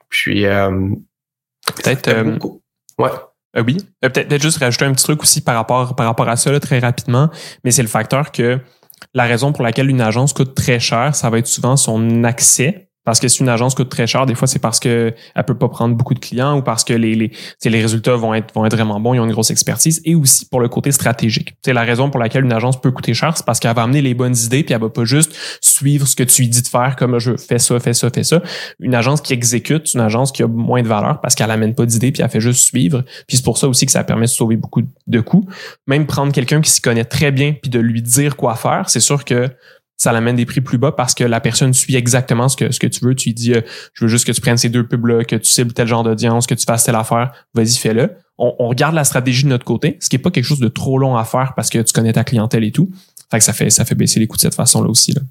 Puis 0.09 0.45
euh, 0.45 0.89
peut-être 1.75 2.07
euh, 2.09 2.38
ouais. 2.97 3.09
oui. 3.63 3.77
Peut-être 4.01 4.41
juste 4.41 4.57
rajouter 4.57 4.86
un 4.86 4.93
petit 4.93 5.03
truc 5.03 5.21
aussi 5.21 5.41
par 5.41 5.55
rapport, 5.55 5.95
par 5.95 6.07
rapport 6.07 6.27
à 6.27 6.36
ça 6.36 6.59
très 6.59 6.79
rapidement, 6.79 7.29
mais 7.63 7.71
c'est 7.71 7.81
le 7.81 7.88
facteur 7.88 8.31
que 8.31 8.59
la 9.13 9.23
raison 9.23 9.53
pour 9.53 9.63
laquelle 9.63 9.89
une 9.89 10.01
agence 10.01 10.33
coûte 10.33 10.55
très 10.55 10.79
cher, 10.79 11.15
ça 11.15 11.29
va 11.29 11.38
être 11.39 11.47
souvent 11.47 11.75
son 11.77 12.23
accès 12.23 12.89
parce 13.05 13.19
que 13.19 13.27
si 13.27 13.41
une 13.41 13.49
agence 13.49 13.75
coûte 13.75 13.89
très 13.89 14.07
cher, 14.07 14.25
des 14.25 14.35
fois 14.35 14.47
c'est 14.47 14.59
parce 14.59 14.79
que 14.79 15.13
elle 15.35 15.43
peut 15.43 15.57
pas 15.57 15.69
prendre 15.69 15.95
beaucoup 15.95 16.13
de 16.13 16.19
clients 16.19 16.57
ou 16.57 16.61
parce 16.61 16.83
que 16.83 16.93
les 16.93 17.15
les, 17.15 17.31
les 17.65 17.81
résultats 17.81 18.15
vont 18.15 18.33
être 18.33 18.53
vont 18.53 18.65
être 18.65 18.75
vraiment 18.75 18.99
bons, 18.99 19.13
ils 19.13 19.19
ont 19.19 19.25
une 19.25 19.31
grosse 19.31 19.51
expertise 19.51 20.01
et 20.05 20.15
aussi 20.15 20.45
pour 20.45 20.59
le 20.59 20.69
côté 20.69 20.91
stratégique. 20.91 21.55
C'est 21.63 21.73
la 21.73 21.83
raison 21.83 22.09
pour 22.09 22.19
laquelle 22.19 22.45
une 22.45 22.53
agence 22.53 22.79
peut 22.79 22.91
coûter 22.91 23.13
cher, 23.13 23.35
c'est 23.35 23.45
parce 23.45 23.59
qu'elle 23.59 23.75
va 23.75 23.83
amener 23.83 24.01
les 24.01 24.13
bonnes 24.13 24.35
idées 24.35 24.63
puis 24.63 24.73
elle 24.73 24.81
va 24.81 24.89
pas 24.89 25.05
juste 25.05 25.35
suivre 25.61 26.07
ce 26.07 26.15
que 26.15 26.23
tu 26.23 26.43
lui 26.43 26.49
dis 26.49 26.61
de 26.61 26.67
faire 26.67 26.95
comme 26.95 27.19
je 27.19 27.35
fais 27.37 27.59
ça, 27.59 27.79
fais 27.79 27.93
ça, 27.93 28.09
fais 28.09 28.23
ça. 28.23 28.41
Une 28.79 28.95
agence 28.95 29.21
qui 29.21 29.33
exécute, 29.33 29.93
une 29.93 30.01
agence 30.01 30.31
qui 30.31 30.43
a 30.43 30.47
moins 30.47 30.81
de 30.81 30.87
valeur 30.87 31.19
parce 31.21 31.35
qu'elle 31.35 31.51
amène 31.51 31.75
pas 31.75 31.85
d'idées 31.85 32.11
puis 32.11 32.23
elle 32.23 32.29
fait 32.29 32.41
juste 32.41 32.63
suivre. 32.63 33.03
Puis 33.27 33.37
c'est 33.37 33.43
pour 33.43 33.57
ça 33.57 33.67
aussi 33.67 33.85
que 33.85 33.91
ça 33.91 34.03
permet 34.03 34.25
de 34.25 34.31
sauver 34.31 34.55
beaucoup 34.55 34.81
de 35.07 35.19
coûts. 35.19 35.45
Même 35.87 36.05
prendre 36.05 36.31
quelqu'un 36.31 36.61
qui 36.61 36.71
s'y 36.71 36.81
connaît 36.81 37.05
très 37.05 37.31
bien 37.31 37.53
puis 37.53 37.69
de 37.69 37.79
lui 37.79 38.01
dire 38.01 38.35
quoi 38.35 38.55
faire, 38.55 38.89
c'est 38.89 38.99
sûr 38.99 39.25
que 39.25 39.49
ça 39.97 40.12
l'amène 40.12 40.36
des 40.36 40.45
prix 40.45 40.62
plus 40.62 40.77
bas 40.77 40.91
parce 40.91 41.13
que 41.13 41.23
la 41.23 41.39
personne 41.39 41.73
suit 41.73 41.95
exactement 41.95 42.49
ce 42.49 42.58
que, 42.58 42.71
ce 42.71 42.79
que 42.79 42.88
tu 42.88 43.06
veux. 43.06 43.15
Tu 43.15 43.29
lui 43.29 43.34
dis, 43.34 43.53
euh, 43.53 43.62
je 43.93 44.06
veux 44.06 44.10
juste 44.10 44.25
que 44.25 44.32
tu 44.32 44.41
prennes 44.41 44.58
ces 44.58 44.69
deux 44.69 44.86
pubs-là, 44.86 45.23
que 45.23 45.36
tu 45.36 45.45
cibles 45.45 45.73
tel 45.73 45.88
genre 45.88 46.03
d'audience, 46.03 46.47
que 46.47 46.56
tu 46.56 46.65
fasses 46.65 46.84
telle 46.84 46.95
affaire. 46.95 47.32
Vas-y, 47.53 47.75
fais-le. 47.75 48.12
On, 48.38 48.53
on, 48.60 48.67
regarde 48.67 48.95
la 48.95 49.03
stratégie 49.03 49.43
de 49.43 49.49
notre 49.49 49.65
côté, 49.65 49.97
ce 49.99 50.10
qui 50.10 50.15
est 50.15 50.19
pas 50.19 50.32
quelque 50.32 50.45
chose 50.45 50.60
de 50.60 50.67
trop 50.67 50.97
long 50.97 51.15
à 51.15 51.23
faire 51.23 51.53
parce 51.56 51.69
que 51.69 51.79
tu 51.79 51.93
connais 51.93 52.13
ta 52.13 52.23
clientèle 52.23 52.63
et 52.63 52.71
tout. 52.71 52.89
Fait 53.32 53.39
ça 53.39 53.53
fait, 53.53 53.69
ça 53.69 53.86
fait 53.86 53.95
baisser 53.95 54.19
les 54.19 54.27
coûts 54.27 54.38
de 54.38 54.41
cette 54.41 54.56
façon-là 54.56 54.89
aussi. 54.89 55.13
Là. 55.13 55.21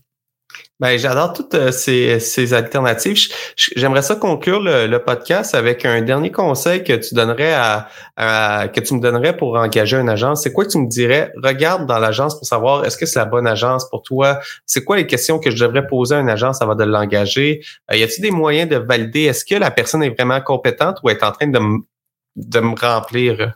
Ben, 0.83 0.99
j'adore 0.99 1.33
toutes 1.33 1.55
euh, 1.55 1.71
ces, 1.71 2.18
ces 2.18 2.55
alternatives. 2.55 3.33
J'aimerais 3.55 4.03
ça 4.03 4.16
conclure 4.16 4.59
le, 4.59 4.99
podcast 4.99 5.55
avec 5.55 5.85
un 5.85 6.03
dernier 6.03 6.33
conseil 6.33 6.83
que 6.83 6.95
tu 6.95 7.14
donnerais 7.14 7.55
à, 7.55 8.66
que 8.66 8.81
tu 8.81 8.95
me 8.95 9.01
donnerais 9.01 9.37
pour 9.37 9.55
engager 9.55 9.97
une 9.97 10.09
agence. 10.09 10.42
C'est 10.42 10.53
quoi 10.53 10.64
que 10.64 10.71
tu 10.71 10.79
me 10.79 10.88
dirais? 10.88 11.33
Regarde 11.40 11.87
dans 11.87 12.01
l'agence 12.01 12.37
pour 12.37 12.49
savoir 12.49 12.85
est-ce 12.85 12.99
que 12.99 13.07
c'est 13.07 13.21
la 13.21 13.27
bonne 13.27 13.47
agence 13.47 13.88
pour 13.90 14.03
toi? 14.03 14.40
C'est 14.66 14.83
quoi 14.83 14.97
les 14.97 15.07
questions 15.07 15.38
que 15.38 15.53
je 15.53 15.64
devrais 15.64 15.87
poser 15.87 16.16
à 16.16 16.18
une 16.18 16.29
agence 16.29 16.61
avant 16.61 16.75
de 16.75 16.83
l'engager? 16.83 17.61
Euh, 17.92 17.97
y 17.97 18.03
a-t-il 18.03 18.21
des 18.21 18.33
moyens 18.33 18.68
de 18.68 18.77
valider? 18.77 19.27
Est-ce 19.27 19.45
que 19.45 19.55
la 19.55 19.71
personne 19.71 20.03
est 20.03 20.11
vraiment 20.11 20.40
compétente 20.40 20.99
ou 21.05 21.11
est 21.11 21.23
en 21.23 21.31
train 21.31 21.47
de 21.47 21.61
de 22.35 22.61
me 22.61 22.75
remplir? 22.75 23.55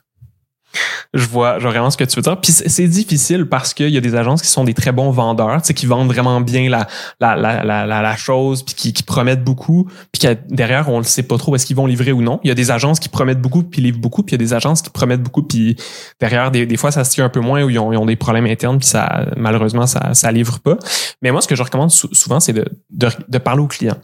Je 1.15 1.27
vois, 1.27 1.59
je 1.59 1.67
vraiment 1.67 1.91
ce 1.91 1.97
que 1.97 2.05
tu 2.05 2.17
veux 2.17 2.23
dire. 2.23 2.41
Puis 2.41 2.53
c'est 2.53 2.89
difficile 2.89 3.47
parce 3.47 3.75
qu'il 3.75 3.91
y 3.91 3.97
a 3.97 4.01
des 4.01 4.15
agences 4.15 4.43
qui 4.43 4.49
sont 4.49 4.65
des 4.65 4.75
très 4.75 4.93
bons 4.93 5.11
vendeurs, 5.11 5.61
tu 5.63 5.69
sais, 5.69 5.75
qui 5.75 5.87
vendent 5.87 6.09
vraiment 6.09 6.41
bien 6.41 6.69
la, 6.69 6.87
la, 7.21 7.37
la, 7.37 7.65
la, 7.65 7.87
la 7.87 8.17
chose, 8.17 8.63
puis 8.63 8.75
qui, 8.75 8.93
qui 8.93 9.03
promettent 9.03 9.45
beaucoup, 9.45 9.89
puis 10.13 10.29
derrière, 10.49 10.89
on 10.89 10.99
ne 10.99 11.05
sait 11.05 11.23
pas 11.23 11.39
trop 11.39 11.55
est-ce 11.57 11.67
qu'ils 11.67 11.77
vont 11.77 11.87
livrer 11.87 12.13
ou 12.13 12.23
non. 12.23 12.41
Il 12.45 12.49
y 12.49 12.51
a 12.51 12.55
des 12.55 12.71
agences 12.71 13.01
qui 13.01 13.09
promettent 13.09 13.41
beaucoup, 13.41 13.63
puis 13.63 13.83
livrent 13.83 13.99
beaucoup, 13.99 14.23
puis 14.23 14.37
il 14.37 14.41
y 14.41 14.43
a 14.43 14.47
des 14.47 14.55
agences 14.55 14.83
qui 14.83 14.91
promettent 14.91 15.23
beaucoup, 15.23 15.43
puis 15.43 15.77
derrière, 16.21 16.51
des, 16.51 16.77
fois, 16.77 16.91
ça 16.91 17.05
se 17.05 17.13
tient 17.13 17.25
un 17.25 17.29
peu 17.29 17.41
moins, 17.41 17.63
où 17.63 17.71
ils 17.71 17.79
ont, 17.79 17.93
ils 17.93 17.97
ont 17.97 18.07
des 18.07 18.17
problèmes 18.17 18.47
internes, 18.47 18.79
puis 18.79 18.89
ça, 18.89 19.27
malheureusement, 19.37 19.87
ça, 19.87 20.15
ça 20.15 20.33
livre 20.33 20.59
pas. 20.61 20.77
Mais 21.23 21.31
moi, 21.31 21.41
ce 21.41 21.49
que 21.49 21.57
je 21.57 21.63
recommande 21.63 21.91
souvent, 21.91 22.41
c'est 22.41 22.53
de, 22.53 22.65
de, 22.91 23.09
de, 23.29 23.39
parler 23.39 23.63
au 23.63 23.67
client. 23.67 23.97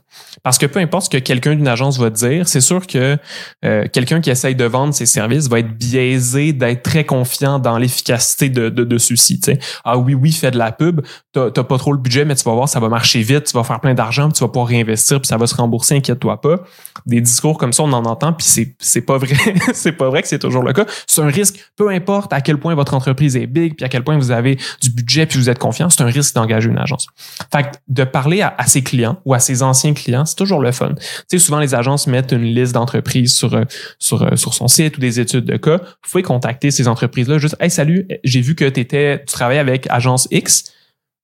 Parce 0.42 0.58
que 0.58 0.66
peu 0.66 0.80
importe 0.80 1.06
ce 1.06 1.10
que 1.10 1.18
quelqu'un 1.18 1.54
d'une 1.54 1.68
agence 1.68 1.98
va 1.98 2.10
dire, 2.10 2.48
c'est 2.48 2.60
sûr 2.60 2.86
que 2.86 3.16
euh, 3.64 3.86
quelqu'un 3.92 4.20
qui 4.20 4.30
essaye 4.30 4.54
de 4.54 4.64
vendre 4.64 4.94
ses 4.94 5.06
services 5.06 5.48
va 5.48 5.58
être 5.60 5.76
biaisé 5.76 6.52
d'être 6.62 6.82
très 6.82 7.04
confiant 7.04 7.58
dans 7.58 7.78
l'efficacité 7.78 8.48
de, 8.48 8.68
de, 8.68 8.84
de 8.84 8.98
ceux-ci. 8.98 9.40
Ah 9.84 9.98
oui, 9.98 10.14
oui, 10.14 10.32
fais 10.32 10.50
de 10.50 10.58
la 10.58 10.72
pub, 10.72 11.00
t'as 11.32 11.50
pas 11.50 11.78
trop 11.78 11.92
le 11.92 11.98
budget, 11.98 12.24
mais 12.24 12.34
tu 12.34 12.44
vas 12.44 12.52
voir, 12.52 12.68
ça 12.68 12.80
va 12.80 12.88
marcher 12.88 13.22
vite, 13.22 13.44
tu 13.44 13.52
vas 13.52 13.64
faire 13.64 13.80
plein 13.80 13.94
d'argent, 13.94 14.30
tu 14.30 14.40
vas 14.40 14.48
pouvoir 14.48 14.68
réinvestir, 14.68 15.20
puis 15.20 15.28
ça 15.28 15.36
va 15.36 15.46
se 15.46 15.54
rembourser, 15.54 15.96
inquiète-toi 15.96 16.40
pas. 16.40 16.60
Des 17.06 17.20
discours 17.20 17.58
comme 17.58 17.72
ça, 17.72 17.82
on 17.82 17.92
en 17.92 18.04
entend, 18.04 18.32
puis 18.32 18.46
c'est 18.46 18.74
c'est 18.78 19.02
pas 19.02 19.18
vrai, 19.18 19.34
c'est 19.72 19.92
pas 19.92 20.08
vrai 20.08 20.22
que 20.22 20.28
c'est 20.28 20.38
toujours 20.38 20.62
le 20.62 20.72
cas. 20.72 20.86
C'est 21.06 21.20
un 21.20 21.28
risque, 21.28 21.58
peu 21.76 21.88
importe 21.90 22.32
à 22.32 22.40
quel 22.40 22.58
point 22.58 22.74
votre 22.74 22.94
entreprise 22.94 23.36
est 23.36 23.46
big, 23.46 23.76
puis 23.76 23.84
à 23.84 23.88
quel 23.88 24.04
point 24.04 24.16
vous 24.16 24.30
avez 24.30 24.58
du 24.80 24.90
budget, 24.90 25.26
puis 25.26 25.38
vous 25.38 25.50
êtes 25.50 25.58
confiant, 25.58 25.90
c'est 25.90 26.02
un 26.02 26.06
risque 26.06 26.34
d'engager 26.34 26.68
une 26.68 26.78
agence. 26.78 27.06
Fait 27.52 27.64
que 27.64 27.68
de 27.88 28.04
parler 28.04 28.42
à, 28.42 28.54
ses 28.66 28.82
clients 28.82 29.18
ou 29.24 29.34
à 29.34 29.38
ses 29.38 29.62
anciens 29.62 29.94
clients, 29.94 30.24
c'est 30.24 30.36
toujours 30.36 30.60
le 30.60 30.72
fun. 30.72 30.94
Souvent 31.36 31.58
les 31.58 31.74
agences 31.74 32.06
mettent 32.06 32.32
une 32.32 32.44
liste 32.44 32.72
d'entreprises 32.72 33.34
sur 33.34 33.58
sur 33.98 34.38
sur 34.38 34.54
son 34.54 34.68
site 34.68 34.96
ou 34.96 35.00
des 35.00 35.18
études 35.18 35.44
de 35.44 35.56
cas. 35.56 35.78
Vous 35.78 36.10
pouvez 36.10 36.22
contacter 36.42 36.70
ces 36.72 36.88
entreprises-là, 36.88 37.38
juste 37.38 37.56
Hey, 37.60 37.70
salut, 37.70 38.08
j'ai 38.24 38.40
vu 38.40 38.54
que 38.54 38.64
étais, 38.64 39.20
tu 39.20 39.32
travaillais 39.32 39.60
avec 39.60 39.86
agence 39.90 40.26
X. 40.30 40.64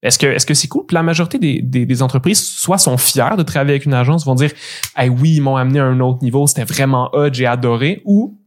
Est-ce 0.02 0.16
que 0.16 0.26
est-ce 0.26 0.54
c'est 0.54 0.68
cool? 0.68 0.86
Puis 0.86 0.94
la 0.94 1.02
majorité 1.02 1.40
des, 1.40 1.60
des, 1.60 2.02
entreprises, 2.02 2.40
soit 2.40 2.78
sont 2.78 2.96
fiers 2.96 3.36
de 3.36 3.42
travailler 3.42 3.72
avec 3.72 3.84
une 3.84 3.94
agence, 3.94 4.24
vont 4.24 4.36
dire 4.36 4.52
Hey, 4.96 5.08
oui, 5.08 5.34
ils 5.34 5.40
m'ont 5.40 5.56
amené 5.56 5.80
à 5.80 5.84
un 5.84 5.98
autre 5.98 6.22
niveau, 6.22 6.46
c'était 6.46 6.64
vraiment 6.64 7.10
hot, 7.12 7.30
j'ai 7.32 7.46
adoré, 7.46 8.00
ou 8.04 8.38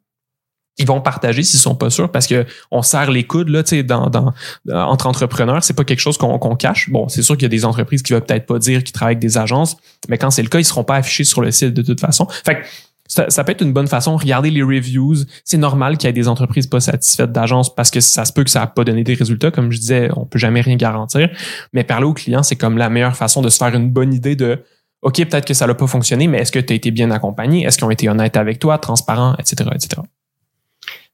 ils 0.78 0.88
vont 0.88 1.02
partager 1.02 1.44
s'ils 1.44 1.60
sont 1.60 1.76
pas 1.76 1.90
sûrs 1.90 2.10
parce 2.10 2.26
que 2.26 2.46
on 2.72 2.82
serre 2.82 3.12
les 3.12 3.26
coudes 3.26 3.50
là, 3.50 3.62
tu 3.62 3.84
dans, 3.84 4.10
dans, 4.10 4.34
entre 4.74 5.08
entrepreneurs, 5.08 5.62
c'est 5.62 5.74
pas 5.74 5.84
quelque 5.84 6.00
chose 6.00 6.18
qu'on 6.18 6.56
cache. 6.56 6.90
Bon, 6.90 7.10
c'est 7.10 7.22
sûr 7.22 7.36
qu'il 7.36 7.44
y 7.44 7.48
a 7.48 7.50
des 7.50 7.66
entreprises 7.66 8.02
qui 8.02 8.14
veulent 8.14 8.24
peut-être 8.24 8.46
pas 8.46 8.58
dire 8.58 8.82
qu'ils 8.82 8.94
travaillent 8.94 9.16
avec 9.16 9.22
des 9.22 9.38
agences, 9.38 9.76
mais 10.08 10.18
quand 10.18 10.32
c'est 10.32 10.44
le 10.44 10.48
cas, 10.48 10.60
ils 10.60 10.66
seront 10.66 10.86
pas 10.86 10.96
affichés 10.96 11.26
sur 11.26 11.42
le 11.42 11.52
site 11.52 11.74
de 11.74 11.82
toute 11.82 12.00
façon. 12.00 12.26
Fait 12.46 12.62
que 12.62 12.66
ça, 13.12 13.44
peut 13.44 13.52
être 13.52 13.62
une 13.62 13.74
bonne 13.74 13.88
façon. 13.88 14.16
Regardez 14.16 14.50
les 14.50 14.64
reviews. 14.64 15.16
C'est 15.44 15.58
normal 15.58 15.98
qu'il 15.98 16.08
y 16.08 16.10
ait 16.10 16.14
des 16.14 16.30
entreprises 16.30 16.68
pas 16.68 16.80
satisfaites 16.80 17.34
d'agences 17.34 17.74
parce 17.74 17.92
que 17.92 18.00
ça 18.00 18.24
se 18.24 18.32
peut 18.32 18.46
que 18.46 18.50
ça 18.50 18.62
n'a 18.62 18.68
pas 18.68 18.86
donné 18.86 19.04
des 19.04 19.16
résultats. 19.16 19.52
Comme 19.52 19.70
je 19.70 19.80
disais, 19.80 20.10
on 20.16 20.26
peut 20.26 20.40
jamais 20.40 20.62
rien 20.62 20.78
garantir. 20.78 21.30
Mais 21.74 21.84
parler 21.84 22.06
aux 22.06 22.14
clients, 22.14 22.42
c'est 22.42 22.56
comme 22.56 22.78
la 22.78 22.90
meilleure 22.90 23.18
façon 23.18 23.42
de 23.42 23.50
se 23.50 23.58
faire 23.58 23.76
une 23.76 23.90
bonne 23.90 24.14
idée 24.14 24.38
de 24.38 24.64
OK, 25.02 25.16
peut-être 25.16 25.46
que 25.46 25.54
ça 25.54 25.68
n'a 25.68 25.74
pas 25.74 25.88
fonctionné, 25.88 26.28
mais 26.28 26.38
est-ce 26.38 26.54
que 26.54 26.60
tu 26.60 26.72
as 26.72 26.76
été 26.76 26.92
bien 26.92 27.12
accompagné? 27.12 27.66
Est-ce 27.66 27.78
qu'ils 27.78 27.86
ont 27.86 27.92
été 27.92 28.08
honnêtes 28.08 28.38
avec 28.38 28.60
toi, 28.60 28.78
transparents, 28.78 29.36
etc., 29.40 29.70
etc. 29.74 30.02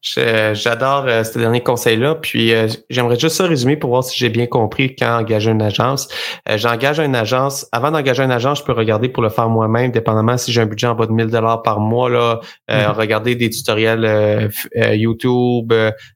J'adore 0.02 1.06
euh, 1.08 1.24
ce 1.24 1.40
dernier 1.40 1.62
conseil-là. 1.62 2.16
Puis 2.16 2.54
euh, 2.54 2.68
j'aimerais 2.90 3.18
juste 3.18 3.38
ça 3.38 3.46
résumer 3.46 3.78
pour 3.78 3.90
voir 3.90 4.04
si 4.04 4.18
j'ai 4.18 4.30
bien 4.30 4.46
compris 4.46 4.96
quand 4.96 5.18
engager 5.18 5.50
une 5.50 5.62
agence. 5.62 6.08
Euh, 6.48 6.58
j'engage 6.58 7.00
une 7.00 7.16
agence. 7.16 7.68
Avant 7.72 7.90
d'engager 7.90 8.24
une 8.24 8.32
agence, 8.32 8.60
je 8.60 8.64
peux 8.64 8.74
regarder 8.74 9.10
pour 9.10 9.24
le 9.24 9.30
faire 9.30 9.50
moi-même, 9.50 9.92
dépendamment 9.92 10.38
si 10.38 10.52
j'ai 10.52 10.62
un 10.62 10.68
budget 10.68 10.88
en 10.88 10.96
bas 10.96 11.08
de 11.08 11.12
1000 11.12 11.28
dollars 11.28 11.64
par 11.64 11.80
mois. 11.80 12.10
Là, 12.10 12.40
mm-hmm. 12.70 12.92
regarder 12.92 13.36
des 13.36 13.50
tutoriels 13.50 14.52
YouTube, 14.76 15.74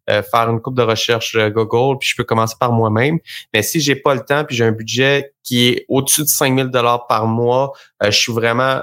faire 0.08 0.50
une 0.50 0.62
coupe 0.62 0.76
de 0.76 0.84
recherche 0.84 1.38
Google, 1.50 1.98
puis 2.00 2.10
je 2.10 2.16
peux 2.16 2.24
commencer 2.24 2.56
par 2.60 2.72
moi-même. 2.72 3.18
Mais 3.54 3.64
si 3.64 3.80
j'ai 3.82 3.96
pas 3.96 4.14
le 4.14 4.22
temps, 4.22 4.44
puis 4.44 4.56
j'ai 4.56 4.66
un 4.66 4.72
budget 4.72 5.34
qui 5.44 5.70
est 5.70 5.86
au-dessus 5.90 6.22
de 6.22 6.28
5000 6.28 6.68
dollars 6.68 7.08
par 7.08 7.26
mois, 7.26 7.72
je 8.04 8.12
suis 8.12 8.32
vraiment 8.32 8.82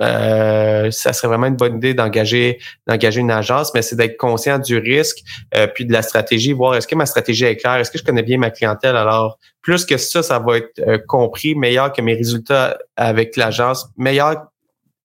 euh, 0.00 0.90
ça 0.90 1.12
serait 1.12 1.28
vraiment 1.28 1.46
une 1.46 1.56
bonne 1.56 1.76
idée 1.76 1.94
d'engager 1.94 2.58
d'engager 2.86 3.20
une 3.20 3.30
agence, 3.30 3.72
mais 3.74 3.82
c'est 3.82 3.96
d'être 3.96 4.16
conscient 4.16 4.58
du 4.58 4.78
risque 4.78 5.18
euh, 5.56 5.66
puis 5.66 5.84
de 5.84 5.92
la 5.92 6.02
stratégie, 6.02 6.52
voir 6.52 6.74
est-ce 6.76 6.86
que 6.86 6.94
ma 6.94 7.06
stratégie 7.06 7.44
est 7.44 7.56
claire, 7.56 7.76
est-ce 7.76 7.90
que 7.90 7.98
je 7.98 8.04
connais 8.04 8.22
bien 8.22 8.38
ma 8.38 8.50
clientèle? 8.50 8.96
Alors 8.96 9.38
plus 9.62 9.84
que 9.84 9.96
ça, 9.96 10.22
ça 10.22 10.38
va 10.38 10.58
être 10.58 10.78
euh, 10.86 10.98
compris, 11.06 11.54
meilleur 11.54 11.92
que 11.92 12.00
mes 12.00 12.14
résultats 12.14 12.78
avec 12.96 13.36
l'agence, 13.36 13.88
meilleur 13.96 14.46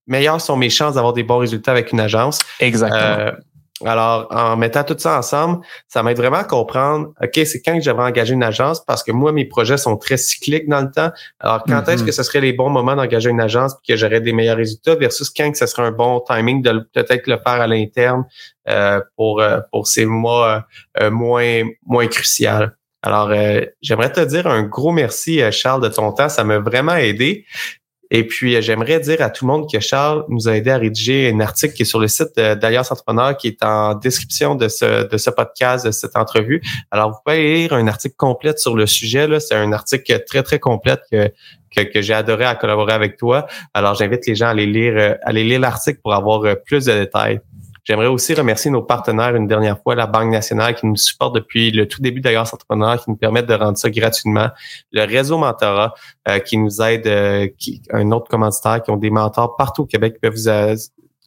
meilleurs 0.06 0.42
sont 0.42 0.58
mes 0.58 0.70
chances 0.70 0.96
d'avoir 0.96 1.14
des 1.14 1.24
bons 1.24 1.38
résultats 1.38 1.72
avec 1.72 1.92
une 1.92 2.00
agence. 2.00 2.40
Exactement. 2.60 3.32
Alors, 3.86 4.28
en 4.32 4.56
mettant 4.56 4.84
tout 4.84 4.96
ça 4.98 5.18
ensemble, 5.18 5.66
ça 5.88 6.04
m'aide 6.04 6.18
vraiment 6.18 6.38
à 6.38 6.44
comprendre, 6.44 7.14
OK, 7.22 7.32
c'est 7.46 7.62
quand 7.62 7.76
que 7.76 7.84
j'avais 7.84 8.02
engagé 8.02 8.34
une 8.34 8.44
agence 8.44 8.84
parce 8.86 9.04
que 9.04 9.12
moi, 9.12 9.32
mes 9.32 9.46
projets 9.46 9.78
sont 9.78 9.98
très 9.98 10.18
cycliques 10.18 10.68
dans 10.68 10.82
le 10.82 10.92
temps. 10.92 11.12
Alors, 11.40 11.64
quand 11.68 11.88
est-ce 11.88 12.04
mm-hmm. 12.04 12.06
que 12.06 12.12
ce 12.12 12.24
serait 12.24 12.42
les 12.42 12.54
bons 12.54 12.70
moments 12.70 12.96
d'engager 12.96 13.30
une 13.30 13.42
agence 13.42 13.74
et 13.74 13.94
que 13.94 13.98
j'aurais 13.98 14.22
des 14.22 14.34
meilleurs 14.34 14.58
résultats 14.58 14.96
versus 14.96 15.30
quand 15.30 15.52
que 15.52 15.58
ce 15.58 15.66
serait 15.66 15.84
un 15.84 15.92
bon 15.92 16.22
timing 16.28 16.62
de 16.62 16.88
peut-être 16.94 17.28
le 17.28 17.38
faire 17.38 17.62
à 17.62 17.68
l'interne 17.68 18.26
euh, 18.70 19.02
pour, 19.16 19.42
euh, 19.42 19.60
pour 19.72 19.88
ces 19.88 20.06
mois 20.06 20.66
euh, 21.02 21.12
moins, 21.12 21.64
moins 21.86 22.08
crucial? 22.08 22.76
Alors, 23.06 23.34
j'aimerais 23.82 24.14
te 24.14 24.22
dire 24.22 24.48
un 24.48 24.64
gros 24.64 24.94
merci, 24.94 25.42
Charles, 25.52 25.82
de 25.82 25.90
ton 25.90 26.14
temps. 26.14 26.30
Ça 26.30 26.46
m'a 26.46 26.60
vraiment 26.60 26.96
aidé. 26.96 27.46
Et 28.16 28.28
puis, 28.28 28.56
euh, 28.56 28.62
j'aimerais 28.62 29.00
dire 29.00 29.22
à 29.22 29.32
tout 29.32 29.46
le 29.46 29.52
monde 29.52 29.70
que 29.70 29.80
Charles 29.80 30.24
nous 30.30 30.48
a 30.48 30.56
aidé 30.56 30.70
à 30.70 30.78
rédiger 30.78 31.32
un 31.34 31.40
article 31.40 31.74
qui 31.74 31.82
est 31.82 31.86
sur 31.86 32.00
le 32.00 32.08
site 32.08 32.36
d'Alliance 32.36 32.92
Entrepreneur, 32.92 33.36
qui 33.36 33.48
est 33.48 33.64
en 33.64 33.96
description 33.96 34.54
de 34.54 34.68
ce, 34.68 35.30
podcast, 35.32 35.88
de 35.88 35.92
cette 35.92 36.16
entrevue. 36.16 36.62
Alors, 36.92 37.10
vous 37.10 37.18
pouvez 37.26 37.56
lire 37.56 37.74
un 37.74 37.88
article 37.88 38.16
complet 38.16 38.54
sur 38.56 38.76
le 38.76 38.86
sujet. 38.86 39.28
C'est 39.40 39.56
un 39.56 39.74
article 39.74 40.24
très, 40.28 40.44
très 40.44 40.60
complet 40.60 40.98
que, 41.12 41.32
que, 41.84 42.02
j'ai 42.02 42.14
adoré 42.14 42.46
à 42.46 42.54
collaborer 42.54 42.94
avec 42.94 43.18
toi. 43.18 43.48
Alors, 43.74 43.96
j'invite 43.96 44.28
les 44.28 44.36
gens 44.36 44.46
à 44.46 44.50
aller 44.50 44.68
lire, 44.68 44.94
euh, 44.96 45.16
à 45.24 45.30
aller 45.30 45.44
lire 45.44 45.60
l'article 45.60 46.00
pour 46.04 46.14
avoir 46.14 46.44
euh, 46.46 46.54
plus 46.54 46.86
de 46.86 46.94
détails. 46.94 47.42
J'aimerais 47.84 48.08
aussi 48.08 48.34
remercier 48.34 48.72
nos 48.72 48.82
partenaires 48.82 49.36
une 49.36 49.48
dernière 49.48 49.80
fois, 49.82 49.96
la 49.96 50.08
Banque 50.08 50.32
nationale 50.32 50.76
qui 50.76 50.86
nous 50.86 50.96
supporte 50.96 51.36
depuis 51.36 51.72
le 51.72 51.88
tout 51.88 52.02
début 52.02 52.22
d'ailleurs 52.22 52.44
Entrepreneur, 52.54 53.04
qui 53.04 53.10
nous 53.10 53.18
permettent 53.18 53.48
de 53.48 53.54
rendre 53.54 53.78
ça 53.78 53.90
gratuitement. 53.90 54.50
Le 54.92 55.06
réseau 55.06 55.38
Mentorat 55.38 55.94
euh, 56.30 56.40
qui 56.40 56.58
nous 56.58 56.82
aide, 56.82 57.08
euh, 57.08 57.48
qui, 57.58 57.82
un 57.92 58.12
autre 58.12 58.30
commanditaire 58.30 58.82
qui 58.82 58.92
ont 58.92 58.98
des 58.98 59.10
mentors 59.10 59.58
partout 59.58 59.84
au 59.84 59.86
Québec 59.86 60.14
qui 60.14 60.20
peuvent 60.20 60.34
vous, 60.34 60.76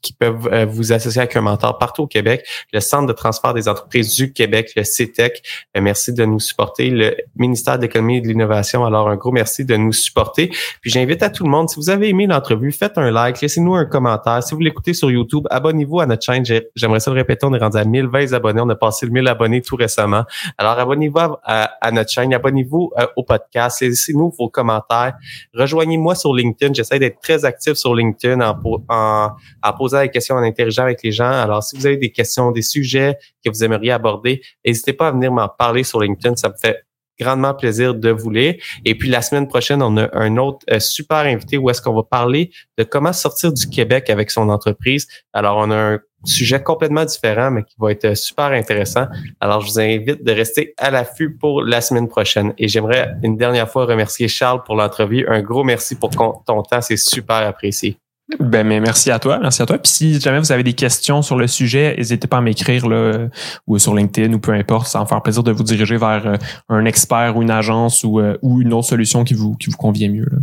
qui 0.07 0.12
peuvent 0.12 0.49
euh, 0.53 0.66
vous 0.66 0.92
associer 0.92 1.21
avec 1.21 1.35
un 1.37 1.40
mentor 1.40 1.79
partout 1.79 2.03
au 2.03 2.07
Québec, 2.07 2.47
le 2.73 2.81
Centre 2.81 3.07
de 3.07 3.12
transfert 3.12 3.55
des 3.55 3.69
entreprises 3.69 4.14
du 4.14 4.33
Québec, 4.33 4.73
le 4.77 4.85
CETEC. 4.85 5.42
E 5.77 5.81
merci 5.81 6.12
de 6.12 6.25
nous 6.25 6.38
supporter. 6.38 6.90
Le 6.90 7.16
ministère 7.37 7.77
de 7.77 7.83
l'Économie 7.83 8.19
et 8.19 8.21
de 8.21 8.29
l'Innovation, 8.29 8.85
alors 8.85 9.09
un 9.09 9.16
gros 9.16 9.33
merci 9.33 9.64
de 9.64 9.77
nous 9.77 9.92
supporter. 9.92 10.51
Puis 10.81 10.90
j'invite 10.90 11.23
à 11.23 11.31
tout 11.31 11.45
le 11.45 11.51
monde, 11.51 11.69
si 11.69 11.77
vous 11.77 11.90
avez 11.90 12.09
aimé 12.09 12.27
l'entrevue, 12.27 12.71
faites 12.71 12.99
un 12.99 13.11
like, 13.11 13.40
laissez-nous 13.40 13.75
un 13.75 13.85
commentaire. 13.85 14.42
Si 14.42 14.55
vous 14.55 14.61
l'écoutez 14.61 14.95
sur 14.95 15.11
YouTube, 15.11 15.47
abonnez-vous 15.51 16.01
à 16.01 16.07
notre 16.07 16.23
chaîne. 16.23 16.45
J'aimerais 16.77 17.01
ça 17.01 17.11
le 17.11 17.16
répéter, 17.16 17.47
on 17.47 17.55
est 17.55 17.59
rendu 17.59 17.79
à 17.79 17.85
1020 17.85 18.33
abonnés. 18.33 18.61
On 18.61 18.69
a 18.69 18.77
passé 18.77 19.07
le 19.07 19.12
1000 19.12 19.27
abonnés 19.27 19.62
tout 19.62 19.77
récemment. 19.77 20.25
Alors 20.57 20.79
abonnez-vous 20.79 21.19
à, 21.42 21.90
notre 21.90 22.11
chaîne, 22.11 22.33
abonnez-vous 22.33 22.92
euh, 22.99 23.07
au 23.16 23.25
podcast, 23.25 23.81
laissez-nous 23.81 24.33
vos 24.38 24.49
commentaires. 24.49 25.14
Rejoignez-moi 25.55 26.14
sur 26.14 26.33
LinkedIn. 26.35 26.75
J'essaie 26.75 26.99
d'être 26.99 27.21
très 27.21 27.45
actif 27.45 27.75
sur 27.75 27.95
LinkedIn 27.95 28.40
en, 28.40 28.57
en 28.88 29.73
posant 29.77 29.95
des 30.02 30.11
questions, 30.11 30.37
en 30.37 30.42
interagissant 30.42 30.82
avec 30.82 31.02
les 31.02 31.12
gens. 31.12 31.30
Alors, 31.30 31.62
si 31.62 31.76
vous 31.76 31.87
avez 31.87 31.96
des 31.96 32.11
questions, 32.11 32.50
des 32.50 32.62
sujets 32.62 33.16
que 33.44 33.50
vous 33.50 33.64
aimeriez 33.64 33.92
aborder, 33.92 34.42
n'hésitez 34.64 34.92
pas 34.92 35.09
à 35.09 35.12
venir 35.12 35.32
m'en 35.32 35.48
parler 35.48 35.85
sur 35.85 36.00
LinkedIn. 36.00 36.37
Ça 36.37 36.48
me 36.48 36.54
fait 36.61 36.87
grandement 37.18 37.54
plaisir 37.54 37.94
de 37.94 38.11
vous 38.11 38.30
lire. 38.30 38.54
Et 38.85 38.94
puis 38.94 39.09
la 39.09 39.22
semaine 39.22 39.48
prochaine, 39.48 39.82
on 39.82 39.96
a 39.96 40.09
un 40.12 40.37
autre 40.37 40.59
euh, 40.70 40.80
super 40.80 41.18
invité 41.18 41.59
où 41.59 41.70
est-ce 41.70 41.80
qu'on 41.80 41.94
va 41.94 42.02
parler 42.02 42.50
de 42.78 42.85
comment 42.85 43.12
sortir 43.12 43.52
du 43.52 43.66
Québec 43.68 44.11
avec 44.11 44.30
son 44.30 44.48
entreprise. 44.48 45.06
Alors, 45.32 45.56
on 45.59 45.70
a 45.70 45.94
un 45.94 46.00
sujet 46.24 46.62
complètement 46.62 47.04
différent, 47.04 47.50
mais 47.50 47.62
qui 47.62 47.74
va 47.78 47.92
être 47.92 48.16
super 48.16 48.46
intéressant. 48.46 49.06
Alors, 49.40 49.61
je 49.62 49.70
vous 49.70 49.80
invite 49.80 50.24
de 50.24 50.32
rester 50.32 50.74
à 50.76 50.90
l'affût 50.90 51.37
pour 51.37 51.62
la 51.62 51.80
semaine 51.80 52.09
prochaine. 52.09 52.52
Et 52.59 52.68
j'aimerais 52.68 53.14
une 53.22 53.37
dernière 53.37 53.70
fois 53.70 53.87
remercier 53.87 54.28
Charles 54.28 54.62
pour 54.64 54.74
l'entrevue. 54.74 55.26
Un 55.28 55.42
gros 55.42 55.64
merci 55.64 55.94
pour 55.94 56.11
ton 56.11 56.62
temps. 56.62 56.80
C'est 56.80 56.96
super 56.96 57.37
apprécié. 57.37 57.96
Ben, 58.41 58.67
merci 58.67 59.12
à 59.12 59.21
toi, 59.21 59.39
merci 59.41 59.62
à 59.62 59.67
toi. 59.67 59.79
Puis 59.79 59.93
si 59.93 60.21
jamais 60.21 60.41
vous 60.41 60.51
avez 60.51 60.65
des 60.65 60.73
questions 60.73 61.23
sur 61.23 61.37
le 61.37 61.47
sujet, 61.47 61.95
n'hésitez 61.97 62.27
pas 62.27 62.39
à 62.39 62.41
m'écrire 62.41 62.89
là, 62.89 63.29
ou 63.69 63.79
sur 63.79 63.95
LinkedIn 63.95 64.33
ou 64.33 64.41
peu 64.41 64.53
importe, 64.53 64.89
ça 64.89 64.99
va 64.99 65.05
me 65.05 65.09
faire 65.09 65.23
plaisir 65.23 65.45
de 65.45 65.53
vous 65.53 65.62
diriger 65.62 65.97
vers 65.97 66.27
euh, 66.27 66.37
un 66.69 66.85
expert 66.87 67.37
ou 67.37 67.43
une 67.43 67.53
agence 67.53 68.03
ou, 68.03 68.19
euh, 68.19 68.37
ou 68.43 68.61
une 68.61 68.73
autre 68.73 68.89
solution 68.89 69.23
qui 69.23 69.35
vous, 69.35 69.55
qui 69.55 69.71
vous 69.71 69.77
convient 69.77 70.11
mieux. 70.11 70.27
Là. 70.31 70.39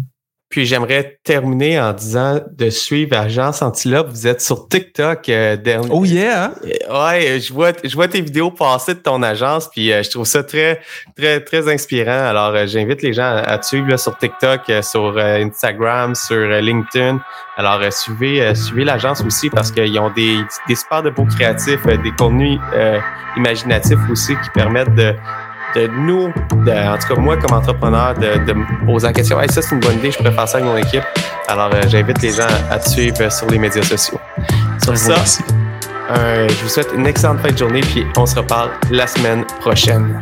Puis 0.54 0.68
j'aimerais 0.68 1.18
terminer 1.24 1.82
en 1.82 1.94
disant 1.94 2.40
de 2.56 2.70
suivre 2.70 3.18
Agence 3.18 3.64
Antilope. 3.64 4.10
Vous 4.12 4.28
êtes 4.28 4.40
sur 4.40 4.68
TikTok. 4.68 5.28
Euh, 5.30 5.58
dernier. 5.58 5.90
Oh 5.92 6.06
yeah! 6.06 6.46
Hein? 6.46 6.54
Ouais, 6.92 7.40
je 7.40 7.52
vois, 7.52 7.72
je 7.84 7.96
vois 7.96 8.08
tes 8.08 8.22
vidéos 8.22 8.52
passer 8.52 8.94
de 8.94 9.00
ton 9.00 9.24
agence, 9.24 9.68
puis 9.72 9.92
euh, 9.92 10.04
je 10.04 10.12
trouve 10.12 10.28
ça 10.28 10.44
très, 10.44 10.80
très, 11.18 11.40
très 11.40 11.74
inspirant. 11.74 12.28
Alors, 12.30 12.54
euh, 12.54 12.68
j'invite 12.68 13.02
les 13.02 13.14
gens 13.14 13.42
à, 13.44 13.58
te 13.58 13.66
suivre 13.66 13.98
sur 13.98 14.16
TikTok, 14.16 14.72
sur 14.84 15.18
Instagram, 15.18 16.14
sur 16.14 16.48
LinkedIn. 16.48 17.20
Alors, 17.58 17.92
suivez, 17.92 18.54
suivez 18.54 18.84
l'agence 18.84 19.24
aussi 19.26 19.50
parce 19.50 19.72
qu'ils 19.72 19.98
ont 19.98 20.12
des, 20.12 20.38
des 20.68 20.76
super 20.76 21.02
de 21.02 21.10
beaux 21.10 21.26
créatifs, 21.26 21.84
des 21.88 22.12
contenus 22.12 22.60
imaginatifs 23.38 23.98
aussi 24.12 24.36
qui 24.44 24.50
permettent 24.52 24.94
de 24.94 25.16
de 25.76 25.88
nous, 25.88 26.26
en 26.26 26.98
tout 26.98 27.08
cas 27.08 27.20
moi 27.20 27.38
comme 27.38 27.58
entrepreneur, 27.58 28.14
de, 28.14 28.54
me 28.54 28.86
poser 28.86 29.08
la 29.08 29.14
question, 29.14 29.40
hey, 29.42 29.50
ça 29.50 29.62
c'est 29.62 29.76
une 29.76 29.82
bonne 29.82 29.98
idée, 29.98 30.12
je 30.12 30.18
pourrais 30.18 30.32
faire 30.32 30.48
ça 30.48 30.58
avec 30.58 30.70
mon 30.70 30.78
équipe. 30.78 31.04
Alors 31.48 31.70
euh, 31.74 31.82
j'invite 31.88 32.22
les 32.22 32.32
gens 32.32 32.48
à 32.70 32.80
te 32.80 32.90
suivre 32.90 33.32
sur 33.32 33.50
les 33.50 33.58
médias 33.58 33.84
sociaux. 33.84 34.20
Sur 34.84 34.98
ça, 34.98 35.16
euh, 36.12 36.48
je 36.50 36.64
vous 36.64 36.70
souhaite 36.70 36.90
une 36.96 37.08
excellente 37.08 37.40
fin 37.40 37.52
de 37.52 37.58
journée, 37.58 37.82
puis 37.82 38.06
on 38.18 38.26
se 38.26 38.36
reparle 38.36 38.72
la 38.92 39.08
semaine 39.08 39.46
prochaine. 39.62 40.22